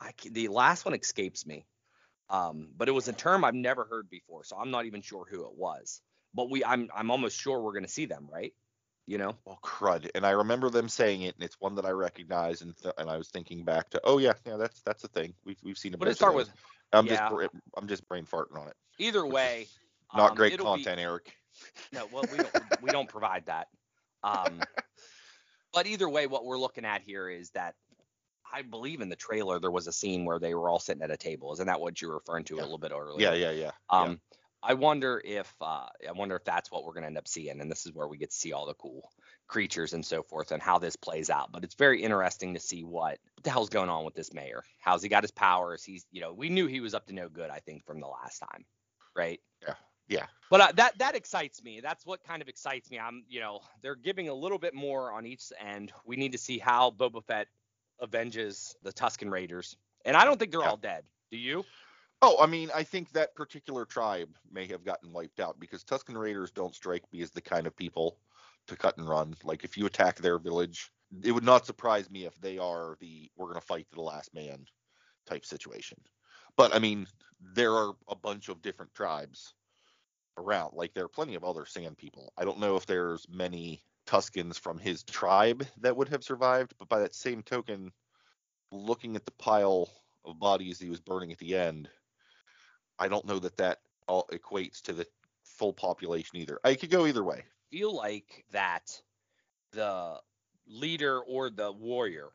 I 0.00 0.12
ca- 0.12 0.30
the 0.30 0.48
last 0.48 0.84
one 0.84 0.94
escapes 0.94 1.46
me. 1.46 1.66
Um, 2.28 2.68
but 2.76 2.88
it 2.88 2.92
was 2.92 3.08
a 3.08 3.12
term 3.12 3.44
I've 3.44 3.54
never 3.54 3.84
heard 3.84 4.10
before, 4.10 4.44
so 4.44 4.56
I'm 4.56 4.70
not 4.70 4.86
even 4.86 5.02
sure 5.02 5.26
who 5.30 5.46
it 5.46 5.54
was. 5.54 6.00
But 6.34 6.50
we, 6.50 6.64
I'm, 6.64 6.90
I'm 6.94 7.10
almost 7.10 7.38
sure 7.38 7.60
we're 7.60 7.74
gonna 7.74 7.88
see 7.88 8.06
them, 8.06 8.28
right? 8.30 8.52
You 9.06 9.18
know? 9.18 9.36
oh 9.46 9.58
crud, 9.62 10.10
and 10.14 10.26
I 10.26 10.30
remember 10.30 10.70
them 10.70 10.88
saying 10.88 11.22
it, 11.22 11.34
and 11.34 11.44
it's 11.44 11.60
one 11.60 11.74
that 11.74 11.84
I 11.84 11.90
recognize, 11.90 12.62
and 12.62 12.74
th- 12.76 12.94
and 12.96 13.10
I 13.10 13.18
was 13.18 13.28
thinking 13.28 13.64
back 13.64 13.90
to, 13.90 14.00
oh 14.04 14.18
yeah, 14.18 14.32
yeah, 14.46 14.56
that's 14.56 14.80
that's 14.80 15.04
a 15.04 15.08
thing. 15.08 15.34
We've 15.44 15.58
we've 15.62 15.78
seen 15.78 15.92
a 15.94 15.98
bunch 15.98 16.12
it 16.12 16.16
start 16.16 16.34
with? 16.34 16.50
I'm 16.92 17.06
yeah. 17.06 17.28
just 17.28 17.50
I'm 17.76 17.86
just 17.86 18.08
brain 18.08 18.24
farting 18.24 18.58
on 18.58 18.68
it. 18.68 18.74
Either 18.98 19.26
way, 19.26 19.66
Not 20.14 20.30
um, 20.30 20.36
great 20.36 20.52
it'll 20.52 20.76
be- 20.76 20.84
content, 20.84 21.00
Eric. 21.00 21.36
No, 21.92 22.08
well, 22.12 22.24
we 22.32 22.38
don't 22.38 22.82
we 22.82 22.90
don't 22.90 23.08
provide 23.08 23.46
that. 23.46 23.68
Um, 24.24 24.60
but 25.72 25.86
either 25.86 26.08
way, 26.08 26.26
what 26.26 26.44
we're 26.44 26.58
looking 26.58 26.84
at 26.84 27.02
here 27.02 27.28
is 27.28 27.50
that 27.50 27.76
I 28.52 28.62
believe 28.62 29.00
in 29.00 29.08
the 29.08 29.16
trailer 29.16 29.60
there 29.60 29.70
was 29.70 29.86
a 29.86 29.92
scene 29.92 30.24
where 30.24 30.40
they 30.40 30.54
were 30.54 30.68
all 30.68 30.80
sitting 30.80 31.02
at 31.02 31.12
a 31.12 31.16
table. 31.16 31.52
Isn't 31.52 31.68
that 31.68 31.80
what 31.80 32.02
you 32.02 32.08
were 32.08 32.14
referring 32.14 32.44
to 32.46 32.56
a 32.56 32.62
little 32.62 32.78
bit 32.78 32.90
earlier? 32.92 33.34
Yeah, 33.34 33.34
yeah, 33.34 33.50
yeah. 33.52 33.70
Um, 33.88 34.20
I 34.64 34.74
wonder 34.74 35.20
if 35.24 35.52
uh, 35.60 35.86
I 36.08 36.12
wonder 36.12 36.36
if 36.36 36.44
that's 36.44 36.70
what 36.70 36.84
we're 36.84 36.94
gonna 36.94 37.06
end 37.06 37.18
up 37.18 37.28
seeing, 37.28 37.60
and 37.60 37.70
this 37.70 37.84
is 37.84 37.92
where 37.92 38.08
we 38.08 38.16
get 38.16 38.30
to 38.30 38.36
see 38.36 38.52
all 38.52 38.66
the 38.66 38.74
cool 38.74 39.10
creatures 39.46 39.92
and 39.92 40.04
so 40.04 40.22
forth, 40.22 40.52
and 40.52 40.62
how 40.62 40.78
this 40.78 40.96
plays 40.96 41.28
out. 41.28 41.52
But 41.52 41.64
it's 41.64 41.74
very 41.74 42.02
interesting 42.02 42.54
to 42.54 42.60
see 42.60 42.82
what, 42.82 43.18
what 43.34 43.44
the 43.44 43.50
hell's 43.50 43.68
going 43.68 43.90
on 43.90 44.04
with 44.04 44.14
this 44.14 44.32
mayor. 44.32 44.64
How's 44.80 45.02
he 45.02 45.08
got 45.08 45.22
his 45.22 45.30
powers? 45.30 45.84
He's, 45.84 46.06
you 46.10 46.22
know, 46.22 46.32
we 46.32 46.48
knew 46.48 46.66
he 46.66 46.80
was 46.80 46.94
up 46.94 47.06
to 47.06 47.14
no 47.14 47.28
good. 47.28 47.50
I 47.50 47.58
think 47.58 47.84
from 47.84 48.00
the 48.00 48.06
last 48.06 48.38
time, 48.38 48.64
right? 49.14 49.38
Yeah, 49.62 49.74
yeah. 50.08 50.26
But 50.50 50.60
uh, 50.60 50.72
that 50.72 50.98
that 50.98 51.14
excites 51.14 51.62
me. 51.62 51.80
That's 51.80 52.06
what 52.06 52.22
kind 52.22 52.42
of 52.42 52.48
excites 52.48 52.90
me. 52.90 52.98
I'm, 52.98 53.24
you 53.28 53.40
know, 53.40 53.60
they're 53.82 53.96
giving 53.96 54.28
a 54.28 54.34
little 54.34 54.58
bit 54.58 54.74
more 54.74 55.12
on 55.12 55.26
each 55.26 55.52
end. 55.58 55.92
We 56.04 56.16
need 56.16 56.32
to 56.32 56.38
see 56.38 56.58
how 56.58 56.90
Boba 56.90 57.24
Fett 57.24 57.48
avenges 58.02 58.76
the 58.82 58.92
Tusken 58.92 59.30
Raiders, 59.30 59.76
and 60.04 60.16
I 60.16 60.24
don't 60.24 60.38
think 60.38 60.52
they're 60.52 60.60
Yeah. 60.60 60.70
all 60.70 60.76
dead. 60.76 61.04
Do 61.30 61.38
you? 61.38 61.64
Oh, 62.22 62.36
I 62.40 62.46
mean, 62.46 62.70
I 62.74 62.82
think 62.84 63.12
that 63.12 63.34
particular 63.34 63.84
tribe 63.84 64.34
may 64.50 64.66
have 64.66 64.84
gotten 64.84 65.12
wiped 65.12 65.40
out 65.40 65.58
because 65.60 65.84
Tusken 65.84 66.16
Raiders 66.16 66.50
don't 66.50 66.74
strike 66.74 67.04
me 67.12 67.20
as 67.22 67.30
the 67.30 67.40
kind 67.42 67.66
of 67.66 67.76
people 67.76 68.18
to 68.66 68.76
cut 68.76 68.96
and 68.96 69.08
run. 69.08 69.34
Like 69.44 69.64
if 69.64 69.76
you 69.76 69.86
attack 69.86 70.16
their 70.16 70.38
village, 70.38 70.90
it 71.22 71.32
would 71.32 71.44
not 71.44 71.66
surprise 71.66 72.10
me 72.10 72.24
if 72.24 72.34
they 72.40 72.58
are 72.58 72.96
the 73.00 73.30
we're 73.36 73.48
going 73.48 73.60
to 73.60 73.66
fight 73.66 73.86
to 73.90 73.96
the 73.96 74.02
last 74.02 74.32
man 74.34 74.64
type 75.26 75.44
situation. 75.44 75.98
But 76.56 76.74
I 76.74 76.78
mean, 76.78 77.06
there 77.40 77.74
are 77.74 77.94
a 78.08 78.16
bunch 78.16 78.48
of 78.48 78.62
different 78.62 78.94
tribes 78.94 79.54
around. 80.36 80.74
Like 80.74 80.94
there 80.94 81.04
are 81.04 81.08
plenty 81.08 81.34
of 81.34 81.44
other 81.44 81.66
sand 81.66 81.96
people. 81.98 82.32
I 82.36 82.44
don't 82.44 82.58
know 82.60 82.76
if 82.76 82.86
there's 82.86 83.26
many 83.28 83.82
Tuskens 84.06 84.58
from 84.58 84.78
his 84.78 85.02
tribe 85.04 85.66
that 85.80 85.96
would 85.96 86.08
have 86.08 86.24
survived, 86.24 86.74
but 86.78 86.88
by 86.88 87.00
that 87.00 87.14
same 87.14 87.42
token, 87.42 87.92
looking 88.72 89.16
at 89.16 89.24
the 89.24 89.30
pile 89.32 89.88
of 90.24 90.38
bodies 90.38 90.78
he 90.78 90.90
was 90.90 91.00
burning 91.00 91.32
at 91.32 91.38
the 91.38 91.56
end, 91.56 91.88
I 92.98 93.08
don't 93.08 93.26
know 93.26 93.38
that 93.38 93.56
that 93.58 93.80
all 94.06 94.26
equates 94.32 94.80
to 94.82 94.92
the 94.92 95.06
full 95.44 95.72
population 95.72 96.38
either. 96.38 96.58
I 96.64 96.74
could 96.74 96.90
go 96.90 97.06
either 97.06 97.24
way. 97.24 97.44
feel 97.70 97.94
like 97.94 98.44
that 98.52 99.00
the 99.72 100.20
leader 100.66 101.20
or 101.20 101.50
the 101.50 101.70
warrior 101.72 102.28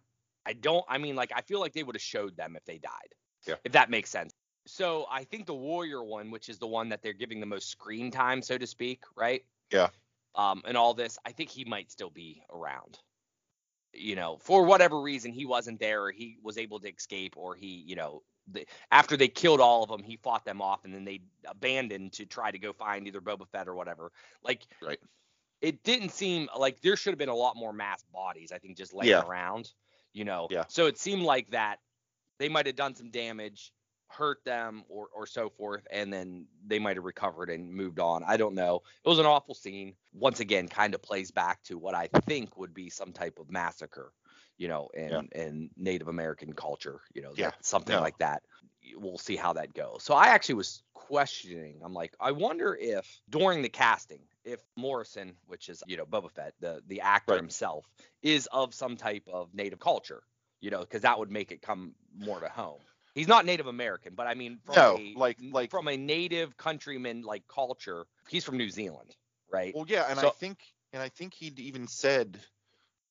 i 0.45 0.53
don't 0.53 0.85
i 0.87 0.97
mean 0.97 1.15
like 1.15 1.31
i 1.35 1.41
feel 1.41 1.59
like 1.59 1.73
they 1.73 1.81
would 1.83 1.95
have 1.95 2.01
showed 2.01 2.35
them 2.37 2.55
if 2.55 2.63
they 2.65 2.77
died 2.77 3.15
Yeah. 3.47 3.55
if 3.63 3.71
that 3.71 3.89
makes 3.89 4.09
sense 4.09 4.33
so 4.69 5.05
i 5.11 5.23
think 5.23 5.45
the 5.45 5.53
warrior 5.53 6.03
one 6.03 6.31
which 6.31 6.49
is 6.49 6.57
the 6.59 6.67
one 6.67 6.89
that 6.89 7.01
they're 7.01 7.13
giving 7.13 7.39
the 7.39 7.45
most 7.45 7.69
screen 7.69 8.11
time 8.11 8.41
so 8.41 8.57
to 8.57 8.67
speak 8.67 9.03
right 9.15 9.43
Yeah. 9.71 9.89
um 10.35 10.61
and 10.65 10.77
all 10.77 10.93
this 10.93 11.17
i 11.25 11.31
think 11.31 11.49
he 11.49 11.65
might 11.65 11.91
still 11.91 12.09
be 12.09 12.41
around 12.51 12.99
you 13.93 14.15
know 14.15 14.37
for 14.37 14.63
whatever 14.65 15.01
reason 15.01 15.31
he 15.31 15.45
wasn't 15.45 15.79
there 15.79 16.03
or 16.03 16.11
he 16.11 16.37
was 16.43 16.57
able 16.57 16.79
to 16.79 16.87
escape 16.93 17.35
or 17.37 17.55
he 17.55 17.83
you 17.87 17.95
know 17.95 18.21
the, 18.51 18.65
after 18.91 19.17
they 19.17 19.27
killed 19.27 19.59
all 19.59 19.83
of 19.83 19.89
them 19.89 20.03
he 20.03 20.15
fought 20.17 20.45
them 20.45 20.61
off 20.61 20.85
and 20.85 20.93
then 20.93 21.05
they 21.05 21.21
abandoned 21.45 22.11
to 22.13 22.25
try 22.25 22.51
to 22.51 22.59
go 22.59 22.71
find 22.73 23.07
either 23.07 23.21
boba 23.21 23.47
fett 23.47 23.67
or 23.67 23.75
whatever 23.75 24.11
like 24.43 24.67
Right. 24.81 24.99
it 25.61 25.83
didn't 25.83 26.09
seem 26.11 26.47
like 26.57 26.79
there 26.81 26.95
should 26.95 27.11
have 27.11 27.19
been 27.19 27.29
a 27.29 27.35
lot 27.35 27.55
more 27.57 27.73
mass 27.73 28.03
bodies. 28.13 28.51
I 28.51 28.59
think 28.59 28.77
just 28.77 28.93
laying 28.93 29.09
Yeah. 29.11 29.25
around, 29.25 29.71
you 30.13 30.23
know. 30.23 30.47
Yeah. 30.49 30.63
So 30.69 30.85
it 30.85 30.97
seemed 30.97 31.23
like 31.23 31.49
that 31.51 31.79
they 32.37 32.47
might 32.47 32.65
have 32.65 32.77
done 32.77 32.95
some 32.95 33.09
damage, 33.11 33.73
hurt 34.09 34.43
them, 34.45 34.83
or 34.89 35.07
or 35.13 35.25
so 35.27 35.49
forth, 35.49 35.85
and 35.91 36.11
then 36.11 36.47
they 36.65 36.79
might 36.79 36.97
have 36.97 37.05
recovered 37.05 37.49
and 37.49 37.73
moved 37.73 37.99
on. 37.99 38.23
I 38.25 38.37
don't 38.37 38.55
know. 38.55 38.81
It 39.05 39.09
was 39.09 39.19
an 39.19 39.25
awful 39.25 39.55
scene. 39.55 39.95
Once 40.13 40.39
again, 40.39 40.67
kind 40.67 40.93
of 40.95 41.01
plays 41.01 41.31
back 41.31 41.63
to 41.63 41.77
what 41.77 41.95
I 41.95 42.07
think 42.25 42.57
would 42.57 42.73
be 42.73 42.89
some 42.89 43.13
type 43.13 43.39
of 43.39 43.49
massacre, 43.51 44.13
you 44.57 44.67
know, 44.67 44.89
in 44.93 45.13
Yeah. 45.13 45.21
in 45.33 45.69
Native 45.75 46.07
American 46.07 46.53
culture, 46.53 47.01
you 47.13 47.21
know, 47.21 47.35
Yeah. 47.35 47.51
something 47.61 47.99
like 47.99 48.17
that. 48.19 48.43
We'll 48.95 49.17
see 49.17 49.35
how 49.35 49.53
that 49.53 49.73
goes. 49.73 50.03
So 50.03 50.13
I 50.13 50.27
actually 50.27 50.55
was 50.55 50.83
questioning. 50.93 51.81
I'm 51.83 51.93
like, 51.93 52.15
I 52.19 52.31
wonder 52.31 52.75
if 52.79 53.21
during 53.29 53.61
the 53.61 53.69
casting, 53.69 54.27
if 54.43 54.61
Morrison, 54.75 55.37
which 55.45 55.69
is 55.69 55.83
you 55.85 55.97
know 55.97 56.05
Boba 56.05 56.31
Fett, 56.31 56.53
the 56.59 56.81
the 56.87 57.01
actor 57.01 57.35
Right. 57.35 57.37
himself, 57.37 57.85
is 58.21 58.47
of 58.51 58.73
some 58.73 58.97
type 58.97 59.27
of 59.27 59.53
native 59.53 59.79
culture, 59.79 60.23
you 60.61 60.71
know, 60.71 60.79
because 60.81 61.01
that 61.03 61.19
would 61.19 61.31
make 61.31 61.51
it 61.51 61.61
come 61.61 61.95
more 62.15 62.39
to 62.39 62.49
home. 62.49 62.81
He's 63.15 63.27
not 63.27 63.45
Native 63.45 63.67
American, 63.67 64.13
but 64.15 64.27
I 64.27 64.33
mean, 64.33 64.59
from 64.65 64.75
No, 64.75 64.97
a, 64.97 65.13
like- 65.17 65.39
like- 65.51 65.71
from 65.71 65.87
a 65.87 65.97
native 65.97 66.57
countryman 66.57 67.23
like 67.23 67.47
culture, 67.47 68.05
he's 68.29 68.43
from 68.43 68.57
New 68.57 68.69
Zealand, 68.69 69.15
right? 69.51 69.73
Well, 69.75 69.85
yeah, 69.87 70.05
and 70.09 70.19
I 70.19 70.29
think 70.29 70.59
and 70.93 71.01
I 71.01 71.09
think 71.09 71.33
he'd 71.33 71.59
even 71.59 71.87
said 71.87 72.39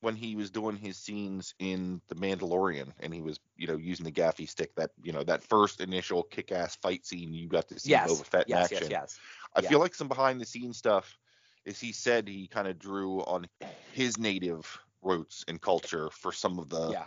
when 0.01 0.15
he 0.15 0.37
was 0.37 0.51
doing 0.51 0.77
his 0.77 0.97
scenes 0.97 1.55
in 1.59 2.01
The 2.09 2.15
Mandalorian 2.15 2.93
and 3.01 3.13
he 3.13 3.21
was, 3.21 3.41
you 3.57 3.67
know, 3.67 3.77
using 3.77 4.05
the 4.05 4.13
gaffi 4.13 4.49
stick 4.49 4.75
that, 4.77 4.91
you 5.03 5.13
know, 5.13 5.25
that 5.25 5.43
first 5.43 5.81
initial 5.81 6.23
kick-ass 6.23 6.77
fight 6.77 7.05
scene 7.05 7.33
you 7.33 7.49
got 7.49 7.69
to 7.69 7.81
see 7.81 7.91
yes, 7.91 8.11
Boba 8.11 8.25
Fett 8.25 8.45
in 8.49 8.57
yes, 8.57 8.73
action. 8.73 8.91
yes, 8.91 8.91
yes. 8.91 9.21
I 9.57 9.61
yeah. 9.61 9.69
feel 9.71 9.81
like 9.81 9.95
some 9.95 10.07
behind 10.09 10.41
the 10.41 10.45
scenes 10.47 10.79
stuff 10.79 11.19
is 11.65 11.81
he 11.81 11.91
said 11.93 12.29
he 12.29 12.47
kind 12.47 12.69
of 12.69 12.79
drew 12.79 13.21
on 13.23 13.47
his 13.93 14.19
native 14.19 14.79
roots 15.03 15.45
and 15.49 15.61
culture 15.61 16.11
for 16.11 16.33
some 16.33 16.59
of 16.61 16.69
the 16.69 16.91
yeah. 16.91 17.07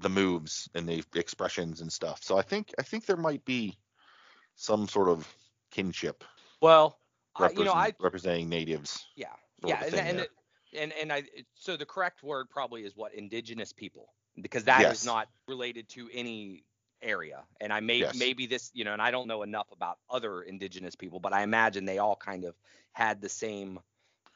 The 0.00 0.10
moves 0.10 0.68
and 0.74 0.88
the 0.88 1.04
expressions 1.14 1.80
and 1.80 1.92
stuff. 1.92 2.22
So 2.22 2.38
I 2.38 2.42
think 2.42 2.72
I 2.78 2.82
think 2.82 3.06
there 3.06 3.16
might 3.16 3.44
be 3.44 3.78
some 4.56 4.88
sort 4.88 5.08
of 5.08 5.32
kinship 5.70 6.24
Well, 6.60 6.98
I, 7.36 7.50
you 7.50 7.64
know, 7.64 7.72
I 7.74 7.94
representing 8.00 8.48
natives. 8.48 9.06
yeah, 9.16 9.34
yeah, 9.58 9.82
and 9.84 9.98
and, 9.98 10.20
it- 10.20 10.30
and 10.78 10.92
and 10.92 11.12
I 11.12 11.24
so 11.54 11.76
the 11.76 11.86
correct 11.86 12.22
word 12.22 12.50
probably 12.50 12.84
is 12.84 12.96
what 12.96 13.14
indigenous 13.14 13.72
people 13.72 14.14
because 14.42 14.64
that 14.64 14.88
is 14.88 15.02
Yes. 15.02 15.04
not 15.04 15.28
related 15.48 15.88
to 15.90 16.08
any 16.12 16.64
area. 17.02 17.44
And 17.60 17.72
I 17.72 17.80
may 17.80 18.06
Yes. 18.06 18.12
maybe 18.12 18.46
this 18.46 18.70
you 18.74 18.84
know, 18.84 18.92
and 18.92 19.02
I 19.02 19.10
don't 19.10 19.28
know 19.28 19.42
enough 19.42 19.70
about 19.72 19.98
other 20.08 20.42
indigenous 20.42 20.94
people, 20.96 21.20
but 21.20 21.32
I 21.32 21.42
imagine 21.42 21.84
they 21.84 21.98
all 21.98 22.16
kind 22.16 22.44
of 22.44 22.54
had 22.92 23.20
the 23.20 23.28
same 23.28 23.80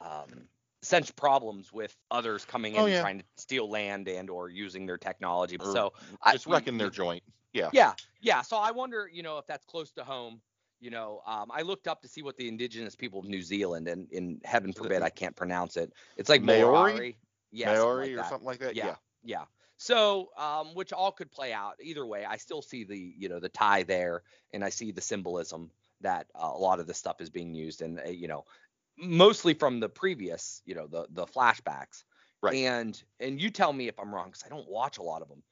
um 0.00 0.48
sense 0.84 1.10
problems 1.10 1.72
with 1.72 1.96
others 2.10 2.44
coming 2.44 2.74
in 2.74 2.80
Oh, 2.80 2.84
and 2.84 2.94
yeah. 2.94 3.00
trying 3.00 3.18
to 3.18 3.24
steal 3.36 3.68
land 3.68 4.08
and 4.08 4.30
or 4.30 4.48
using 4.48 4.86
their 4.86 4.98
technology. 4.98 5.56
Or 5.58 5.72
so 5.72 5.92
I- 6.22 6.32
Just 6.32 6.46
you- 6.46 6.52
wrecking 6.52 6.74
you- 6.74 6.78
their 6.78 6.90
joint. 6.90 7.22
Yeah. 7.52 7.70
yeah, 7.72 7.94
yeah. 8.20 8.42
So 8.42 8.56
I 8.56 8.70
wonder, 8.72 9.08
you 9.12 9.22
know, 9.22 9.38
if 9.38 9.46
that's 9.46 9.64
close 9.64 9.90
to 9.92 10.04
home. 10.04 10.40
You 10.80 10.90
know, 10.90 11.22
um, 11.24 11.50
I 11.50 11.62
looked 11.62 11.88
up 11.88 12.02
to 12.02 12.08
see 12.08 12.20
what 12.20 12.36
the 12.36 12.46
indigenous 12.46 12.94
people 12.94 13.20
of 13.20 13.24
New 13.24 13.40
Zealand 13.40 13.88
and, 13.88 14.06
in 14.12 14.38
heaven 14.44 14.70
forbid 14.70 15.00
I 15.00 15.08
can't 15.08 15.34
pronounce 15.34 15.78
it. 15.78 15.90
It's 16.18 16.28
like 16.28 16.42
Maori? 16.42 16.92
Maori, 16.92 17.16
yeah, 17.52 17.66
something 17.68 17.82
Maori 17.82 18.02
like 18.06 18.12
or 18.12 18.16
that. 18.16 18.28
something 18.28 18.46
like 18.46 18.58
that. 18.58 18.76
Yeah. 18.76 18.86
Yeah. 18.86 18.94
Yeah. 19.22 19.44
So, 19.78 20.30
um, 20.36 20.74
which 20.74 20.92
all 20.92 21.10
could 21.10 21.30
play 21.30 21.54
out 21.54 21.76
either 21.80 22.04
way. 22.04 22.26
I 22.26 22.36
still 22.36 22.60
see 22.60 22.84
the, 22.84 22.98
you 22.98 23.30
know, 23.30 23.40
the 23.40 23.48
tie 23.48 23.82
there, 23.84 24.24
and 24.52 24.62
I 24.62 24.68
see 24.68 24.90
the 24.92 25.00
symbolism 25.00 25.70
that 26.02 26.26
uh, 26.34 26.50
a 26.52 26.58
lot 26.58 26.80
of 26.80 26.86
this 26.86 26.98
stuff 26.98 27.20
is 27.22 27.30
being 27.30 27.54
used, 27.54 27.80
and 27.80 27.98
uh, 28.00 28.10
you 28.10 28.28
know, 28.28 28.44
mostly 28.98 29.54
from 29.54 29.80
the 29.80 29.88
previous, 29.88 30.62
you 30.64 30.74
know, 30.74 30.86
the 30.86 31.06
the 31.10 31.26
flashbacks. 31.26 32.04
Right. 32.42 32.60
And 32.60 33.02
and 33.20 33.40
you 33.40 33.50
tell 33.50 33.72
me 33.72 33.88
if 33.88 33.98
I'm 33.98 34.14
wrong, 34.14 34.28
because 34.28 34.44
I 34.44 34.48
don't 34.48 34.68
watch 34.68 34.98
a 34.98 35.02
lot 35.02 35.22
of 35.22 35.28
them. 35.28 35.42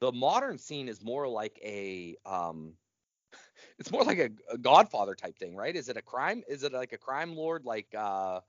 The 0.00 0.12
modern 0.12 0.58
scene 0.58 0.88
is 0.88 1.02
more 1.02 1.28
like 1.28 1.58
a, 1.62 2.16
um, 2.26 2.76
it's 3.78 3.90
more 3.90 4.04
like 4.04 4.18
a, 4.18 4.30
a 4.50 4.58
Godfather 4.58 5.14
type 5.14 5.38
thing, 5.38 5.56
right? 5.56 5.74
Is 5.76 5.88
it 5.88 5.96
a 5.96 6.02
crime? 6.02 6.42
Is 6.48 6.62
it 6.62 6.72
like 6.72 6.92
a 6.92 6.98
crime 6.98 7.34
lord? 7.34 7.64
Like, 7.64 7.94
uh, 7.94 8.40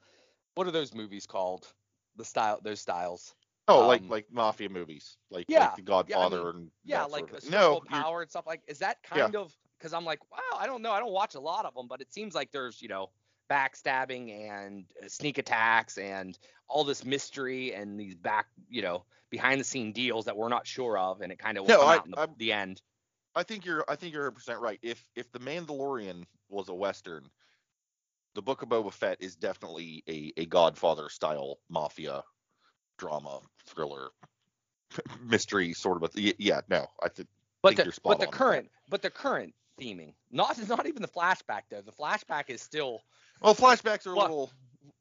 what 0.55 0.67
are 0.67 0.71
those 0.71 0.93
movies 0.93 1.27
called? 1.27 1.73
The 2.17 2.25
style, 2.25 2.59
those 2.63 2.81
styles. 2.81 3.35
Oh, 3.67 3.81
like 3.81 4.03
Um, 4.03 4.09
like 4.09 4.29
mafia 4.31 4.69
movies, 4.69 5.17
like, 5.29 5.47
yeah, 5.47 5.55
like 5.55 5.75
The 5.75 5.81
Godfather 5.81 6.49
mean, 6.49 6.51
and 6.51 6.71
Yeah, 6.83 7.05
like 7.05 7.05
sort 7.07 7.31
of 7.31 7.37
a 7.37 7.41
thing. 7.41 7.41
circle 7.41 7.81
no, 7.81 7.81
power 7.81 8.21
and 8.21 8.29
stuff 8.29 8.45
like. 8.47 8.63
Is 8.67 8.79
that 8.79 9.03
Yeah. 9.13 9.29
kind 9.29 9.35
of? 9.35 9.55
Because 9.77 9.93
I'm 9.93 10.05
like, 10.05 10.19
wow, 10.31 10.57
I 10.57 10.65
don't 10.65 10.81
know, 10.81 10.91
I 10.91 10.99
don't 10.99 11.11
watch 11.11 11.35
a 11.35 11.39
lot 11.39 11.65
of 11.65 11.73
them, 11.73 11.87
but 11.87 12.01
it 12.01 12.13
seems 12.13 12.33
like 12.35 12.51
there's, 12.51 12.81
you 12.81 12.87
know, 12.87 13.11
backstabbing 13.53 14.49
and 14.49 14.85
uh, 15.03 15.07
sneak 15.07 15.37
attacks 15.37 15.97
and 15.97 16.37
all 16.67 16.83
this 16.83 17.05
mystery 17.05 17.73
and 17.73 17.99
these 17.99 18.15
back, 18.15 18.47
you 18.69 18.81
know, 18.81 19.05
behind 19.29 19.59
the 19.59 19.63
scene 19.65 19.91
deals 19.93 20.25
that 20.25 20.35
we're 20.35 20.49
not 20.49 20.65
sure 20.65 20.97
of, 20.97 21.21
and 21.21 21.31
it 21.31 21.37
kind 21.39 21.57
of 21.57 21.63
will 21.63 21.69
No, 21.69 21.79
come 21.81 21.89
I- 21.89 21.95
out 21.97 22.05
in 22.05 22.11
the, 22.11 22.29
the 22.37 22.53
end. 22.53 22.81
I 23.35 23.43
think 23.43 23.65
you're 23.65 23.83
I 23.89 23.95
think 23.95 24.13
you're 24.13 24.23
100 24.25 24.35
percent 24.35 24.59
right. 24.61 24.79
If 24.83 25.03
if 25.15 25.31
the 25.31 25.39
Mandalorian 25.39 26.25
was 26.49 26.69
a 26.69 26.73
western, 26.73 27.29
the 28.35 28.41
Book 28.43 28.61
of 28.61 28.69
Boba 28.69 28.93
Fett 28.93 29.17
is 29.21 29.35
definitely 29.35 30.03
a 30.07 30.31
a 30.37 30.45
Godfather 30.45 31.09
style 31.09 31.57
mafia 31.69 32.23
drama 32.99 33.39
thriller 33.65 34.09
mystery 35.23 35.73
sort 35.73 36.03
of 36.03 36.11
a 36.15 36.33
yeah 36.37 36.61
no 36.69 36.85
I 37.01 37.09
think 37.09 37.27
But 37.63 37.75
the 37.75 37.85
you're 37.85 37.91
spot 37.93 38.19
but 38.19 38.25
the 38.25 38.31
current 38.31 38.69
but 38.89 39.01
the 39.01 39.09
current 39.09 39.55
theming, 39.79 40.13
not 40.31 40.57
not 40.69 40.85
even 40.87 41.01
the 41.01 41.07
flashback 41.07 41.63
though. 41.69 41.81
The 41.81 41.91
flashback 41.91 42.49
is 42.49 42.61
still 42.61 43.01
well 43.41 43.55
flashbacks 43.55 44.05
are 44.07 44.13
a 44.13 44.19
little 44.19 44.51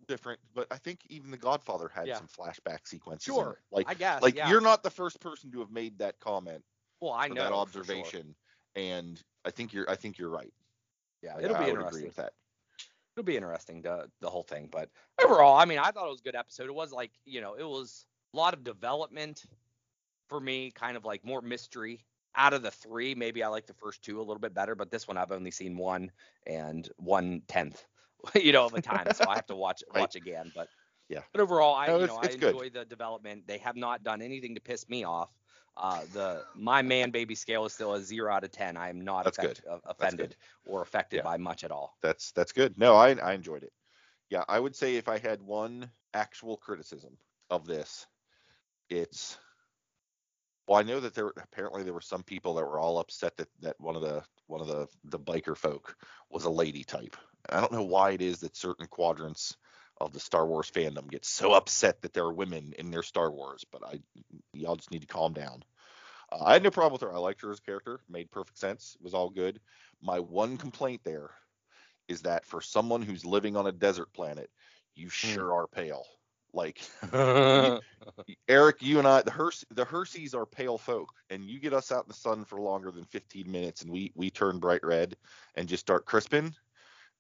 different, 0.09 0.41
but 0.55 0.67
I 0.71 0.77
think 0.79 1.01
even 1.09 1.31
the 1.31 1.37
Godfather 1.37 1.89
had 1.95 2.07
Yeah. 2.07 2.17
some 2.19 2.29
flashback 2.29 2.87
sequences. 2.87 3.27
sure. 3.35 3.59
like 3.71 3.89
I 3.89 3.95
guess. 3.95 4.23
like 4.23 4.37
yeah. 4.37 4.49
you're 4.51 4.61
not 4.61 4.83
the 4.83 4.91
first 4.91 5.21
person 5.21 5.51
to 5.53 5.61
have 5.61 5.71
made 5.71 5.99
that 5.99 6.19
comment 6.21 6.63
well, 7.01 7.13
I 7.13 7.29
know 7.29 7.35
that 7.35 7.43
for 7.45 7.49
sure. 7.51 7.59
observation, 7.63 8.35
and 8.77 9.21
I 9.45 9.51
think 9.51 9.73
you're 9.73 9.89
I 9.91 9.97
think 9.97 10.19
you're 10.19 10.31
right. 10.31 10.53
Yeah, 11.23 11.35
Like, 11.35 11.45
it'll 11.45 11.57
I 11.57 11.59
be 11.61 11.65
would 11.67 11.71
interesting. 11.75 11.99
agree 11.99 12.07
with 12.09 12.17
that. 12.17 12.33
it'll 13.17 13.25
be 13.25 13.37
interesting 13.37 13.83
the 13.83 14.09
the 14.21 14.31
whole 14.31 14.43
thing 14.43 14.69
but 14.73 14.89
overall 15.23 15.57
i 15.57 15.65
mean 15.65 15.79
i 15.79 15.91
thought 15.91 16.07
it 16.07 16.11
was 16.11 16.21
a 16.21 16.25
good 16.25 16.35
episode 16.35 16.67
it 16.67 16.75
was 16.75 16.93
like 16.93 17.11
you 17.25 17.41
know 17.41 17.55
it 17.55 17.69
was 17.69 18.07
a 18.35 18.37
lot 18.37 18.55
of 18.55 18.65
development 18.65 19.45
for 20.29 20.41
me 20.41 20.71
kind 20.71 20.97
of 20.97 21.05
like 21.05 21.25
more 21.25 21.43
mystery 21.43 22.05
out 22.37 22.53
of 22.55 22.63
the 22.63 22.71
three 22.71 23.15
maybe 23.15 23.43
i 23.43 23.49
like 23.49 23.67
the 23.67 23.75
first 23.75 24.03
two 24.03 24.19
a 24.19 24.23
little 24.23 24.41
bit 24.41 24.55
better 24.55 24.75
but 24.75 24.91
this 24.91 25.07
one 25.09 25.17
i've 25.17 25.33
only 25.33 25.51
seen 25.51 25.77
one 25.77 26.11
and 26.47 26.89
one 26.97 27.43
tenth 27.49 27.87
you 28.35 28.53
know 28.53 28.67
of 28.67 28.75
a 28.75 28.79
time 28.79 29.11
so 29.13 29.27
i 29.27 29.35
have 29.35 29.47
to 29.47 29.55
watch 29.57 29.83
Right. 29.95 30.01
watch 30.01 30.15
again 30.17 30.51
but 30.55 30.69
Yeah. 31.09 31.23
but 31.33 31.41
overall 31.41 31.75
i 31.75 31.89
No, 31.89 31.99
you 31.99 32.07
know 32.07 32.17
i 32.17 32.29
good. 32.39 32.55
enjoy 32.55 32.71
the 32.71 32.85
development 32.85 33.47
they 33.47 33.59
have 33.59 33.77
not 33.77 34.03
done 34.03 34.23
anything 34.23 34.55
to 34.55 34.61
piss 34.61 34.89
me 34.89 35.05
off 35.05 35.31
uh, 35.77 36.05
the 36.13 36.45
my 36.55 36.83
man 36.83 37.11
baby 37.11 37.35
scale 37.35 37.65
is 37.65 37.73
still 37.73 37.95
a 37.95 38.01
zero 38.01 38.33
out 38.33 38.45
of 38.45 38.51
ten. 38.51 38.77
I 38.77 38.89
am 38.91 39.01
not 39.01 39.25
That's 39.25 39.39
affect, 39.39 39.63
uh, 39.71 39.79
offended 39.85 40.37
or 40.65 40.83
affected 40.83 41.19
Yeah. 41.19 41.23
by 41.23 41.39
much 41.39 41.65
at 41.65 41.71
all. 41.71 41.97
That's 42.03 42.33
that's 42.33 42.53
good. 42.53 42.79
No, 42.79 42.95
I 42.95 43.13
I 43.15 43.33
enjoyed 43.33 43.63
it. 43.63 43.73
Yeah, 44.31 44.45
I 44.49 44.59
would 44.59 44.75
say 44.77 44.97
if 44.97 45.09
I 45.09 45.19
had 45.19 45.43
one 45.43 45.91
actual 46.15 46.57
criticism 46.57 47.19
of 47.51 47.67
this, 47.67 48.07
it's 48.89 49.39
well, 50.67 50.79
I 50.79 50.83
know 50.83 51.01
that 51.01 51.15
there 51.15 51.33
apparently 51.37 51.83
there 51.83 51.93
were 51.93 52.01
some 52.01 52.23
people 52.23 52.55
that 52.55 52.65
were 52.65 52.79
all 52.79 52.99
upset 52.99 53.37
that 53.37 53.49
that 53.61 53.81
one 53.81 53.97
of 53.97 54.03
the 54.03 54.23
one 54.47 54.61
of 54.61 54.69
the 54.69 54.89
the 55.05 55.19
biker 55.19 55.57
folk 55.57 55.97
was 56.31 56.45
a 56.45 56.51
lady 56.51 56.85
type. 56.85 57.17
I 57.49 57.61
don't 57.61 57.73
know 57.73 57.83
why 57.83 58.13
it 58.13 58.23
is 58.23 58.41
that 58.41 58.57
certain 58.57 58.87
quadrants 58.87 59.57
of 60.01 60.13
the 60.13 60.21
Star 60.21 60.47
Wars 60.47 60.71
fandom 60.71 61.11
get 61.11 61.25
so 61.25 61.53
upset 61.53 62.03
that 62.03 62.13
there 62.13 62.25
are 62.25 62.33
women 62.33 62.75
in 62.79 62.91
their 62.91 63.03
Star 63.03 63.31
Wars, 63.31 63.65
but 63.71 63.83
I 63.85 64.01
y'all 64.53 64.77
just 64.77 64.91
need 64.91 65.03
to 65.03 65.07
calm 65.07 65.33
down. 65.33 65.63
Uh, 66.31 66.45
I 66.45 66.53
had 66.55 66.63
no 66.63 66.71
problem 66.71 66.93
with 66.93 67.03
her. 67.03 67.15
I 67.15 67.19
liked 67.19 67.43
her 67.43 67.51
as 67.51 67.59
a 67.59 67.63
character. 67.63 68.01
Made 68.09 68.31
perfect 68.31 68.59
sense. 68.59 68.97
It 68.99 69.05
was 69.05 69.15
all 69.15 69.31
good. 69.31 69.61
My 70.01 70.21
one 70.21 70.57
complaint 70.57 71.03
there 71.05 71.31
is 72.09 72.23
that 72.23 72.45
for 72.45 72.61
someone 72.61 73.03
who's 73.03 73.25
living 73.25 73.57
on 73.57 73.67
a 73.67 73.73
desert 73.73 74.13
planet, 74.13 74.51
you 74.95 75.09
sure 75.09 75.53
are 75.53 75.67
pale. 75.67 76.05
Like 76.55 76.81
Eric, 78.49 78.83
you 78.83 78.99
and 78.99 79.09
I, 79.09 79.23
the 79.23 79.31
Hers- 79.31 79.65
the 79.71 79.85
Herseys 79.85 80.35
are 80.35 80.45
pale 80.47 80.79
folk, 80.79 81.11
and 81.31 81.45
you 81.45 81.59
get 81.59 81.73
us 81.73 81.91
out 81.93 82.05
in 82.05 82.09
the 82.09 82.15
sun 82.15 82.45
for 82.45 82.59
longer 82.61 82.91
than 82.91 83.05
15 83.05 83.51
minutes, 83.51 83.83
and 83.83 83.91
we 83.91 84.13
we 84.15 84.31
turn 84.31 84.59
bright 84.59 84.85
red 84.85 85.17
and 85.55 85.69
just 85.69 85.81
start 85.81 86.05
crisping. 86.05 86.55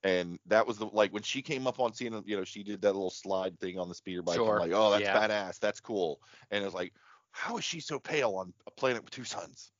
And 0.04 0.38
that 0.46 0.66
was 0.66 0.78
the 0.78 0.86
like 0.86 1.12
when 1.12 1.22
she 1.22 1.42
came 1.42 1.66
up 1.66 1.78
on 1.80 1.94
scene, 1.94 2.20
you 2.26 2.36
know, 2.36 2.44
she 2.44 2.62
did 2.62 2.82
that 2.82 2.92
little 2.92 3.10
slide 3.10 3.58
thing 3.60 3.78
on 3.78 3.88
the 3.88 3.94
speeder 3.94 4.22
bike. 4.22 4.34
Sure. 4.36 4.54
I'm 4.60 4.68
like, 4.68 4.72
oh, 4.78 4.90
that's 4.90 5.02
Yeah. 5.02 5.16
badass, 5.28 5.60
that's 5.60 5.80
cool. 5.80 6.20
And 6.50 6.62
it 6.62 6.64
was 6.66 6.74
like, 6.74 6.92
how 7.30 7.56
is 7.56 7.64
she 7.64 7.80
so 7.80 7.98
pale 7.98 8.34
on 8.34 8.52
a 8.66 8.70
planet 8.70 9.02
with 9.04 9.12
two 9.12 9.24
suns? 9.24 9.70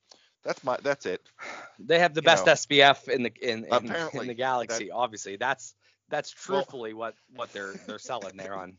That's 0.45 0.63
my 0.65 0.79
that's 0.83 1.07
it. 1.07 1.21
They 1.79 1.99
have 1.99 2.15
the 2.15 2.21
you 2.21 2.27
best 2.27 2.47
know, 2.47 2.53
SPF 2.53 3.09
in 3.09 3.25
the 3.25 3.33
in, 3.43 3.65
in, 3.65 3.93
in 4.21 4.27
the 4.29 4.35
galaxy. 4.35 4.91
obviously, 4.93 5.37
that's 5.37 5.75
that's 6.09 6.33
Well- 6.49 6.59
truthfully 6.61 6.95
what 6.95 7.17
what 7.35 7.53
they're 7.53 7.75
they're 7.87 7.99
selling 7.99 8.37
there 8.37 8.55
on. 8.55 8.77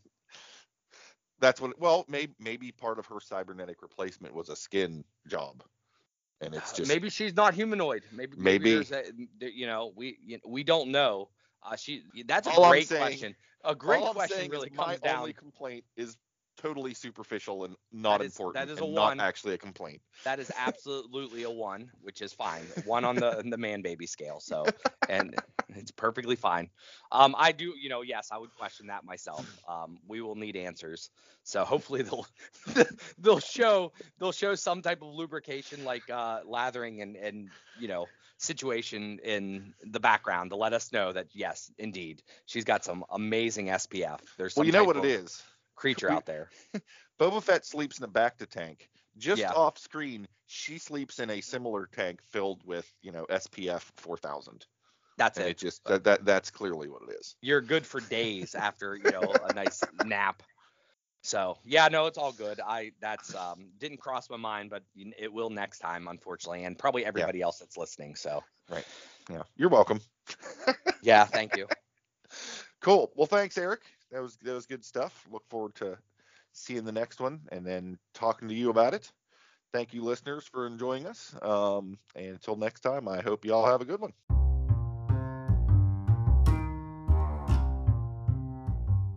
That's 1.40 1.60
what. 1.60 1.80
Well, 1.80 2.06
maybe 2.08 2.34
maybe 2.40 2.72
part 2.72 3.00
of 3.00 3.06
her 3.08 3.20
cybernetic 3.20 3.82
replacement 3.82 4.34
was 4.34 4.50
a 4.50 4.56
skin 4.56 5.04
job, 5.28 5.64
and 6.42 6.54
it's 6.56 6.72
just 6.74 6.88
maybe 6.88 7.10
she's 7.10 7.34
not 7.36 7.54
humanoid. 7.54 8.04
Maybe 8.12 8.36
Maybe. 8.38 8.74
there's 8.74 8.92
a- 8.92 9.12
you 9.40 9.66
know 9.66 9.92
we 9.96 10.18
you 10.26 10.38
know, 10.38 10.50
we 10.50 10.64
don't 10.64 10.90
know. 10.90 11.30
Uh, 11.64 11.76
she. 11.76 12.04
That's 12.26 12.48
a 12.48 12.52
All 12.52 12.70
great 12.70 12.88
saying- 12.88 13.02
question. 13.02 13.36
A 13.66 13.74
great 13.74 14.04
question 14.04 14.52
really 14.52 14.68
is 14.70 14.76
my 14.76 14.84
comes 14.86 15.00
down. 15.00 15.20
only 15.20 15.32
complaint 15.34 15.86
is 15.96 16.18
totally 16.64 16.94
superficial 16.94 17.66
and 17.66 17.76
not 17.92 18.20
That 18.20 18.26
is- 18.26 18.34
important 18.34 18.68
that 18.68 18.72
is 18.74 18.80
a 18.80 18.84
and 18.86 18.96
not 18.96 19.08
one. 19.08 19.20
actually 19.20 19.54
a 19.54 19.58
complaint. 19.58 20.02
That 20.24 20.40
is 20.40 20.52
absolutely 20.58 21.44
a 21.44 21.52
one, 21.52 21.92
which 22.02 22.22
is 22.22 22.34
fine. 22.34 22.64
One 22.86 23.06
on 23.06 23.16
the 23.16 23.44
the 23.54 23.58
man 23.58 23.82
baby 23.82 24.08
scale. 24.08 24.40
So, 24.40 24.66
and 25.10 25.36
it's 25.76 25.92
perfectly 25.92 26.36
fine. 26.36 26.70
Um, 27.12 27.36
I 27.38 27.52
do, 27.52 27.74
you 27.82 27.90
know, 27.90 28.02
yes, 28.02 28.30
I 28.32 28.38
would 28.38 28.54
question 28.54 28.88
that 28.88 29.04
myself. 29.04 29.46
Um, 29.68 30.00
we 30.08 30.22
will 30.22 30.36
need 30.36 30.56
answers. 30.56 31.10
So 31.44 31.66
hopefully 31.66 32.02
they'll 32.04 32.28
they'll 33.20 33.40
show 33.40 33.92
they'll 34.20 34.32
show 34.32 34.56
some 34.56 34.82
type 34.82 35.02
of 35.02 35.10
lubrication 35.14 35.84
like 35.84 36.10
uh, 36.10 36.40
lathering 36.46 37.02
and 37.02 37.16
and 37.18 37.52
you 37.76 37.88
know 37.88 38.10
situation 38.38 39.20
in 39.24 39.74
the 39.84 40.00
background 40.00 40.50
to 40.52 40.56
let 40.58 40.74
us 40.74 40.92
know 40.92 41.12
that 41.12 41.28
yes, 41.34 41.72
indeed, 41.78 42.22
she's 42.46 42.66
got 42.66 42.84
some 42.84 43.04
amazing 43.10 43.70
SPF. 43.70 44.20
There's 44.38 44.54
some 44.56 44.62
Well, 44.62 44.66
you 44.68 44.72
know 44.74 44.84
what 44.84 44.98
it 44.98 45.00
of 45.00 45.06
is. 45.06 45.44
Creature 45.76 46.10
We- 46.10 46.16
out 46.16 46.26
there. 46.26 46.50
Boba 47.20 47.42
Fett 47.42 47.66
sleeps 47.66 47.98
in 48.00 48.06
a 48.06 48.08
bacta 48.08 48.48
tank. 48.50 48.90
Just 49.18 49.40
Yeah. 49.42 49.52
off 49.54 49.78
screen, 49.78 50.28
she 50.48 50.78
sleeps 50.80 51.20
in 51.20 51.30
a 51.30 51.40
similar 51.42 51.88
tank 51.92 52.22
filled 52.24 52.66
with, 52.66 52.92
you 53.02 53.12
know, 53.12 53.26
SPF 53.30 53.82
4000. 53.98 54.66
That's 55.18 55.38
And 55.38 55.48
it. 55.48 55.52
it 55.52 55.58
just 55.60 55.84
that, 55.86 56.04
that 56.06 56.26
that's 56.26 56.50
clearly 56.50 56.90
what 56.90 57.04
it 57.08 57.16
is. 57.20 57.36
you're 57.42 57.62
good 57.62 57.86
for 57.86 58.00
days 58.02 58.56
after 58.56 58.96
you 58.96 59.12
know 59.12 59.22
a 59.48 59.54
nice 59.54 59.84
nap. 60.06 60.42
So 61.22 61.60
yeah, 61.64 61.88
no, 61.88 62.08
it's 62.08 62.18
all 62.18 62.32
good. 62.32 62.60
I 62.60 62.94
that's 63.00 63.36
um 63.36 63.70
didn't 63.78 64.00
cross 64.00 64.28
my 64.32 64.38
mind, 64.38 64.72
but 64.72 64.82
it 64.96 65.32
will 65.32 65.52
next 65.52 65.78
time, 65.80 66.08
unfortunately, 66.08 66.64
and 66.64 66.78
probably 66.80 67.06
everybody 67.06 67.42
else 67.44 67.60
that's 67.60 67.78
listening. 67.78 68.16
So 68.16 68.44
right, 68.72 68.86
Yeah. 69.30 69.44
You're 69.56 69.70
welcome. 69.70 70.02
yeah, 71.04 71.26
thank 71.26 71.56
you. 71.56 71.68
Cool. 72.82 73.12
Well, 73.16 73.28
thanks, 73.28 73.58
Eric. 73.58 73.82
That 74.14 74.22
was 74.22 74.38
that 74.44 74.54
was 74.54 74.68
good 74.68 74.86
stuff. 74.86 75.26
Look 75.32 75.44
forward 75.50 75.74
to 75.76 75.98
seeing 76.52 76.86
the 76.86 76.92
next 76.92 77.20
one 77.20 77.42
and 77.52 77.66
then 77.66 77.98
talking 78.14 78.48
to 78.48 78.54
you 78.54 78.70
about 78.70 78.94
it. 78.94 79.12
Thank 79.74 79.92
you, 79.92 80.04
listeners, 80.04 80.46
for 80.46 80.68
enjoying 80.68 81.08
us. 81.08 81.36
Um, 81.42 81.98
and 82.16 82.28
until 82.28 82.56
next 82.56 82.82
time, 82.82 83.08
I 83.08 83.22
hope 83.22 83.44
you 83.44 83.56
all 83.56 83.66
have 83.66 83.82
a 83.82 83.86
good 83.86 84.00
one. 84.00 84.14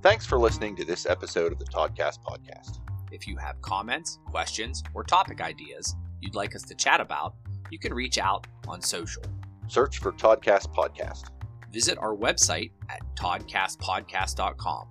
Thanks 0.03 0.25
for 0.25 0.39
listening 0.39 0.77
to 0.77 0.85
this 0.85 1.05
episode 1.05 1.53
of 1.53 1.59
the 1.59 1.67
Toddcast 1.67 2.21
podcast. 2.23 2.79
If 3.13 3.29
you 3.29 3.37
have 3.37 3.61
comments, 3.61 4.19
questions, 4.25 4.83
or 4.95 5.05
topic 5.05 5.43
ideas 5.43 5.95
you'd 6.23 6.35
like 6.35 6.57
us 6.57 6.63
to 6.63 6.75
chat 6.75 7.03
about, 7.03 7.35
you 7.71 7.79
can 7.79 7.93
reach 7.93 8.17
out 8.17 8.47
on 8.67 8.81
social. 8.81 9.23
Search 9.69 9.99
for 9.99 10.13
Toddcast 10.13 10.75
Podcast. 10.75 11.36
Visit 11.77 11.99
our 11.99 12.17
website 12.17 12.71
at 12.89 13.03
toddcastpodcast.com 13.17 14.87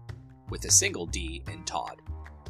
with 0.52 0.66
a 0.66 0.70
single 0.70 1.08
D 1.08 1.42
in 1.52 1.64
Todd. 1.64 2.00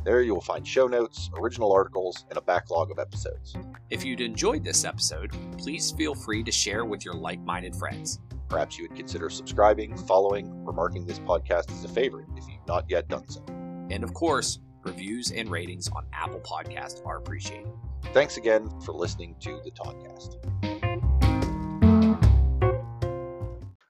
There 0.04 0.22
you 0.24 0.34
will 0.34 0.42
find 0.42 0.68
show 0.68 0.88
notes, 0.88 1.30
original 1.40 1.72
articles, 1.72 2.26
and 2.28 2.38
a 2.38 2.42
backlog 2.42 2.92
of 2.92 3.00
episodes. 3.00 3.56
If 3.90 4.04
you'd 4.04 4.20
enjoyed 4.20 4.62
this 4.62 4.84
episode, 4.84 5.32
please 5.58 5.92
feel 5.92 6.14
free 6.14 6.44
to 6.44 6.52
share 6.52 6.84
with 6.84 7.06
your 7.06 7.14
like 7.14 7.40
minded 7.46 7.78
friends. 7.78 8.20
Perhaps 8.50 8.78
you 8.78 8.90
would 8.90 8.98
consider 8.98 9.30
subscribing, 9.30 9.96
following, 10.00 10.52
or 10.66 10.74
marking 10.74 11.06
this 11.06 11.20
podcast 11.20 11.72
as 11.72 11.86
a 11.86 11.88
favorite 11.88 12.28
if 12.36 12.46
you've 12.50 12.68
not 12.68 12.84
yet 12.90 13.08
done 13.08 13.30
so. 13.30 13.42
And 13.90 14.04
of 14.04 14.14
course, 14.14 14.60
reviews 14.84 15.32
and 15.32 15.50
ratings 15.50 15.88
on 15.88 16.06
Apple 16.12 16.42
Podcast 16.42 17.06
are 17.06 17.20
appreciated. 17.20 17.72
Thanks 18.14 18.36
again 18.36 18.70
for 18.82 18.92
listening 18.92 19.38
to 19.40 19.62
the 19.64 19.72
Toddcast. 19.72 20.85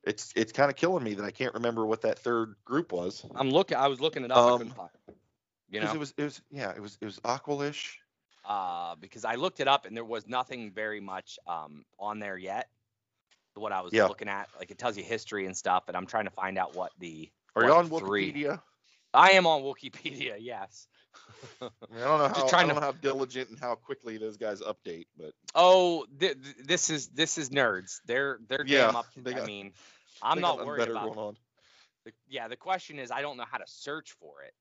It's 0.06 0.32
it's 0.36 0.52
kind 0.52 0.70
of 0.70 0.76
killing 0.76 1.04
me 1.04 1.16
that 1.16 1.26
I 1.26 1.32
can't 1.32 1.54
remember 1.56 1.86
what 1.86 2.02
that 2.02 2.20
third 2.20 2.56
group 2.64 2.92
was. 2.92 3.26
I'm 3.36 3.50
looking. 3.50 3.78
I 3.78 3.88
was 3.88 4.00
looking 4.00 4.24
it 4.24 4.32
up. 4.32 4.38
I 4.38 4.50
Um, 4.52 4.58
couldn't 4.60 4.74
find 4.76 4.90
it. 5.08 5.16
You 5.70 5.80
know, 5.82 5.92
it 5.94 5.98
was 6.00 6.14
it 6.18 6.24
was 6.24 6.42
yeah 6.52 6.72
it 6.72 6.82
was 6.82 6.98
it 7.02 7.06
was 7.06 7.20
Aqualish. 7.22 7.96
uh, 8.48 8.96
because 9.00 9.26
I 9.26 9.36
looked 9.36 9.60
it 9.60 9.68
up 9.68 9.86
and 9.86 9.98
there 9.98 10.06
was 10.06 10.28
nothing 10.28 10.72
very 10.72 11.00
much 11.02 11.40
um 11.48 11.86
on 12.00 12.20
there 12.20 12.38
yet. 12.38 12.70
What 13.56 13.72
I 13.72 13.82
was 13.82 13.94
Yeah. 13.94 14.06
looking 14.08 14.28
at, 14.28 14.50
like 14.60 14.70
it 14.70 14.78
tells 14.78 14.98
you 14.98 15.04
history 15.04 15.46
and 15.46 15.56
stuff, 15.56 15.86
and 15.88 15.96
I'm 15.98 16.06
trying 16.06 16.26
to 16.26 16.32
find 16.32 16.58
out 16.58 16.76
what 16.76 16.92
the. 17.00 17.32
Are 17.56 17.64
you 17.64 17.72
on 17.74 17.88
three? 17.90 18.34
Wikipedia? 18.34 18.62
I 19.14 19.32
am 19.32 19.48
on 19.48 19.62
Wikipedia. 19.64 20.36
Yes. 20.40 20.88
I, 21.62 21.66
mean, 21.66 21.72
I 21.96 22.00
don't 22.04 22.20
know 22.20 22.28
Just 22.36 22.42
how 22.42 22.48
trying 22.48 22.66
I 22.66 22.74
don't 22.74 22.76
to- 22.76 22.82
know 22.82 22.86
how 22.88 22.92
diligent 22.92 23.50
and 23.50 23.58
how 23.60 23.76
quickly 23.76 24.18
those 24.18 24.36
guys 24.36 24.60
update, 24.62 25.06
but 25.18 25.32
Oh, 25.56 26.06
th- 26.20 26.36
th- 26.44 26.56
this 26.66 26.90
is 26.90 27.08
this 27.08 27.38
is 27.38 27.50
nerds. 27.50 28.02
They're 28.06 28.40
they're 28.50 28.66
Yeah, 28.68 28.88
damn 28.88 28.96
up. 28.98 29.06
they 29.16 29.36
I 29.36 29.46
mean, 29.46 29.72
I'm 30.22 30.42
not 30.42 30.66
worried 30.66 30.90
about. 30.90 31.36
The, 32.06 32.12
yeah, 32.28 32.48
the 32.48 32.56
question 32.56 33.00
is, 33.00 33.10
I 33.12 33.22
don't 33.22 33.38
know 33.38 33.46
how 33.50 33.58
to 33.58 33.66
search 33.68 34.12
for 34.20 34.44
it. 34.44 34.54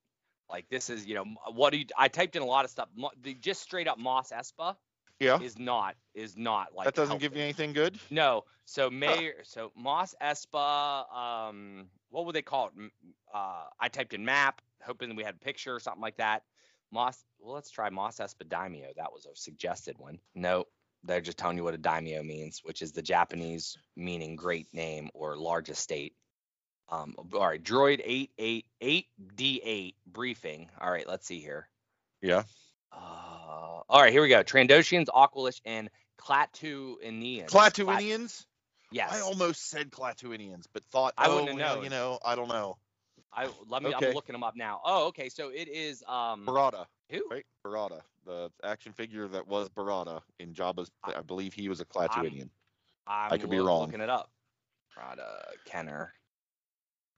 Like 0.48 0.68
this 0.68 0.90
is, 0.90 1.06
you 1.06 1.14
know, 1.14 1.24
what 1.52 1.70
do 1.72 1.78
you? 1.78 1.86
I 1.96 2.08
typed 2.08 2.36
in 2.36 2.42
a 2.42 2.46
lot 2.46 2.64
of 2.64 2.70
stuff. 2.70 2.88
Mo, 2.96 3.10
the 3.22 3.34
just 3.34 3.62
straight 3.62 3.88
up 3.88 3.98
Mos 3.98 4.30
Espa 4.30 4.76
Yeah, 5.18 5.40
is 5.40 5.58
not 5.58 5.96
is 6.14 6.36
not 6.36 6.74
like 6.74 6.84
that 6.84 6.94
doesn't 6.94 7.18
give 7.18 7.34
you 7.34 7.42
anything 7.42 7.72
good. 7.72 7.98
No. 8.10 8.44
So 8.66 8.90
Mayor, 8.90 9.34
so 9.42 9.72
Mos 9.76 10.14
Espa, 10.22 11.12
um, 11.14 11.86
what 12.10 12.26
would 12.26 12.34
they 12.34 12.42
call 12.42 12.68
it? 12.76 12.92
Uh, 13.32 13.64
I 13.80 13.88
typed 13.88 14.14
in 14.14 14.24
map, 14.24 14.62
hoping 14.82 15.16
we 15.16 15.22
had 15.22 15.34
a 15.34 15.44
picture 15.44 15.74
or 15.74 15.80
something 15.80 16.02
like 16.02 16.16
that. 16.16 16.44
Mos, 16.90 17.24
well, 17.40 17.54
let's 17.54 17.70
try 17.70 17.90
Mos 17.90 18.18
Espa 18.18 18.48
Daimyo. 18.48 18.88
That 18.96 19.12
was 19.12 19.26
a 19.26 19.34
suggested 19.34 19.98
one. 19.98 20.18
No, 20.34 20.64
they're 21.04 21.20
just 21.20 21.38
telling 21.38 21.56
you 21.56 21.64
what 21.64 21.74
a 21.74 21.78
daimyo 21.78 22.22
means, 22.22 22.60
which 22.64 22.82
is 22.82 22.92
the 22.92 23.02
Japanese 23.02 23.76
meaning 23.96 24.36
great 24.36 24.66
name 24.72 25.10
or 25.14 25.36
large 25.36 25.68
estate. 25.68 26.14
Um, 26.88 27.14
all 27.32 27.46
right, 27.46 27.62
Droid 27.62 28.32
888D8 28.82 29.94
briefing. 30.06 30.68
All 30.80 30.90
right, 30.90 31.08
let's 31.08 31.26
see 31.26 31.40
here. 31.40 31.68
Yeah. 32.20 32.42
Uh, 32.92 33.80
all 33.88 34.02
right, 34.02 34.12
here 34.12 34.22
we 34.22 34.28
go. 34.28 34.42
Trandoshians, 34.42 35.06
Aqualish, 35.06 35.60
and 35.64 35.90
Klatooinians. 36.20 37.48
Clat- 37.48 37.74
Klatooinians? 37.74 38.44
Yes. 38.90 39.12
I 39.12 39.20
almost 39.20 39.68
said 39.68 39.90
Klatooinians, 39.90 40.66
but 40.72 40.84
thought 40.92 41.14
I 41.18 41.26
oh, 41.26 41.40
wouldn't 41.40 41.58
know. 41.58 41.82
You 41.82 41.90
know, 41.90 42.18
I 42.24 42.36
don't 42.36 42.48
know. 42.48 42.76
I 43.36 43.48
let 43.68 43.82
me. 43.82 43.92
Okay. 43.92 44.08
I'm 44.08 44.14
looking 44.14 44.32
them 44.32 44.42
up 44.42 44.56
now. 44.56 44.80
Oh, 44.84 45.06
okay. 45.08 45.28
So 45.28 45.48
it 45.48 45.68
is 45.68 46.02
um 46.08 46.46
Barada, 46.46 46.86
who? 47.10 47.22
right? 47.30 47.44
Barada, 47.66 48.00
the 48.24 48.50
action 48.62 48.92
figure 48.92 49.28
that 49.28 49.46
was 49.46 49.68
Barada 49.68 50.22
in 50.38 50.52
Jabba's. 50.52 50.90
I 51.02 51.20
believe 51.22 51.52
he 51.52 51.68
was 51.68 51.80
a 51.80 51.84
Klatooinian. 51.84 52.50
I'm 53.06 53.32
I 53.32 53.38
could 53.38 53.50
be 53.50 53.58
loo- 53.58 53.66
wrong. 53.66 53.86
Looking 53.86 54.00
it 54.00 54.10
up. 54.10 54.30
Rada 54.96 55.46
Kenner. 55.64 56.12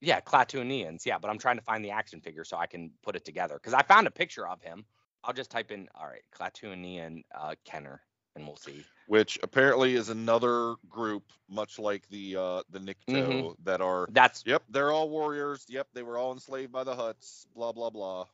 Yeah, 0.00 0.20
Klatooinians. 0.20 1.04
Yeah, 1.06 1.18
but 1.18 1.30
I'm 1.30 1.38
trying 1.38 1.56
to 1.56 1.62
find 1.64 1.84
the 1.84 1.90
action 1.90 2.20
figure 2.20 2.44
so 2.44 2.56
I 2.56 2.66
can 2.66 2.90
put 3.02 3.16
it 3.16 3.24
together 3.24 3.54
because 3.54 3.74
I 3.74 3.82
found 3.82 4.06
a 4.06 4.10
picture 4.10 4.46
of 4.46 4.60
him. 4.62 4.84
I'll 5.24 5.32
just 5.32 5.50
type 5.50 5.72
in 5.72 5.88
all 5.94 6.06
right, 6.06 6.22
Klatooinian 6.34 7.22
uh, 7.34 7.54
Kenner, 7.64 8.00
and 8.36 8.46
we'll 8.46 8.56
see. 8.56 8.84
which 9.08 9.38
apparently 9.42 9.94
is 9.94 10.08
another 10.08 10.74
group, 10.88 11.24
much 11.48 11.78
like 11.78 12.08
the 12.08 12.36
uh, 12.36 12.62
the 12.70 12.78
Nikto, 12.78 12.96
Mhm. 13.08 13.56
that 13.64 13.80
are. 13.80 14.06
That's 14.10 14.44
Yep, 14.46 14.64
they're 14.68 14.92
all 14.92 15.08
warriors. 15.10 15.64
Yep, 15.68 15.88
they 15.94 16.02
were 16.02 16.18
all 16.18 16.32
enslaved 16.32 16.70
by 16.72 16.84
the 16.84 16.94
Hutts. 16.94 17.46
Blah 17.54 17.72
blah 17.72 17.90
blah. 17.90 18.26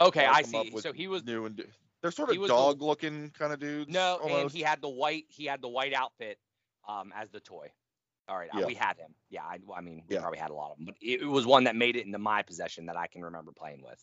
okay. 0.00 0.24
I 0.26 0.42
see. 0.42 0.72
So 0.80 0.92
he 0.92 1.06
was 1.08 1.24
new 1.24 1.44
and 1.46 1.62
they're 2.02 2.10
sort 2.10 2.30
of 2.30 2.36
was 2.38 2.48
the- 2.48 2.54
dog-looking 2.54 3.30
kind 3.30 3.52
of 3.52 3.60
dudes. 3.60 3.90
no, 3.90 4.18
and 4.26 4.50
he 4.50 4.60
had 4.60 4.80
the 4.80 4.88
white. 4.88 5.26
He 5.28 5.44
had 5.46 5.60
the 5.62 5.68
white 5.68 5.92
outfit 5.94 6.38
um 6.88 7.12
as 7.14 7.30
the 7.30 7.40
toy. 7.40 7.70
All 8.28 8.38
right, 8.38 8.48
uh, 8.54 8.60
Yeah. 8.60 8.66
we 8.66 8.74
had 8.74 8.96
him. 8.96 9.14
Yeah, 9.28 9.42
I, 9.44 9.58
I 9.76 9.80
mean, 9.82 10.02
we 10.08 10.14
Yeah. 10.14 10.22
probably 10.22 10.38
had 10.38 10.50
a 10.50 10.54
lot 10.54 10.70
of 10.70 10.78
them, 10.78 10.86
but 10.86 10.94
it, 11.02 11.20
it 11.20 11.26
was 11.26 11.44
one 11.46 11.64
that 11.64 11.76
made 11.76 11.96
it 11.96 12.06
into 12.06 12.18
my 12.18 12.40
possession 12.42 12.86
that 12.86 12.96
I 12.96 13.06
can 13.06 13.22
remember 13.22 13.52
playing 13.52 13.82
with. 13.82 14.02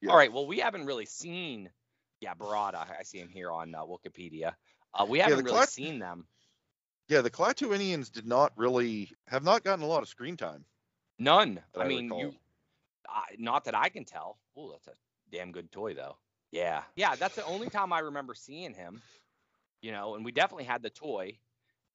Yeah. 0.00 0.10
All 0.10 0.16
right, 0.16 0.32
well, 0.32 0.46
we 0.48 0.58
haven't 0.58 0.84
really 0.86 1.06
seen, 1.06 1.70
yeah, 2.22 2.34
Barada. 2.34 2.86
I 2.98 3.02
see 3.02 3.18
him 3.18 3.28
here 3.28 3.50
on 3.50 3.74
uh, 3.74 3.80
Wikipedia. 3.80 4.54
Uh, 4.94 5.04
we 5.08 5.18
haven't 5.18 5.38
the 5.38 5.44
really 5.44 5.56
Clat- 5.56 5.68
seen 5.68 5.98
them. 5.98 6.24
Yeah, 7.08 7.20
the 7.20 7.30
Klatooinians 7.30 8.10
did 8.10 8.26
not 8.26 8.52
really 8.56 9.10
have 9.26 9.42
not 9.42 9.64
gotten 9.64 9.84
a 9.84 9.88
lot 9.88 10.02
of 10.02 10.08
screen 10.08 10.36
time. 10.36 10.64
None. 11.18 11.60
I 11.76 11.82
I 11.82 11.88
mean, 11.88 12.04
recall. 12.04 12.20
you, 12.20 12.34
I, 13.08 13.22
not 13.38 13.64
that 13.64 13.74
I 13.74 13.88
can 13.88 14.04
tell. 14.04 14.38
Oh, 14.56 14.70
that's 14.70 14.86
a 14.86 14.92
damn 15.30 15.50
good 15.52 15.70
toy, 15.72 15.94
though. 15.94 16.16
Yeah, 16.52 16.82
yeah, 16.94 17.16
that's 17.16 17.34
the 17.34 17.44
only 17.44 17.68
time 17.68 17.92
I 17.92 17.98
remember 17.98 18.34
seeing 18.34 18.72
him. 18.72 19.02
You 19.80 19.90
know, 19.90 20.14
and 20.14 20.24
we 20.24 20.30
definitely 20.30 20.64
had 20.64 20.82
the 20.82 20.90
toy. 20.90 21.38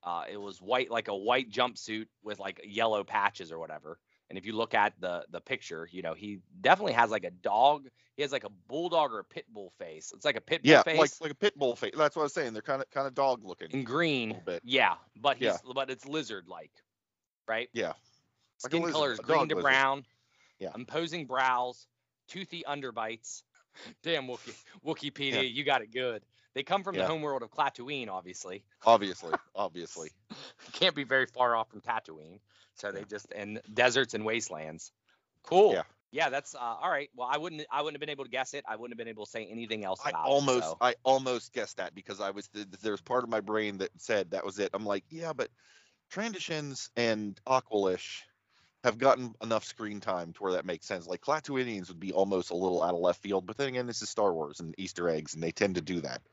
Uh, 0.03 0.23
it 0.29 0.37
was 0.37 0.61
white, 0.61 0.91
like 0.91 1.07
a 1.07 1.15
white 1.15 1.49
jumpsuit 1.49 2.07
with 2.21 2.39
like 2.39 2.59
yellow 2.65 3.03
patches 3.03 3.51
or 3.51 3.59
whatever. 3.59 3.97
And 4.29 4.37
if 4.37 4.45
you 4.45 4.53
look 4.53 4.73
at 4.73 4.93
the 4.99 5.25
the 5.31 5.39
picture, 5.39 5.87
you 5.91 6.01
know, 6.01 6.13
he 6.13 6.39
definitely 6.61 6.93
has 6.93 7.09
like 7.11 7.23
a 7.23 7.31
dog. 7.31 7.87
He 8.15 8.23
has 8.23 8.31
like 8.31 8.43
a 8.43 8.49
bulldog 8.67 9.11
or 9.13 9.19
a 9.19 9.23
pit 9.23 9.45
bull 9.53 9.71
face. 9.77 10.11
It's 10.15 10.25
like 10.25 10.35
a 10.35 10.41
pit 10.41 10.63
bull 10.63 10.71
Yeah, 10.71 10.83
face 10.83 10.97
like 10.99 11.11
like 11.21 11.31
a 11.31 11.35
pit 11.35 11.57
bull 11.57 11.75
face. 11.75 11.93
That's 11.97 12.15
what 12.15 12.21
I 12.21 12.23
was 12.23 12.33
saying. 12.33 12.53
They're 12.53 12.61
kind 12.61 12.81
of 12.81 12.89
kind 12.91 13.07
of 13.07 13.13
dog 13.15 13.43
looking. 13.43 13.69
in 13.71 13.83
green. 13.83 14.37
Yeah, 14.63 14.95
but 15.21 15.37
he's 15.37 15.45
Yeah. 15.45 15.57
but 15.73 15.89
it's 15.89 16.05
lizard 16.05 16.47
like, 16.47 16.71
right? 17.47 17.69
Yeah. 17.73 17.87
Like 18.63 18.71
Skin 18.71 18.91
color 18.91 19.13
is 19.13 19.19
green 19.19 19.47
to 19.49 19.55
lizard. 19.55 19.63
brown. 19.63 20.05
Yeah. 20.59 20.69
Imposing 20.75 21.25
brows, 21.25 21.87
toothy 22.27 22.63
underbites. 22.67 23.43
Damn 24.03 24.27
Wookie 24.27 24.55
Wikipedia, 24.85 25.33
Yeah. 25.33 25.41
you 25.41 25.63
got 25.63 25.81
it 25.83 25.91
good. 25.93 26.23
They 26.57 26.63
come 26.63 26.83
from 26.83 26.95
Yeah. 26.95 27.03
the 27.03 27.09
homeworld 27.09 27.43
of 27.43 27.51
Klatooine, 27.51 28.09
obviously. 28.09 28.63
Obviously, 28.83 29.31
obviously. 29.55 30.09
Can't 30.71 30.95
be 30.95 31.03
very 31.03 31.27
far 31.27 31.55
off 31.55 31.69
from 31.69 31.81
Tatooine. 31.81 32.39
So 32.73 32.91
they 32.91 33.03
just 33.03 33.31
and 33.31 33.61
deserts 33.75 34.15
and 34.15 34.25
wastelands. 34.25 34.91
Cool. 35.43 35.73
Yeah. 35.73 35.83
Yeah, 36.09 36.29
that's 36.31 36.55
uh, 36.55 36.57
all 36.57 36.89
right. 36.89 37.11
Well, 37.15 37.29
I 37.31 37.37
wouldn't 37.37 37.61
I 37.69 37.83
wouldn't 37.83 37.93
have 37.97 37.99
been 37.99 38.09
able 38.09 38.23
to 38.23 38.31
guess 38.31 38.55
it. 38.55 38.65
I 38.67 38.75
wouldn't 38.75 38.93
have 38.93 38.97
been 38.97 39.07
able 39.07 39.25
to 39.25 39.29
say 39.29 39.45
anything 39.45 39.85
else 39.85 40.01
I 40.03 40.09
almost, 40.13 40.57
it. 40.57 40.63
so- 40.63 40.77
I 40.81 40.95
almost 41.03 41.53
guessed 41.53 41.77
that 41.77 41.93
because 41.93 42.19
I 42.19 42.31
was 42.31 42.49
there's 42.81 43.01
part 43.01 43.23
of 43.23 43.29
my 43.29 43.39
brain 43.39 43.77
that 43.77 43.91
said 43.99 44.31
that 44.31 44.43
was 44.43 44.57
it. 44.57 44.71
I'm 44.73 44.85
like, 44.85 45.03
yeah, 45.11 45.33
but 45.33 45.49
Trandoshans 46.11 46.89
and 46.97 47.39
Aqualish 47.45 48.21
have 48.83 48.97
gotten 48.97 49.35
enough 49.43 49.63
screen 49.63 49.99
time 49.99 50.33
to 50.33 50.41
where 50.41 50.53
that 50.53 50.65
makes 50.65 50.87
sense. 50.87 51.05
Like 51.05 51.21
Klatooinians 51.21 51.89
would 51.89 51.99
be 51.99 52.13
almost 52.13 52.49
a 52.49 52.55
little 52.55 52.81
out 52.81 52.95
of 52.95 52.99
left 52.99 53.21
field, 53.21 53.45
but 53.45 53.57
then 53.57 53.67
again, 53.67 53.85
this 53.85 54.01
is 54.01 54.09
Star 54.09 54.33
Wars 54.33 54.59
and 54.59 54.73
Easter 54.79 55.07
eggs, 55.07 55.35
and 55.35 55.43
they 55.43 55.51
tend 55.51 55.75
to 55.75 55.81
do 55.81 56.01
that. 56.01 56.23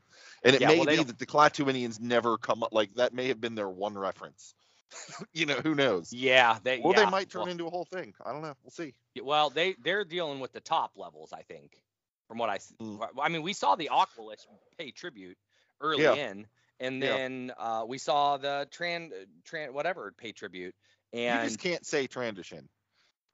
And 0.45 0.55
it 0.55 0.61
Yeah, 0.61 0.69
may 0.69 0.77
well, 0.79 0.87
be 0.87 0.97
don't- 0.97 1.07
that 1.09 1.19
the 1.19 1.27
Klatooinians 1.27 2.01
never 2.01 2.37
come 2.39 2.63
up 2.63 2.73
like 2.73 2.95
that. 2.95 3.15
May 3.15 3.29
have 3.29 3.41
been 3.41 3.55
their 3.55 3.69
one 3.69 3.97
reference. 3.97 4.55
you 5.33 5.47
know, 5.47 5.55
who 5.57 5.75
knows? 5.75 6.13
Yeah, 6.13 6.59
they 6.63 6.81
Or 6.81 6.93
yeah, 6.95 7.05
they 7.05 7.11
might 7.11 7.31
turn 7.31 7.43
well, 7.43 7.51
into 7.51 7.67
a 7.67 7.71
whole 7.71 7.87
thing. 7.87 8.15
I 8.25 8.33
don't 8.33 8.43
know. 8.43 8.55
We'll 8.63 8.71
see. 8.71 8.95
Well, 9.21 9.51
they 9.51 9.75
they're 9.83 10.05
dealing 10.05 10.39
with 10.41 10.53
the 10.53 10.61
top 10.61 10.93
levels, 10.97 11.33
I 11.33 11.43
think, 11.43 11.81
from 12.29 12.39
what 12.39 12.51
I 12.51 12.57
s- 12.57 12.73
Mm. 12.81 13.05
I 13.21 13.29
mean, 13.29 13.43
we 13.43 13.55
saw 13.55 13.75
the 13.75 13.89
Aqualish 13.93 14.47
pay 14.79 14.91
tribute 14.93 15.39
early 15.81 16.05
Yeah. 16.05 16.15
in, 16.15 16.47
and 16.79 17.03
then 17.03 17.53
uh, 17.59 17.85
we 17.89 17.99
saw 17.99 18.37
the 18.37 18.69
Tran 18.71 19.11
Tran 19.45 19.71
whatever 19.73 20.13
pay 20.17 20.31
tribute, 20.33 20.75
and 21.13 21.43
you 21.43 21.49
just 21.49 21.61
can't 21.61 21.85
say 21.85 22.07
Trandoshan 22.07 22.69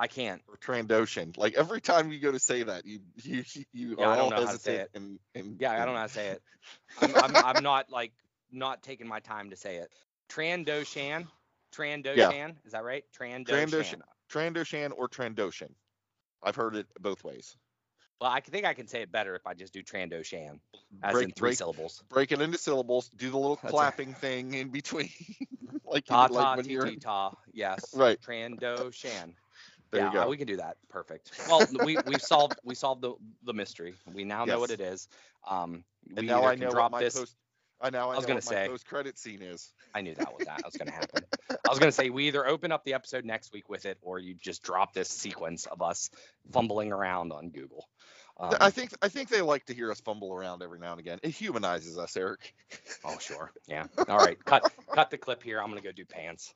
I 0.01 0.07
can't. 0.07 0.41
or 0.49 0.57
Trandoshan. 0.57 1.37
Like 1.37 1.55
every 1.55 1.81
time 1.81 2.11
you 2.11 2.19
go 2.21 2.33
to 2.33 2.39
say 2.39 2.63
that, 2.63 2.87
you 2.87 3.01
you 3.17 3.45
you 3.73 3.97
Yeah, 3.99 4.09
are 4.09 4.13
I 4.13 4.17
don't 4.17 4.25
all 4.25 4.31
know 4.31 4.47
how 4.47 4.53
to 4.53 4.59
say 4.59 4.77
it. 4.77 4.91
and, 4.95 5.19
and 5.35 5.57
Yeah, 5.61 5.73
I 5.73 5.85
don't 5.85 5.95
know 5.95 6.01
how 6.01 6.07
to 6.07 6.13
say 6.13 6.29
it. 6.31 6.43
I'm, 7.03 7.15
I'm, 7.17 7.37
I'm 7.45 7.63
not 7.63 7.91
like 7.91 8.13
not 8.51 8.83
taking 8.83 9.07
my 9.07 9.21
time 9.21 9.51
to 9.51 9.57
say 9.57 9.77
it. 9.77 9.93
Trandoshan, 10.31 11.27
Trandoshan, 11.75 12.17
Yeah. 12.17 12.49
is 12.65 12.73
that 12.73 12.83
right? 12.83 13.05
Trandoshan. 13.19 13.69
Trandoshan. 13.69 14.01
Trandoshan 14.33 14.93
or 14.97 15.09
Trandoshan. 15.09 15.71
I've 16.43 16.57
heard 16.57 16.77
it 16.77 16.87
both 16.99 17.23
ways. 17.23 17.57
Well, 18.21 18.31
I 18.31 18.41
think 18.41 18.67
I 18.67 18.75
can 18.75 18.87
say 18.87 19.03
it 19.03 19.13
better 19.13 19.35
if 19.35 19.47
I 19.47 19.55
just 19.55 19.73
do 19.73 19.83
Trandoshan, 19.83 20.61
as 21.03 21.15
break, 21.15 21.29
in 21.29 21.33
three 21.33 21.49
break, 21.49 21.59
syllables. 21.59 22.03
break 22.11 22.33
it 22.33 22.41
into 22.41 22.59
syllables. 22.59 23.09
Do 23.09 23.31
the 23.31 23.39
little 23.39 23.57
That's 23.63 23.73
clapping 23.73 24.15
thing 24.15 24.55
in 24.55 24.69
between, 24.69 25.11
like 25.85 26.07
Ta 26.07 26.29
ta 26.29 26.57
when 26.57 26.65
ti 26.65 26.73
you're 26.73 26.87
ti 26.87 26.97
ta. 26.97 27.33
Yes. 27.53 27.93
Right. 27.95 28.19
Trandoshan. 28.27 29.35
There. 29.91 30.11
yeah, 30.13 30.27
we 30.27 30.37
can 30.37 30.47
do 30.47 30.57
that. 30.57 30.77
Perfect. 30.89 31.33
Well, 31.49 31.67
we 31.85 31.97
we 32.07 32.19
solved 32.19 32.59
we 32.65 32.75
solved 32.75 33.03
the 33.03 33.15
the 33.45 33.55
mystery. 33.55 33.95
We 34.13 34.25
now 34.25 34.45
know 34.45 34.61
what 34.61 34.71
it 34.71 34.81
is. 34.81 35.09
Um, 35.49 35.85
and 36.17 36.27
now 36.27 36.45
I 36.45 36.55
know 36.55 36.71
drop 36.71 36.93
what 36.93 36.99
my 36.99 37.05
this. 37.05 37.19
post. 37.19 37.37
I 37.81 37.91
now 37.91 38.11
I, 38.11 38.15
I 38.15 38.17
was 38.17 38.27
gonna 38.27 38.43
say. 38.43 38.69
post 38.69 38.87
credit 38.87 39.19
scene 39.19 39.43
is. 39.43 39.73
I 39.95 40.03
knew 40.03 40.15
that 40.15 40.33
was 40.37 40.47
that 40.47 40.63
was 40.65 40.77
going 40.77 40.89
to 40.89 40.95
happen. 40.95 41.25
I 41.51 41.71
was 41.71 41.79
going 41.79 41.89
to 41.89 41.97
say 41.97 42.11
we 42.11 42.29
either 42.29 42.47
open 42.47 42.73
up 42.73 42.85
the 42.85 42.95
episode 42.95 43.25
next 43.25 43.53
week 43.53 43.69
with 43.69 43.87
it, 43.87 43.99
or 44.03 44.19
you 44.19 44.35
just 44.35 44.63
drop 44.63 44.93
this 44.93 45.09
sequence 45.09 45.67
of 45.67 45.83
us 45.83 46.11
fumbling 46.53 46.93
around 46.93 47.33
on 47.33 47.49
Google. 47.49 47.89
Um, 48.41 48.55
I 48.59 48.71
think 48.71 48.93
I 49.03 49.09
think 49.09 49.29
they 49.29 49.43
like 49.43 49.67
to 49.67 49.75
hear 49.75 49.91
us 49.91 50.01
fumble 50.01 50.33
around 50.33 50.63
every 50.63 50.79
now 50.79 50.93
and 50.93 51.01
again. 51.01 51.19
It 51.23 51.31
humanizes 51.31 51.99
us, 51.99 52.17
Eric. 52.17 52.55
oh 53.05 53.19
sure, 53.19 53.53
yeah. 53.67 53.87
All 54.09 54.17
right, 54.17 54.43
cut 54.45 54.73
cut 54.93 55.11
the 55.11 55.19
clip 55.19 55.43
here. 55.43 55.61
I'm 55.61 55.69
going 55.71 55.81
to 55.81 55.87
go 55.87 55.93
do 55.93 56.07
pants. 56.07 56.49